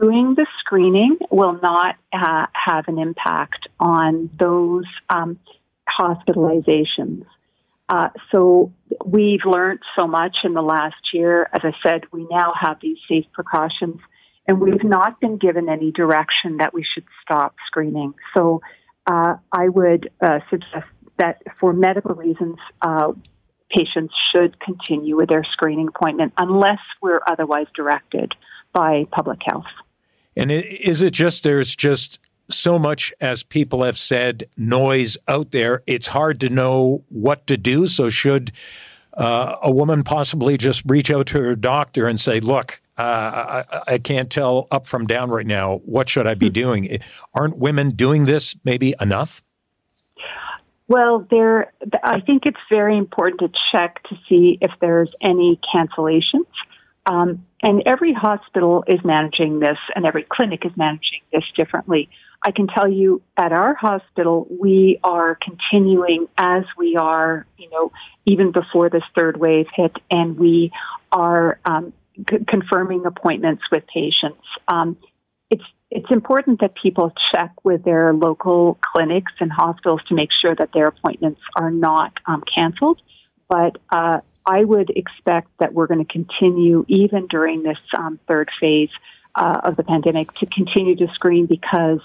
Doing 0.00 0.34
the 0.34 0.46
screening 0.60 1.18
will 1.30 1.58
not 1.62 1.96
uh, 2.12 2.46
have 2.52 2.88
an 2.88 2.98
impact 2.98 3.68
on 3.80 4.30
those 4.38 4.84
um, 5.08 5.38
hospitalizations. 6.00 7.24
Uh, 7.88 8.10
so 8.30 8.72
we've 9.04 9.44
learned 9.46 9.80
so 9.98 10.06
much 10.06 10.38
in 10.44 10.52
the 10.52 10.62
last 10.62 10.96
year. 11.14 11.48
As 11.52 11.60
I 11.64 11.72
said, 11.82 12.02
we 12.12 12.26
now 12.30 12.52
have 12.58 12.78
these 12.82 12.98
safe 13.08 13.24
precautions, 13.32 14.00
and 14.46 14.60
we've 14.60 14.84
not 14.84 15.20
been 15.20 15.38
given 15.38 15.70
any 15.70 15.90
direction 15.90 16.58
that 16.58 16.74
we 16.74 16.84
should 16.84 17.04
stop 17.22 17.54
screening. 17.66 18.12
So 18.36 18.60
uh, 19.06 19.36
I 19.50 19.68
would 19.70 20.10
uh, 20.20 20.40
suggest 20.50 20.86
that 21.18 21.42
for 21.58 21.72
medical 21.72 22.14
reasons, 22.14 22.56
uh, 22.82 23.12
patients 23.70 24.14
should 24.32 24.58
continue 24.60 25.16
with 25.16 25.28
their 25.28 25.44
screening 25.44 25.88
appointment 25.88 26.32
unless 26.38 26.80
we're 27.02 27.20
otherwise 27.26 27.66
directed 27.74 28.34
by 28.72 29.06
public 29.12 29.40
health. 29.44 29.66
And 30.36 30.50
is 30.50 31.00
it 31.00 31.12
just 31.12 31.42
there's 31.42 31.74
just 31.74 32.20
so 32.50 32.78
much, 32.78 33.12
as 33.20 33.42
people 33.42 33.82
have 33.82 33.98
said, 33.98 34.48
noise 34.56 35.18
out 35.26 35.50
there, 35.50 35.82
it's 35.86 36.08
hard 36.08 36.40
to 36.40 36.48
know 36.48 37.04
what 37.08 37.46
to 37.46 37.56
do. 37.56 37.86
So, 37.86 38.08
should 38.08 38.52
uh, 39.14 39.56
a 39.62 39.70
woman 39.70 40.02
possibly 40.02 40.56
just 40.56 40.82
reach 40.86 41.10
out 41.10 41.26
to 41.26 41.42
her 41.42 41.56
doctor 41.56 42.06
and 42.06 42.18
say, 42.18 42.40
Look, 42.40 42.80
uh, 42.96 43.62
I, 43.70 43.82
I, 43.94 43.98
can't 43.98 44.30
tell 44.30 44.66
up 44.70 44.86
from 44.86 45.06
down 45.06 45.30
right 45.30 45.46
now. 45.46 45.78
What 45.84 46.08
should 46.08 46.26
I 46.26 46.34
be 46.34 46.48
hmm. 46.48 46.52
doing? 46.52 46.98
Aren't 47.34 47.58
women 47.58 47.90
doing 47.90 48.24
this 48.24 48.56
maybe 48.64 48.94
enough? 49.00 49.42
Well, 50.88 51.26
there. 51.30 51.72
I 52.02 52.20
think 52.20 52.46
it's 52.46 52.58
very 52.70 52.96
important 52.96 53.40
to 53.40 53.60
check 53.70 54.02
to 54.04 54.16
see 54.28 54.58
if 54.60 54.70
there's 54.80 55.12
any 55.20 55.60
cancellations. 55.74 56.46
Um, 57.04 57.46
and 57.62 57.82
every 57.86 58.12
hospital 58.12 58.84
is 58.86 59.00
managing 59.04 59.60
this, 59.60 59.78
and 59.94 60.06
every 60.06 60.24
clinic 60.24 60.64
is 60.64 60.72
managing 60.76 61.20
this 61.32 61.44
differently. 61.56 62.08
I 62.42 62.52
can 62.52 62.68
tell 62.68 62.88
you 62.88 63.20
at 63.36 63.52
our 63.52 63.74
hospital, 63.74 64.46
we 64.48 65.00
are 65.02 65.36
continuing 65.42 66.28
as 66.38 66.64
we 66.76 66.96
are, 66.96 67.46
you 67.58 67.68
know, 67.70 67.92
even 68.26 68.52
before 68.52 68.88
this 68.90 69.02
third 69.16 69.36
wave 69.36 69.66
hit, 69.74 69.92
and 70.10 70.38
we 70.38 70.70
are 71.10 71.58
um, 71.64 71.92
c- 72.30 72.44
confirming 72.46 73.06
appointments 73.06 73.62
with 73.72 73.84
patients. 73.86 74.42
Um, 74.68 74.96
it's 75.90 76.10
important 76.10 76.60
that 76.60 76.74
people 76.74 77.12
check 77.32 77.52
with 77.64 77.82
their 77.84 78.12
local 78.12 78.78
clinics 78.92 79.32
and 79.40 79.50
hospitals 79.50 80.00
to 80.08 80.14
make 80.14 80.30
sure 80.32 80.54
that 80.54 80.70
their 80.72 80.86
appointments 80.86 81.40
are 81.56 81.70
not 81.70 82.12
um, 82.26 82.42
canceled. 82.54 83.00
But 83.48 83.78
uh, 83.90 84.20
I 84.44 84.64
would 84.64 84.90
expect 84.90 85.48
that 85.60 85.72
we're 85.72 85.86
going 85.86 86.04
to 86.04 86.12
continue 86.12 86.84
even 86.88 87.26
during 87.26 87.62
this 87.62 87.78
um, 87.96 88.20
third 88.28 88.50
phase 88.60 88.90
uh, 89.34 89.60
of 89.64 89.76
the 89.76 89.82
pandemic 89.82 90.32
to 90.34 90.46
continue 90.46 90.96
to 90.96 91.08
screen 91.14 91.46
because 91.46 92.00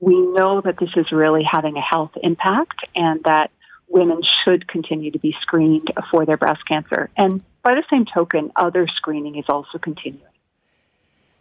we 0.00 0.18
know 0.18 0.62
that 0.62 0.78
this 0.78 0.90
is 0.96 1.12
really 1.12 1.42
having 1.42 1.76
a 1.76 1.80
health 1.80 2.12
impact 2.22 2.86
and 2.96 3.22
that 3.24 3.50
women 3.88 4.20
should 4.44 4.66
continue 4.66 5.10
to 5.10 5.18
be 5.18 5.34
screened 5.42 5.92
for 6.10 6.24
their 6.24 6.36
breast 6.36 6.66
cancer. 6.66 7.10
And 7.16 7.42
by 7.62 7.74
the 7.74 7.84
same 7.90 8.04
token, 8.06 8.52
other 8.56 8.86
screening 8.88 9.36
is 9.36 9.44
also 9.48 9.78
continuing. 9.78 10.22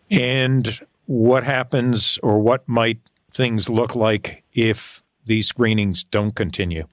And 0.10 0.80
what 1.06 1.44
happens 1.44 2.18
or 2.24 2.40
what 2.40 2.68
might 2.68 3.00
things 3.32 3.70
look 3.70 3.96
like 3.96 4.44
if 4.54 5.04
these 5.26 5.48
screenings 5.48 6.04
don't 6.04 6.36
continue? 6.36 6.88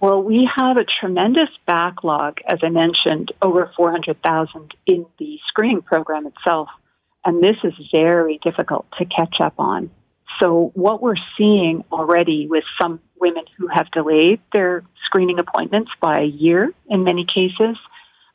Well, 0.00 0.22
we 0.22 0.48
have 0.56 0.78
a 0.78 0.84
tremendous 1.00 1.50
backlog, 1.66 2.38
as 2.46 2.60
I 2.62 2.70
mentioned, 2.70 3.32
over 3.42 3.70
400,000 3.76 4.74
in 4.86 5.04
the 5.18 5.38
screening 5.48 5.82
program 5.82 6.26
itself. 6.26 6.68
And 7.22 7.42
this 7.42 7.56
is 7.64 7.74
very 7.92 8.40
difficult 8.42 8.86
to 8.98 9.04
catch 9.04 9.36
up 9.42 9.54
on. 9.58 9.90
So 10.40 10.72
what 10.74 11.02
we're 11.02 11.20
seeing 11.36 11.84
already 11.92 12.46
with 12.48 12.64
some 12.80 13.00
women 13.20 13.44
who 13.58 13.68
have 13.68 13.90
delayed 13.90 14.40
their 14.54 14.84
screening 15.04 15.38
appointments 15.38 15.90
by 16.00 16.20
a 16.20 16.24
year 16.24 16.72
in 16.88 17.04
many 17.04 17.26
cases 17.26 17.76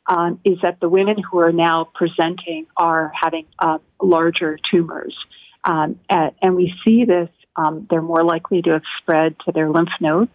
um, 0.08 0.40
is 0.44 0.58
that 0.62 0.80
the 0.80 0.88
women 0.88 1.16
who 1.18 1.38
are 1.40 1.52
now 1.52 1.88
presenting 1.94 2.66
are 2.76 3.12
having 3.20 3.46
uh, 3.58 3.78
larger 4.00 4.58
tumors. 4.70 5.16
Um, 5.64 5.98
at, 6.08 6.34
and 6.40 6.54
we 6.54 6.72
see 6.84 7.04
this, 7.04 7.28
um, 7.56 7.86
they're 7.90 8.02
more 8.02 8.24
likely 8.24 8.62
to 8.62 8.70
have 8.70 8.82
spread 9.00 9.36
to 9.46 9.52
their 9.52 9.68
lymph 9.70 9.88
nodes 10.00 10.30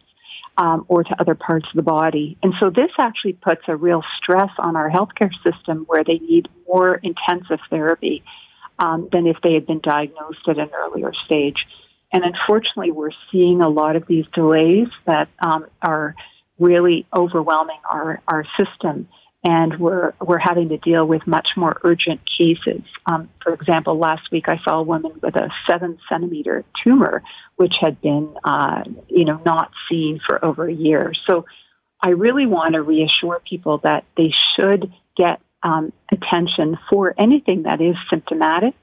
um, 0.57 0.85
or 0.87 1.03
to 1.03 1.15
other 1.19 1.35
parts 1.35 1.65
of 1.71 1.75
the 1.75 1.83
body. 1.83 2.37
And 2.43 2.53
so 2.59 2.69
this 2.69 2.91
actually 2.99 3.33
puts 3.33 3.61
a 3.67 3.75
real 3.75 4.03
stress 4.17 4.49
on 4.59 4.75
our 4.75 4.89
healthcare 4.89 5.31
system 5.45 5.85
where 5.87 6.03
they 6.03 6.19
need 6.19 6.49
more 6.67 6.95
intensive 6.95 7.59
therapy 7.69 8.23
um, 8.77 9.07
than 9.11 9.27
if 9.27 9.37
they 9.43 9.53
had 9.53 9.65
been 9.65 9.79
diagnosed 9.81 10.47
at 10.47 10.57
an 10.57 10.69
earlier 10.75 11.13
stage. 11.25 11.65
And 12.11 12.23
unfortunately, 12.25 12.91
we're 12.91 13.11
seeing 13.31 13.61
a 13.61 13.69
lot 13.69 13.95
of 13.95 14.05
these 14.05 14.25
delays 14.33 14.87
that 15.05 15.29
are 15.81 16.15
really 16.59 17.05
overwhelming 17.15 17.79
our, 17.89 18.21
our 18.27 18.45
system. 18.59 19.07
And 19.43 19.79
we're, 19.79 20.13
we're 20.21 20.37
having 20.37 20.67
to 20.69 20.77
deal 20.77 21.05
with 21.05 21.25
much 21.25 21.49
more 21.57 21.79
urgent 21.83 22.21
cases. 22.37 22.83
Um, 23.07 23.29
for 23.41 23.53
example, 23.53 23.97
last 23.97 24.31
week 24.31 24.45
I 24.47 24.59
saw 24.63 24.79
a 24.79 24.83
woman 24.83 25.13
with 25.21 25.35
a 25.35 25.49
seven 25.67 25.97
centimeter 26.07 26.63
tumor, 26.83 27.23
which 27.55 27.75
had 27.81 27.99
been, 28.01 28.35
uh, 28.43 28.83
you 29.07 29.25
know, 29.25 29.41
not 29.43 29.71
seen 29.89 30.19
for 30.27 30.43
over 30.45 30.67
a 30.67 30.73
year. 30.73 31.13
So 31.27 31.45
I 32.03 32.09
really 32.09 32.45
want 32.45 32.75
to 32.75 32.83
reassure 32.83 33.41
people 33.47 33.79
that 33.79 34.05
they 34.15 34.31
should 34.55 34.91
get 35.17 35.39
um, 35.63 35.91
attention 36.11 36.77
for 36.89 37.13
anything 37.17 37.63
that 37.63 37.81
is 37.81 37.95
symptomatic. 38.09 38.75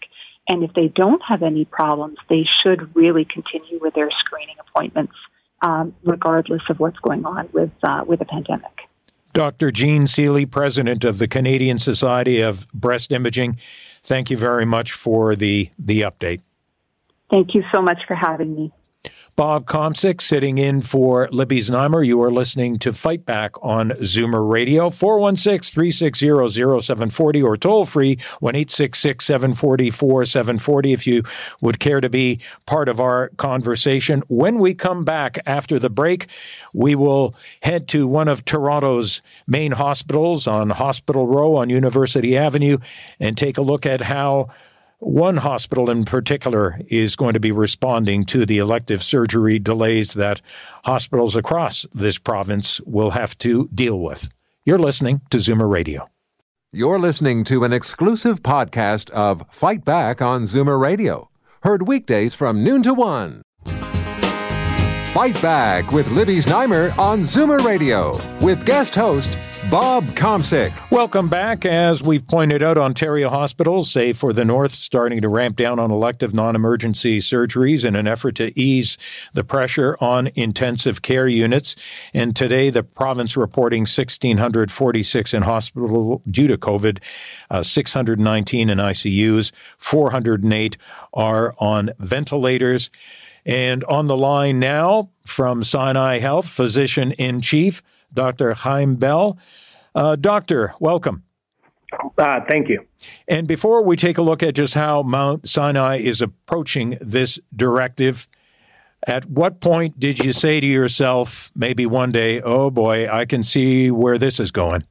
And 0.49 0.65
if 0.65 0.73
they 0.73 0.89
don't 0.89 1.23
have 1.27 1.43
any 1.43 1.65
problems, 1.65 2.19
they 2.29 2.45
should 2.63 2.97
really 2.97 3.25
continue 3.25 3.79
with 3.81 3.95
their 3.95 4.11
screening 4.11 4.57
appointments, 4.61 5.15
um, 5.63 5.95
regardless 6.03 6.63
of 6.71 6.81
what's 6.81 6.99
going 7.01 7.27
on 7.27 7.49
with 7.53 7.71
uh, 7.83 8.05
with 8.07 8.21
the 8.21 8.25
pandemic. 8.25 8.88
Dr. 9.39 9.70
Jean 9.70 10.09
Seely, 10.09 10.47
president 10.47 11.05
of 11.05 11.18
the 11.18 11.28
Canadian 11.28 11.78
Society 11.78 12.41
of 12.41 12.66
Breast 12.72 13.12
Imaging, 13.12 13.57
thank 14.03 14.30
you 14.30 14.36
very 14.36 14.66
much 14.66 14.91
for 14.91 15.36
the 15.36 15.70
the 15.78 16.01
update. 16.01 16.41
Thank 17.30 17.55
you 17.55 17.62
so 17.72 17.80
much 17.80 17.99
for 18.09 18.16
having 18.16 18.53
me. 18.53 18.72
Bob 19.36 19.66
Komsic 19.66 20.20
sitting 20.20 20.59
in 20.59 20.80
for 20.80 21.28
Libby 21.30 21.61
Znaimer. 21.61 22.05
You 22.05 22.20
are 22.22 22.32
listening 22.32 22.76
to 22.80 22.92
Fight 22.92 23.24
Back 23.24 23.55
on 23.62 23.90
Zoomer 23.90 24.51
Radio, 24.51 24.90
416-360-0740 24.90 27.44
or 27.44 27.57
toll 27.57 27.86
free 27.86 28.16
1-866-740-4740 28.42 30.92
if 30.92 31.07
you 31.07 31.22
would 31.61 31.78
care 31.78 32.01
to 32.01 32.11
be 32.11 32.40
part 32.66 32.88
of 32.88 32.99
our 32.99 33.28
conversation. 33.36 34.24
When 34.26 34.59
we 34.59 34.74
come 34.74 35.05
back 35.05 35.38
after 35.46 35.78
the 35.78 35.88
break, 35.88 36.26
we 36.74 36.96
will 36.96 37.36
head 37.62 37.86
to 37.90 38.09
one 38.09 38.26
of 38.26 38.44
Toronto's 38.44 39.22
main 39.46 39.70
hospitals 39.70 40.49
on 40.49 40.70
Hospital 40.70 41.28
Row 41.28 41.55
on 41.55 41.70
University 41.70 42.36
Avenue 42.36 42.78
and 43.20 43.38
take 43.38 43.57
a 43.57 43.62
look 43.62 43.86
at 43.86 44.01
how 44.01 44.49
one 44.99 45.38
hospital 45.38 45.90
in 45.90 46.05
particular 46.05 46.80
is 46.88 47.14
going 47.16 47.34
to 47.34 47.40
be 47.40 47.53
responding 47.53 48.24
to 48.24 48.44
the 48.44 48.59
elective 48.59 49.03
surgery 49.03 49.59
delays 49.59 50.14
that 50.14 50.40
hospitals 50.84 51.36
across 51.36 51.86
this 51.92 52.18
province 52.18 52.80
will 52.82 53.11
have 53.11 53.38
to 53.38 53.68
deal 53.72 54.01
with. 54.01 54.28
You're 54.64 54.78
listening 54.78 55.20
to 55.30 55.38
Zoomer 55.38 55.70
Radio. 55.70 56.11
You're 56.72 56.99
listening 56.99 57.44
to 57.44 57.64
an 57.64 57.72
exclusive 57.72 58.42
podcast 58.42 59.09
of 59.11 59.44
Fight 59.51 59.84
Back 59.84 60.20
on 60.20 60.42
Zoomer 60.42 60.78
Radio, 60.78 61.30
heard 61.62 61.86
weekdays 61.86 62.34
from 62.34 62.62
noon 62.64 62.82
to 62.82 62.92
one. 62.92 63.42
Fight 65.12 65.40
Back 65.40 65.92
with 65.92 66.11
Libby 66.11 66.36
Znaimer 66.36 66.96
on 66.99 67.20
Zoomer 67.20 67.64
Radio 67.64 68.20
with 68.40 68.66
guest 68.66 68.94
host 68.94 69.38
Bob 69.71 70.07
Komsic. 70.12 70.73
Welcome 70.91 71.29
back. 71.29 71.66
As 71.66 72.03
we've 72.03 72.27
pointed 72.27 72.62
out, 72.62 72.79
Ontario 72.79 73.29
hospitals, 73.29 73.91
save 73.91 74.16
for 74.16 74.33
the 74.33 74.43
North, 74.43 74.71
starting 74.71 75.21
to 75.21 75.29
ramp 75.29 75.57
down 75.57 75.79
on 75.79 75.91
elective 75.91 76.33
non 76.33 76.57
emergency 76.57 77.19
surgeries 77.19 77.85
in 77.85 77.95
an 77.95 78.07
effort 78.07 78.37
to 78.37 78.59
ease 78.59 78.97
the 79.35 79.45
pressure 79.45 79.95
on 80.01 80.31
intensive 80.35 81.03
care 81.03 81.29
units. 81.29 81.77
And 82.14 82.35
today, 82.35 82.71
the 82.71 82.83
province 82.83 83.37
reporting 83.37 83.83
1,646 83.83 85.35
in 85.35 85.43
hospital 85.43 86.23
due 86.27 86.47
to 86.47 86.57
COVID, 86.57 87.03
uh, 87.51 87.62
619 87.62 88.71
in 88.71 88.79
ICUs, 88.79 89.53
408 89.77 90.79
are 91.12 91.55
on 91.59 91.91
ventilators. 91.99 92.89
And 93.45 93.85
on 93.85 94.07
the 94.07 94.16
line 94.16 94.61
now 94.61 95.11
from 95.27 95.62
Sinai 95.62 96.21
Health, 96.21 96.49
physician 96.49 97.12
in 97.12 97.43
chief, 97.43 97.83
Dr. 98.13 98.55
Chaim 98.55 98.97
Bell. 98.97 99.39
Uh, 99.95 100.17
doctor, 100.17 100.75
welcome. 100.81 101.23
Uh, 102.19 102.41
thank 102.49 102.69
you. 102.69 102.85
And 103.27 103.47
before 103.49 103.83
we 103.83 103.97
take 103.97 104.19
a 104.19 104.23
look 104.23 104.43
at 104.43 104.55
just 104.55 104.75
how 104.75 105.03
Mount 105.03 105.49
Sinai 105.49 105.97
is 105.97 106.21
approaching 106.21 106.99
this 107.01 107.41
directive, 107.55 108.29
At 109.07 109.27
what 109.27 109.61
point 109.61 109.99
did 110.01 110.19
you 110.19 110.33
say 110.33 110.61
to 110.61 110.67
yourself, 110.67 111.53
maybe 111.55 111.87
one 111.87 112.11
day, 112.11 112.41
oh 112.43 112.71
boy, 112.71 113.09
I 113.09 113.27
can 113.27 113.43
see 113.43 113.91
where 113.91 114.19
this 114.19 114.41
is 114.41 114.51
going? 114.51 114.85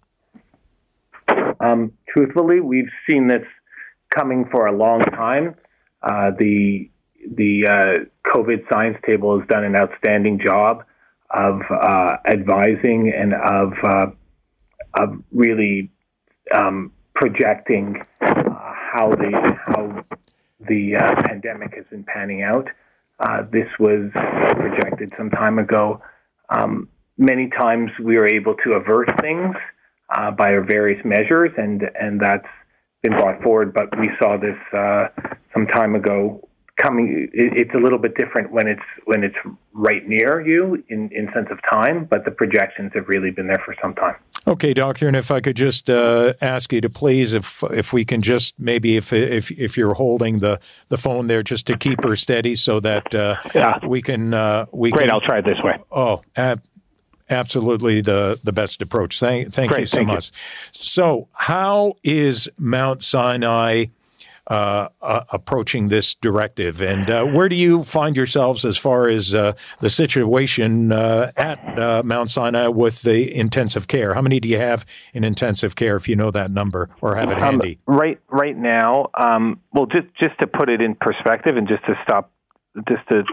Um, 1.60 1.92
truthfully, 2.08 2.62
we've 2.62 2.90
seen 3.10 3.28
this 3.28 3.46
coming 4.16 4.48
for 4.50 4.68
a 4.68 4.72
long 4.72 5.02
time. 5.02 5.56
Uh, 6.02 6.32
the 6.40 6.90
the 7.36 7.68
uh, 7.68 8.32
COVID 8.34 8.64
science 8.72 8.98
table 9.06 9.38
has 9.38 9.48
done 9.50 9.66
an 9.66 9.76
outstanding 9.76 10.40
job 10.40 10.86
of 11.30 11.62
uh, 11.70 12.18
advising 12.26 13.12
and 13.16 13.34
of 13.34 13.74
uh, 13.84 14.08
of 15.00 15.22
really 15.32 15.92
um, 16.56 16.92
projecting 17.16 18.02
uh, 18.22 18.34
how 18.94 19.10
the 19.10 19.58
how 19.66 20.04
the 20.68 20.96
uh, 20.96 21.22
pandemic 21.24 21.76
has 21.76 21.86
been 21.90 22.04
panning 22.04 22.44
out. 22.44 22.68
this 23.52 23.68
was 23.80 24.10
projected 24.56 25.14
some 25.16 25.30
time 25.30 25.60
ago. 25.60 26.02
Um, 26.50 26.90
many 27.18 27.50
times 27.50 27.92
we 28.02 28.16
were 28.16 28.28
able 28.28 28.56
to 28.64 28.74
avert 28.74 29.10
things 29.22 29.56
by 30.38 30.54
our 30.54 30.64
various 30.64 31.04
measures, 31.04 31.52
and 31.58 31.84
and 32.00 32.20
that's 32.20 32.48
been 33.04 33.14
brought 33.14 33.42
forward. 33.44 33.74
But 33.74 33.98
we 34.00 34.10
saw 34.20 34.38
this 34.38 34.58
some 35.54 35.68
time 35.68 35.96
ago 35.96 36.48
coming 36.78 37.28
it's 37.34 37.74
a 37.74 37.78
little 37.78 37.98
bit 37.98 38.16
different 38.16 38.52
when 38.52 38.68
it's 38.68 38.84
when 39.06 39.24
it's 39.24 39.36
right 39.74 40.08
near 40.08 40.46
you 40.46 40.84
in 40.90 41.10
in 41.12 41.30
sense 41.34 41.48
of 41.50 41.60
time 41.72 42.06
but 42.06 42.24
the 42.24 42.32
projections 42.32 42.92
have 42.94 43.08
really 43.08 43.32
been 43.32 43.48
there 43.48 43.62
for 43.66 43.76
some 43.82 43.96
time 43.96 44.16
okay 44.46 44.74
doctor 44.74 45.08
and 45.08 45.16
if 45.16 45.32
i 45.32 45.42
could 45.42 45.56
just 45.56 45.90
uh, 45.90 46.34
ask 46.42 46.72
you 46.72 46.80
to 46.80 46.90
please 46.90 47.34
if 47.34 47.64
if 47.72 47.94
we 47.94 48.06
can 48.06 48.22
just 48.22 48.60
maybe 48.60 48.96
if 48.96 49.12
if 49.12 49.50
if 49.52 49.76
you're 49.76 49.96
holding 49.96 50.40
the 50.40 50.60
the 50.90 50.98
phone 50.98 51.28
there 51.28 51.42
just 51.42 51.66
to 51.66 51.76
keep 51.78 52.04
her 52.04 52.16
steady 52.16 52.56
so 52.56 52.80
that 52.80 53.14
uh, 53.16 53.36
yeah. 53.56 53.80
we 53.86 54.02
can 54.02 54.34
uh, 54.34 54.66
we 54.72 54.92
great 54.92 55.08
can, 55.08 55.12
i'll 55.12 55.22
try 55.22 55.40
it 55.40 55.46
this 55.46 55.60
way 55.64 55.78
oh 55.92 56.22
ab- 56.36 56.62
absolutely 57.30 58.02
the 58.02 58.40
the 58.44 58.54
best 58.54 58.82
approach 58.84 59.20
thank 59.20 59.52
thank 59.52 59.72
great, 59.72 59.82
you 59.82 59.86
so 59.88 59.98
thank 59.98 60.08
much 60.08 60.28
you. 60.28 60.34
so 60.74 61.28
how 61.34 61.94
is 62.04 62.50
mount 62.58 63.04
sinai 63.04 63.86
uh, 64.48 64.90
uh, 65.02 65.24
approaching 65.32 65.90
this 65.90 66.16
directive. 66.16 66.82
And 66.82 67.10
uh, 67.10 67.26
where 67.26 67.50
do 67.50 67.56
you 67.56 67.84
find 67.84 68.16
yourselves 68.16 68.64
as 68.64 68.78
far 68.78 69.08
as 69.08 69.36
uh, 69.36 69.54
the 69.82 69.90
situation 69.90 70.92
uh, 70.92 71.32
at 71.36 71.60
uh, 71.78 72.02
Mount 72.06 72.32
Sinai 72.32 72.68
with 72.68 73.02
the 73.02 73.34
intensive 73.36 73.88
care? 73.88 74.14
How 74.14 74.22
many 74.22 74.40
do 74.40 74.48
you 74.48 74.58
have 74.58 74.86
in 75.14 75.24
intensive 75.24 75.76
care, 75.76 75.96
if 75.96 76.08
you 76.08 76.16
know 76.16 76.32
that 76.32 76.52
number 76.52 76.90
or 77.02 77.16
have 77.16 77.32
it 77.32 77.38
um, 77.38 77.60
handy? 77.60 77.80
right, 77.86 78.20
right 78.30 78.58
now. 78.58 79.10
Um, 79.14 79.60
well, 79.74 79.86
just 79.86 80.08
just 80.22 80.40
to 80.40 80.48
put 80.48 80.70
it 80.70 80.82
in 80.82 80.96
perspective, 80.96 81.58
and 81.58 81.68
just 81.68 81.86
to 81.86 81.94
stop 82.04 82.32
just 82.88 83.08
to 83.10 83.24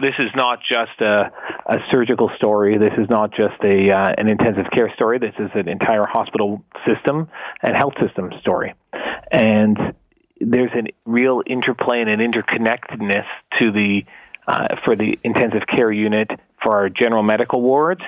this 0.00 0.14
is 0.18 0.30
not 0.34 0.58
just 0.60 1.00
a, 1.00 1.30
a 1.66 1.76
surgical 1.92 2.30
story. 2.36 2.78
This 2.78 2.92
is 2.98 3.08
not 3.10 3.30
just 3.30 3.62
a 3.62 3.92
uh, 3.92 4.14
an 4.16 4.30
intensive 4.30 4.66
care 4.74 4.90
story. 4.94 5.18
This 5.18 5.34
is 5.38 5.50
an 5.54 5.68
entire 5.68 6.06
hospital 6.06 6.64
system 6.86 7.28
and 7.62 7.76
health 7.76 7.94
system 8.04 8.30
story. 8.40 8.74
And 9.30 9.78
there's 10.40 10.70
a 10.74 10.84
real 11.04 11.42
interplay 11.46 12.00
and 12.00 12.08
an 12.08 12.20
interconnectedness 12.20 13.26
to 13.60 13.70
the 13.70 14.02
uh, 14.48 14.76
for 14.84 14.96
the 14.96 15.18
intensive 15.22 15.62
care 15.66 15.92
unit 15.92 16.28
for 16.62 16.74
our 16.74 16.88
general 16.88 17.22
medical 17.22 17.62
wards 17.62 18.00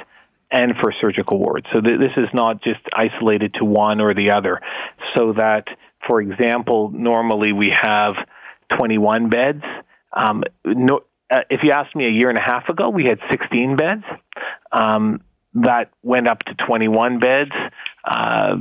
and 0.50 0.74
for 0.80 0.92
surgical 1.00 1.38
wards. 1.38 1.66
So 1.72 1.80
th- 1.80 2.00
this 2.00 2.12
is 2.16 2.28
not 2.34 2.62
just 2.62 2.80
isolated 2.94 3.54
to 3.54 3.64
one 3.64 4.00
or 4.00 4.12
the 4.14 4.32
other. 4.32 4.60
So 5.14 5.34
that, 5.34 5.66
for 6.06 6.20
example, 6.20 6.90
normally 6.90 7.52
we 7.52 7.72
have 7.80 8.14
21 8.76 9.28
beds. 9.28 9.62
Um, 10.12 10.42
no, 10.64 11.00
uh, 11.30 11.40
if 11.48 11.60
you 11.62 11.70
asked 11.72 11.94
me 11.94 12.06
a 12.06 12.10
year 12.10 12.28
and 12.28 12.38
a 12.38 12.42
half 12.42 12.68
ago, 12.68 12.88
we 12.90 13.04
had 13.04 13.18
16 13.30 13.76
beds. 13.76 14.04
Um, 14.72 15.20
that 15.54 15.90
went 16.02 16.28
up 16.28 16.40
to 16.40 16.54
21 16.66 17.18
beds 17.18 17.52
uh, 18.04 18.56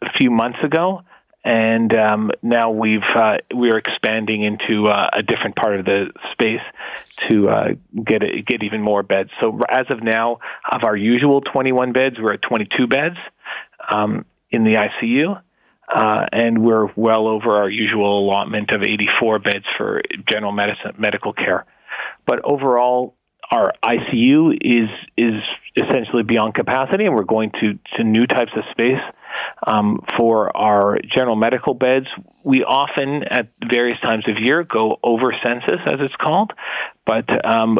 a 0.00 0.10
few 0.18 0.30
months 0.30 0.58
ago 0.64 1.02
and 1.44 1.94
um, 1.94 2.30
now 2.42 2.70
we've 2.70 3.00
uh, 3.14 3.38
we're 3.52 3.78
expanding 3.78 4.42
into 4.42 4.88
uh, 4.88 5.08
a 5.12 5.22
different 5.22 5.56
part 5.56 5.78
of 5.78 5.84
the 5.84 6.10
space 6.32 6.60
to 7.28 7.48
uh, 7.48 7.68
get 8.04 8.22
a, 8.22 8.42
get 8.42 8.62
even 8.62 8.82
more 8.82 9.02
beds. 9.02 9.30
So 9.40 9.60
as 9.68 9.86
of 9.88 10.02
now, 10.02 10.40
of 10.70 10.82
our 10.84 10.96
usual 10.96 11.40
21 11.40 11.92
beds, 11.92 12.16
we're 12.20 12.34
at 12.34 12.42
22 12.42 12.86
beds 12.86 13.16
um, 13.90 14.24
in 14.50 14.64
the 14.64 14.74
ICU. 14.74 15.40
Uh, 15.90 16.26
and 16.32 16.62
we're 16.62 16.92
well 16.96 17.26
over 17.26 17.56
our 17.56 17.70
usual 17.70 18.18
allotment 18.18 18.74
of 18.74 18.82
84 18.82 19.38
beds 19.38 19.64
for 19.78 20.02
general 20.28 20.52
medicine 20.52 20.92
medical 20.98 21.32
care. 21.32 21.64
But 22.26 22.40
overall, 22.44 23.14
our 23.50 23.72
ICU 23.82 24.58
is 24.60 24.90
is 25.16 25.40
essentially 25.76 26.24
beyond 26.24 26.54
capacity, 26.54 27.06
and 27.06 27.14
we're 27.14 27.24
going 27.24 27.52
to 27.60 27.78
to 27.96 28.04
new 28.04 28.26
types 28.26 28.52
of 28.54 28.64
space 28.70 29.00
um, 29.66 30.04
for 30.16 30.56
our 30.56 30.98
general 31.14 31.36
medical 31.36 31.74
beds. 31.74 32.06
We 32.44 32.64
often, 32.64 33.24
at 33.24 33.48
various 33.70 33.98
times 34.00 34.24
of 34.28 34.36
year, 34.42 34.64
go 34.64 34.98
over 35.02 35.34
census, 35.42 35.80
as 35.86 36.00
it's 36.00 36.14
called, 36.16 36.52
but 37.06 37.26
um, 37.44 37.78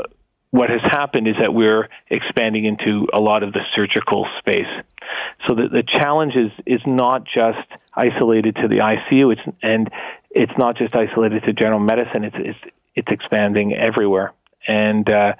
what 0.50 0.70
has 0.70 0.80
happened 0.82 1.28
is 1.28 1.34
that 1.40 1.52
we're 1.52 1.88
expanding 2.08 2.64
into 2.64 3.06
a 3.12 3.20
lot 3.20 3.42
of 3.42 3.52
the 3.52 3.60
surgical 3.76 4.26
space. 4.38 4.66
So 5.46 5.54
the, 5.54 5.68
the 5.68 5.82
challenge 5.82 6.34
is, 6.36 6.50
is 6.66 6.80
not 6.86 7.24
just 7.24 7.66
isolated 7.94 8.56
to 8.56 8.68
the 8.68 8.76
ICU, 8.76 9.32
it's, 9.32 9.56
and 9.62 9.90
it's 10.30 10.52
not 10.58 10.76
just 10.76 10.94
isolated 10.94 11.42
to 11.44 11.52
general 11.52 11.80
medicine, 11.80 12.24
it's, 12.24 12.36
it's, 12.38 12.58
it's 12.94 13.08
expanding 13.10 13.74
everywhere. 13.74 14.32
And 14.66 15.10
uh, 15.10 15.34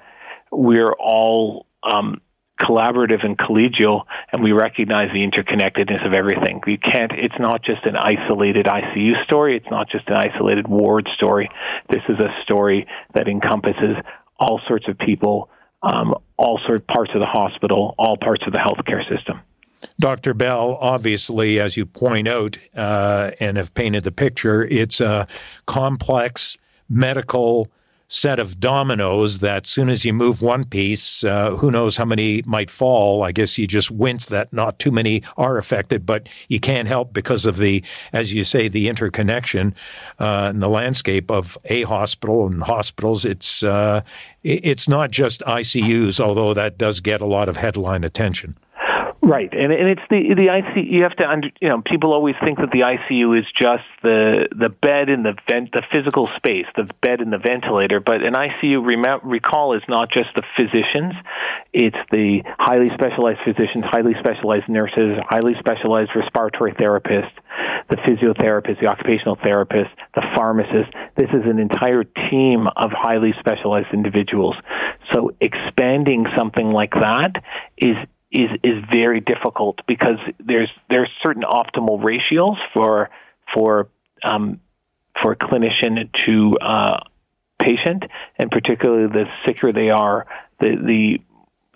we're 0.51 0.93
all 0.93 1.65
um, 1.83 2.21
collaborative 2.59 3.25
and 3.25 3.37
collegial, 3.37 4.03
and 4.31 4.43
we 4.43 4.51
recognize 4.51 5.09
the 5.13 5.25
interconnectedness 5.25 6.05
of 6.05 6.13
everything. 6.13 6.61
You 6.67 6.77
can't. 6.77 7.11
It's 7.13 7.39
not 7.39 7.63
just 7.63 7.85
an 7.85 7.95
isolated 7.95 8.65
ICU 8.65 9.23
story. 9.23 9.57
It's 9.57 9.69
not 9.71 9.89
just 9.89 10.07
an 10.07 10.15
isolated 10.15 10.67
ward 10.67 11.07
story. 11.15 11.49
This 11.89 12.03
is 12.09 12.19
a 12.19 12.29
story 12.43 12.87
that 13.13 13.27
encompasses 13.27 13.95
all 14.37 14.61
sorts 14.67 14.87
of 14.87 14.97
people, 14.97 15.49
um, 15.81 16.13
all 16.37 16.59
sorts 16.65 16.83
of 16.83 16.87
parts 16.87 17.11
of 17.13 17.19
the 17.19 17.25
hospital, 17.25 17.95
all 17.97 18.17
parts 18.17 18.43
of 18.45 18.53
the 18.53 18.59
healthcare 18.59 19.07
system. 19.09 19.41
Dr. 19.97 20.33
Bell, 20.33 20.77
obviously, 20.81 21.59
as 21.59 21.77
you 21.77 21.85
point 21.85 22.27
out 22.27 22.57
uh, 22.75 23.31
and 23.39 23.55
have 23.57 23.73
painted 23.73 24.03
the 24.03 24.11
picture, 24.11 24.63
it's 24.65 24.99
a 24.99 25.25
complex 25.65 26.57
medical 26.89 27.69
set 28.11 28.39
of 28.39 28.59
dominoes 28.59 29.37
that 29.39 29.67
soon 29.67 29.87
as 29.87 30.03
you 30.03 30.11
move 30.11 30.41
one 30.41 30.63
piece, 30.63 31.23
uh, 31.23 31.51
who 31.51 31.69
knows 31.69 31.95
how 31.95 32.05
many 32.05 32.41
might 32.41 32.71
fall. 32.71 33.23
I 33.23 33.31
guess 33.31 33.57
you 33.57 33.67
just 33.67 33.91
wince 33.91 34.25
that 34.25 34.51
not 34.51 34.79
too 34.79 34.91
many 34.91 35.21
are 35.37 35.57
affected, 35.57 36.07
but 36.07 36.27
you 36.47 36.59
can't 36.59 36.87
help 36.87 37.13
because 37.13 37.45
of 37.45 37.57
the, 37.57 37.83
as 38.11 38.33
you 38.33 38.43
say, 38.43 38.67
the 38.67 38.87
interconnection 38.87 39.75
uh, 40.17 40.49
in 40.51 40.59
the 40.59 40.69
landscape 40.69 41.29
of 41.29 41.55
a 41.65 41.83
hospital 41.83 42.47
and 42.47 42.63
hospitals. 42.63 43.25
It's 43.25 43.61
uh, 43.61 44.01
it's 44.41 44.87
not 44.87 45.11
just 45.11 45.41
ICUs, 45.41 46.19
although 46.19 46.53
that 46.55 46.77
does 46.77 47.01
get 47.01 47.21
a 47.21 47.25
lot 47.25 47.47
of 47.47 47.57
headline 47.57 48.03
attention. 48.03 48.57
Right, 49.29 49.53
and 49.53 49.71
and 49.71 49.87
it's 49.87 50.01
the 50.09 50.33
the 50.33 50.47
ICU. 50.49 50.89
You 50.89 51.03
have 51.03 51.15
to 51.17 51.29
under, 51.29 51.49
you 51.61 51.69
know 51.69 51.83
people 51.85 52.13
always 52.13 52.33
think 52.43 52.57
that 52.57 52.71
the 52.71 52.81
ICU 52.81 53.37
is 53.37 53.45
just 53.53 53.85
the 54.01 54.47
the 54.49 54.69
bed 54.69 55.09
and 55.09 55.23
the 55.23 55.37
vent, 55.47 55.71
the 55.71 55.83
physical 55.93 56.25
space, 56.35 56.65
the 56.75 56.89
bed 57.03 57.21
and 57.21 57.31
the 57.31 57.37
ventilator. 57.37 57.99
But 57.99 58.23
an 58.25 58.33
ICU, 58.33 58.81
rem- 58.81 59.21
recall, 59.21 59.77
is 59.77 59.83
not 59.87 60.09
just 60.11 60.29
the 60.35 60.41
physicians; 60.57 61.13
it's 61.73 62.01
the 62.09 62.41
highly 62.57 62.89
specialized 62.95 63.41
physicians, 63.45 63.85
highly 63.85 64.15
specialized 64.17 64.67
nurses, 64.67 65.21
highly 65.29 65.53
specialized 65.59 66.09
respiratory 66.15 66.73
therapists, 66.73 67.37
the 67.89 67.97
physiotherapist, 67.97 68.81
the 68.81 68.87
occupational 68.87 69.37
therapist, 69.43 69.93
the 70.15 70.25
pharmacist. 70.35 70.89
This 71.17 71.29
is 71.29 71.45
an 71.45 71.59
entire 71.59 72.03
team 72.31 72.65
of 72.75 72.89
highly 72.97 73.35
specialized 73.37 73.93
individuals. 73.93 74.55
So 75.13 75.37
expanding 75.39 76.25
something 76.35 76.71
like 76.71 76.93
that 76.97 77.43
is 77.77 77.95
is 78.31 78.49
is 78.63 78.83
very 78.91 79.21
difficult 79.21 79.79
because 79.87 80.19
there's 80.39 80.69
there's 80.89 81.09
certain 81.23 81.43
optimal 81.43 82.03
ratios 82.03 82.57
for 82.73 83.09
for 83.53 83.89
um, 84.23 84.59
for 85.21 85.33
a 85.33 85.35
clinician 85.35 86.09
to 86.25 86.57
uh, 86.61 86.99
patient, 87.59 88.03
and 88.37 88.51
particularly 88.51 89.07
the 89.07 89.25
sicker 89.45 89.73
they 89.73 89.89
are, 89.89 90.27
the 90.59 90.75
the 90.75 91.19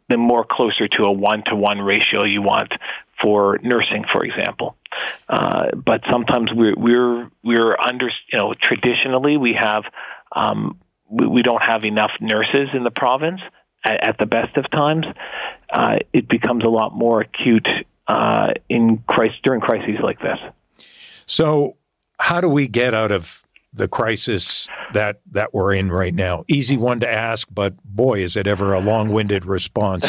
the 0.10 0.18
more 0.18 0.46
closer 0.50 0.88
to 0.88 1.04
a 1.04 1.12
one 1.12 1.44
to 1.46 1.56
one 1.56 1.80
ratio 1.80 2.24
you 2.26 2.42
want 2.42 2.72
for 3.22 3.58
nursing, 3.64 4.04
for 4.12 4.24
example. 4.26 4.76
Uh, 5.28 5.70
but 5.76 6.02
sometimes 6.12 6.52
we're 6.54 6.76
we're 6.78 7.30
we're 7.44 7.76
under 7.80 8.10
you 8.32 8.40
know 8.40 8.54
traditionally 8.62 9.38
we 9.38 9.58
have 9.60 9.84
um, 10.36 10.78
we, 11.10 11.26
we 11.28 11.42
don't 11.42 11.64
have 11.64 11.84
enough 11.84 12.12
nurses 12.22 12.70
in 12.74 12.84
the 12.84 12.92
province 12.92 13.42
at, 13.84 14.08
at 14.08 14.18
the 14.20 14.26
best 14.26 14.56
of 14.58 14.70
times, 14.72 15.06
uh, 15.72 15.98
it 16.12 16.28
becomes 16.28 16.64
a 16.64 16.70
lot 16.70 16.94
more 16.94 17.22
acute 17.22 17.68
uh, 18.08 18.54
in 18.70 19.04
crisis, 19.08 19.38
during 19.44 19.62
crises 19.62 19.96
like 20.02 20.20
this. 20.20 20.38
So, 21.26 21.78
how 22.20 22.42
do 22.42 22.50
we 22.50 22.68
get 22.68 22.94
out 22.94 23.12
of 23.12 23.44
the 23.74 23.88
crisis 23.88 24.68
that 24.94 25.22
that 25.32 25.54
we're 25.54 25.74
in 25.74 25.92
right 25.92 26.14
now? 26.14 26.44
Easy 26.48 26.78
one 26.78 27.00
to 27.00 27.12
ask, 27.12 27.48
but 27.52 27.76
boy, 27.84 28.20
is 28.20 28.36
it 28.36 28.46
ever 28.46 28.74
a 28.74 28.80
long-winded 28.80 29.46
response. 29.46 30.08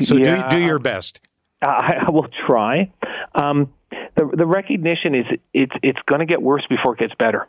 So 0.00 0.16
yeah, 0.16 0.48
do 0.48 0.58
do 0.58 0.62
your 0.62 0.78
best. 0.78 1.20
I, 1.62 2.04
I 2.06 2.10
will 2.10 2.28
try. 2.46 2.92
Um, 3.34 3.72
the 4.16 4.30
the 4.36 4.46
recognition 4.46 5.14
is 5.14 5.26
it's 5.54 5.72
it's 5.82 5.98
going 6.06 6.20
to 6.20 6.26
get 6.26 6.42
worse 6.42 6.66
before 6.68 6.94
it 6.94 6.98
gets 6.98 7.14
better. 7.14 7.48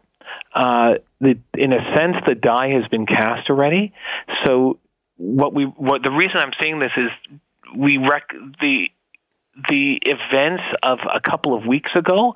Uh, 0.53 0.95
the, 1.19 1.37
in 1.57 1.73
a 1.73 1.95
sense, 1.95 2.15
the 2.25 2.35
die 2.35 2.69
has 2.69 2.87
been 2.89 3.05
cast 3.05 3.49
already. 3.49 3.93
So 4.45 4.79
what 5.17 5.53
we 5.53 5.65
what 5.65 6.03
the 6.03 6.11
reason 6.11 6.37
I'm 6.37 6.51
saying 6.61 6.79
this 6.79 6.91
is 6.95 7.39
we 7.75 7.97
rec 7.97 8.29
the 8.61 8.89
the 9.69 9.99
events 10.03 10.63
of 10.83 10.99
a 11.13 11.19
couple 11.19 11.57
of 11.57 11.65
weeks 11.65 11.91
ago 11.95 12.33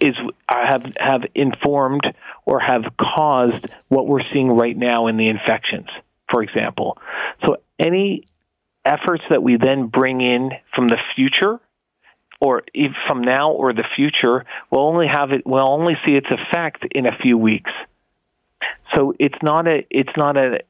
is 0.00 0.14
have 0.48 0.82
have 0.98 1.22
informed 1.34 2.02
or 2.44 2.60
have 2.60 2.82
caused 3.00 3.66
what 3.88 4.06
we're 4.06 4.22
seeing 4.32 4.48
right 4.48 4.76
now 4.76 5.08
in 5.08 5.16
the 5.16 5.28
infections, 5.28 5.88
for 6.30 6.42
example. 6.42 6.98
So 7.46 7.56
any 7.78 8.24
efforts 8.84 9.24
that 9.30 9.42
we 9.42 9.56
then 9.56 9.86
bring 9.86 10.20
in 10.20 10.50
from 10.74 10.88
the 10.88 10.98
future 11.16 11.60
or 12.40 12.62
from 13.06 13.22
now 13.22 13.52
or 13.52 13.72
the 13.72 13.84
future 13.96 14.44
will 14.70 14.80
only 14.80 15.06
have 15.10 15.32
it 15.32 15.46
will 15.46 15.68
only 15.68 15.94
see 16.06 16.14
its 16.14 16.28
effect 16.30 16.84
in 16.92 17.06
a 17.06 17.16
few 17.22 17.38
weeks. 17.38 17.70
So 18.94 19.14
it's 19.18 19.38
not 19.42 19.66
a 19.66 19.86
it's 19.90 20.16
not 20.16 20.36
a 20.36 20.60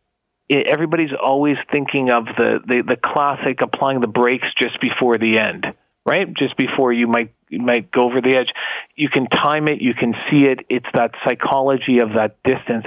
everybody's 0.66 1.11
always 1.20 1.57
thinking 1.70 2.11
of 2.11 2.24
the, 2.24 2.61
the 2.66 2.82
the 2.86 2.96
classic 2.96 3.61
applying 3.62 4.00
the 4.00 4.09
brakes 4.09 4.46
just 4.61 4.80
before 4.80 5.18
the 5.18 5.38
end, 5.38 5.66
right? 6.05 6.26
Just 6.34 6.57
before 6.57 6.92
you 6.92 7.07
might 7.07 7.32
you 7.48 7.61
might 7.61 7.90
go 7.92 8.03
over 8.03 8.20
the 8.20 8.36
edge. 8.36 8.48
You 8.96 9.09
can 9.09 9.26
time 9.26 9.68
it, 9.68 9.80
you 9.80 9.94
can 9.94 10.14
see 10.30 10.44
it. 10.44 10.61
It's 10.68 10.86
that 10.94 11.12
psychology 11.24 11.98
of 12.00 12.14
that 12.14 12.42
distance. 12.44 12.86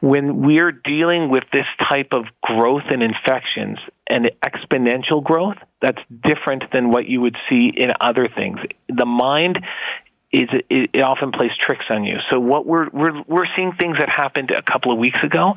When 0.00 0.42
we're 0.42 0.72
dealing 0.72 1.30
with 1.30 1.44
this 1.52 1.66
type 1.90 2.08
of 2.12 2.24
growth 2.42 2.84
in 2.90 3.02
infections 3.02 3.78
and 4.08 4.30
exponential 4.44 5.22
growth, 5.22 5.56
that's 5.80 6.00
different 6.22 6.64
than 6.72 6.90
what 6.90 7.06
you 7.06 7.20
would 7.20 7.36
see 7.48 7.72
in 7.74 7.90
other 8.00 8.28
things. 8.28 8.58
The 8.88 9.06
mind 9.06 9.58
is 10.32 10.48
it, 10.70 10.90
it 10.94 11.02
often 11.02 11.30
plays 11.30 11.50
tricks 11.66 11.84
on 11.90 12.04
you. 12.04 12.16
So 12.30 12.40
what 12.40 12.66
we're 12.66 12.88
we're 12.90 13.22
we're 13.26 13.46
seeing 13.54 13.72
things 13.78 13.98
that 13.98 14.08
happened 14.08 14.50
a 14.50 14.62
couple 14.62 14.92
of 14.92 14.98
weeks 14.98 15.18
ago. 15.22 15.54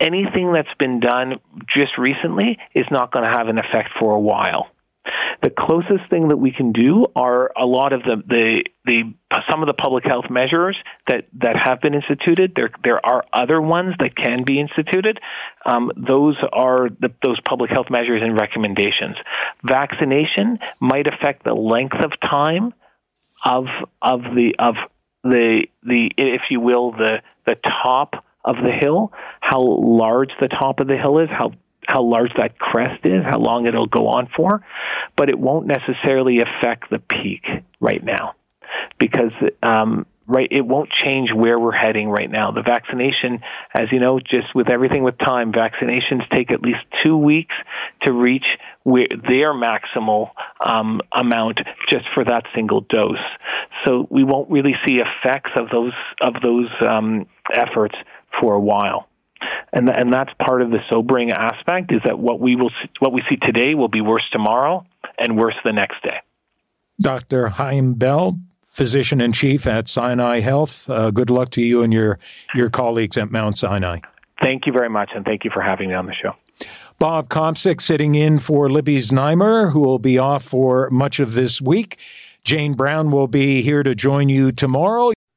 Anything 0.00 0.52
that's 0.52 0.72
been 0.78 1.00
done 1.00 1.40
just 1.76 1.98
recently 1.98 2.58
is 2.74 2.86
not 2.90 3.12
going 3.12 3.24
to 3.24 3.30
have 3.30 3.48
an 3.48 3.58
effect 3.58 3.90
for 3.98 4.14
a 4.14 4.20
while. 4.20 4.68
The 5.42 5.50
closest 5.50 6.10
thing 6.10 6.28
that 6.28 6.36
we 6.36 6.52
can 6.52 6.72
do 6.72 7.06
are 7.16 7.50
a 7.56 7.64
lot 7.64 7.92
of 7.92 8.02
the, 8.02 8.22
the, 8.26 8.64
the 8.84 9.14
some 9.50 9.62
of 9.62 9.66
the 9.66 9.74
public 9.74 10.04
health 10.04 10.26
measures 10.28 10.76
that, 11.06 11.24
that 11.40 11.56
have 11.56 11.80
been 11.80 11.94
instituted. 11.94 12.52
There, 12.54 12.70
there 12.84 13.04
are 13.04 13.24
other 13.32 13.60
ones 13.60 13.94
that 14.00 14.14
can 14.14 14.44
be 14.44 14.60
instituted. 14.60 15.18
Um, 15.64 15.90
those 15.96 16.36
are 16.52 16.90
the, 16.90 17.10
those 17.24 17.40
public 17.48 17.70
health 17.70 17.86
measures 17.88 18.20
and 18.22 18.38
recommendations. 18.38 19.16
Vaccination 19.64 20.58
might 20.78 21.06
affect 21.06 21.44
the 21.44 21.54
length 21.54 21.96
of 22.04 22.12
time 22.22 22.74
of 23.44 23.64
of 24.02 24.20
the 24.20 24.54
of 24.58 24.74
the 25.24 25.66
the 25.82 26.10
if 26.18 26.42
you 26.50 26.60
will 26.60 26.92
the 26.92 27.22
the 27.46 27.56
top 27.82 28.24
of 28.44 28.56
the 28.56 28.72
hill, 28.72 29.12
how 29.40 29.60
large 29.60 30.30
the 30.40 30.48
top 30.48 30.80
of 30.80 30.86
the 30.86 30.96
hill 30.96 31.18
is, 31.18 31.28
how 31.30 31.52
how 31.86 32.02
large 32.02 32.30
that 32.36 32.58
crest 32.58 33.04
is, 33.04 33.24
how 33.24 33.38
long 33.38 33.66
it'll 33.66 33.86
go 33.86 34.06
on 34.06 34.28
for, 34.36 34.64
but 35.16 35.28
it 35.28 35.38
won't 35.38 35.66
necessarily 35.66 36.38
affect 36.38 36.88
the 36.88 37.00
peak 37.00 37.42
right 37.80 38.04
now 38.04 38.34
because 38.98 39.32
um, 39.62 40.06
right 40.30 40.48
it 40.50 40.64
won't 40.64 40.90
change 40.90 41.30
where 41.34 41.58
we're 41.58 41.72
heading 41.72 42.08
right 42.08 42.30
now. 42.30 42.52
The 42.52 42.62
vaccination, 42.62 43.40
as 43.76 43.88
you 43.90 43.98
know, 43.98 44.20
just 44.20 44.54
with 44.54 44.70
everything 44.70 45.02
with 45.02 45.18
time, 45.18 45.52
vaccinations 45.52 46.28
take 46.34 46.52
at 46.52 46.62
least 46.62 46.80
two 47.04 47.16
weeks 47.16 47.54
to 48.02 48.12
reach 48.12 48.46
where 48.84 49.06
their 49.28 49.52
maximal 49.52 50.30
um, 50.64 51.00
amount 51.12 51.58
just 51.90 52.04
for 52.14 52.24
that 52.24 52.44
single 52.54 52.82
dose. 52.82 53.18
So 53.84 54.06
we 54.10 54.24
won't 54.24 54.50
really 54.50 54.74
see 54.86 55.00
effects 55.00 55.50
of 55.56 55.68
those 55.70 55.92
of 56.20 56.34
those 56.42 56.68
um, 56.88 57.26
efforts 57.52 57.96
for 58.38 58.54
a 58.54 58.60
while 58.60 59.10
and 59.72 59.88
and 59.88 60.12
that's 60.12 60.30
part 60.44 60.62
of 60.62 60.70
the 60.70 60.78
sobering 60.90 61.32
aspect 61.32 61.92
is 61.92 62.00
that 62.04 62.18
what 62.18 62.40
we 62.40 62.56
will 62.56 62.70
see, 62.70 62.90
what 62.98 63.12
we 63.12 63.22
see 63.28 63.36
today 63.36 63.74
will 63.74 63.88
be 63.88 64.00
worse 64.00 64.24
tomorrow 64.32 64.84
and 65.18 65.38
worse 65.38 65.54
the 65.64 65.72
next 65.72 66.02
day. 66.02 66.18
Dr. 67.00 67.48
Chaim 67.48 67.94
Bell, 67.94 68.38
physician 68.66 69.20
in 69.20 69.32
chief 69.32 69.66
at 69.66 69.88
Sinai 69.88 70.40
Health. 70.40 70.88
Uh, 70.90 71.10
good 71.10 71.30
luck 71.30 71.50
to 71.50 71.62
you 71.62 71.82
and 71.82 71.92
your 71.92 72.18
your 72.54 72.70
colleagues 72.70 73.16
at 73.16 73.30
Mount 73.30 73.58
Sinai. 73.58 74.00
Thank 74.42 74.66
you 74.66 74.72
very 74.72 74.88
much, 74.88 75.10
and 75.14 75.24
thank 75.24 75.44
you 75.44 75.50
for 75.52 75.62
having 75.62 75.88
me 75.88 75.94
on 75.94 76.06
the 76.06 76.14
show. 76.14 76.34
Bob 76.98 77.28
Komsic 77.28 77.80
sitting 77.80 78.14
in 78.14 78.38
for 78.38 78.70
Libby 78.70 78.98
Znaimer, 78.98 79.72
who 79.72 79.80
will 79.80 79.98
be 79.98 80.18
off 80.18 80.44
for 80.44 80.90
much 80.90 81.20
of 81.20 81.34
this 81.34 81.60
week. 81.60 81.98
Jane 82.42 82.74
Brown 82.74 83.10
will 83.10 83.28
be 83.28 83.62
here 83.62 83.82
to 83.82 83.94
join 83.94 84.28
you 84.28 84.50
tomorrow. 84.50 85.12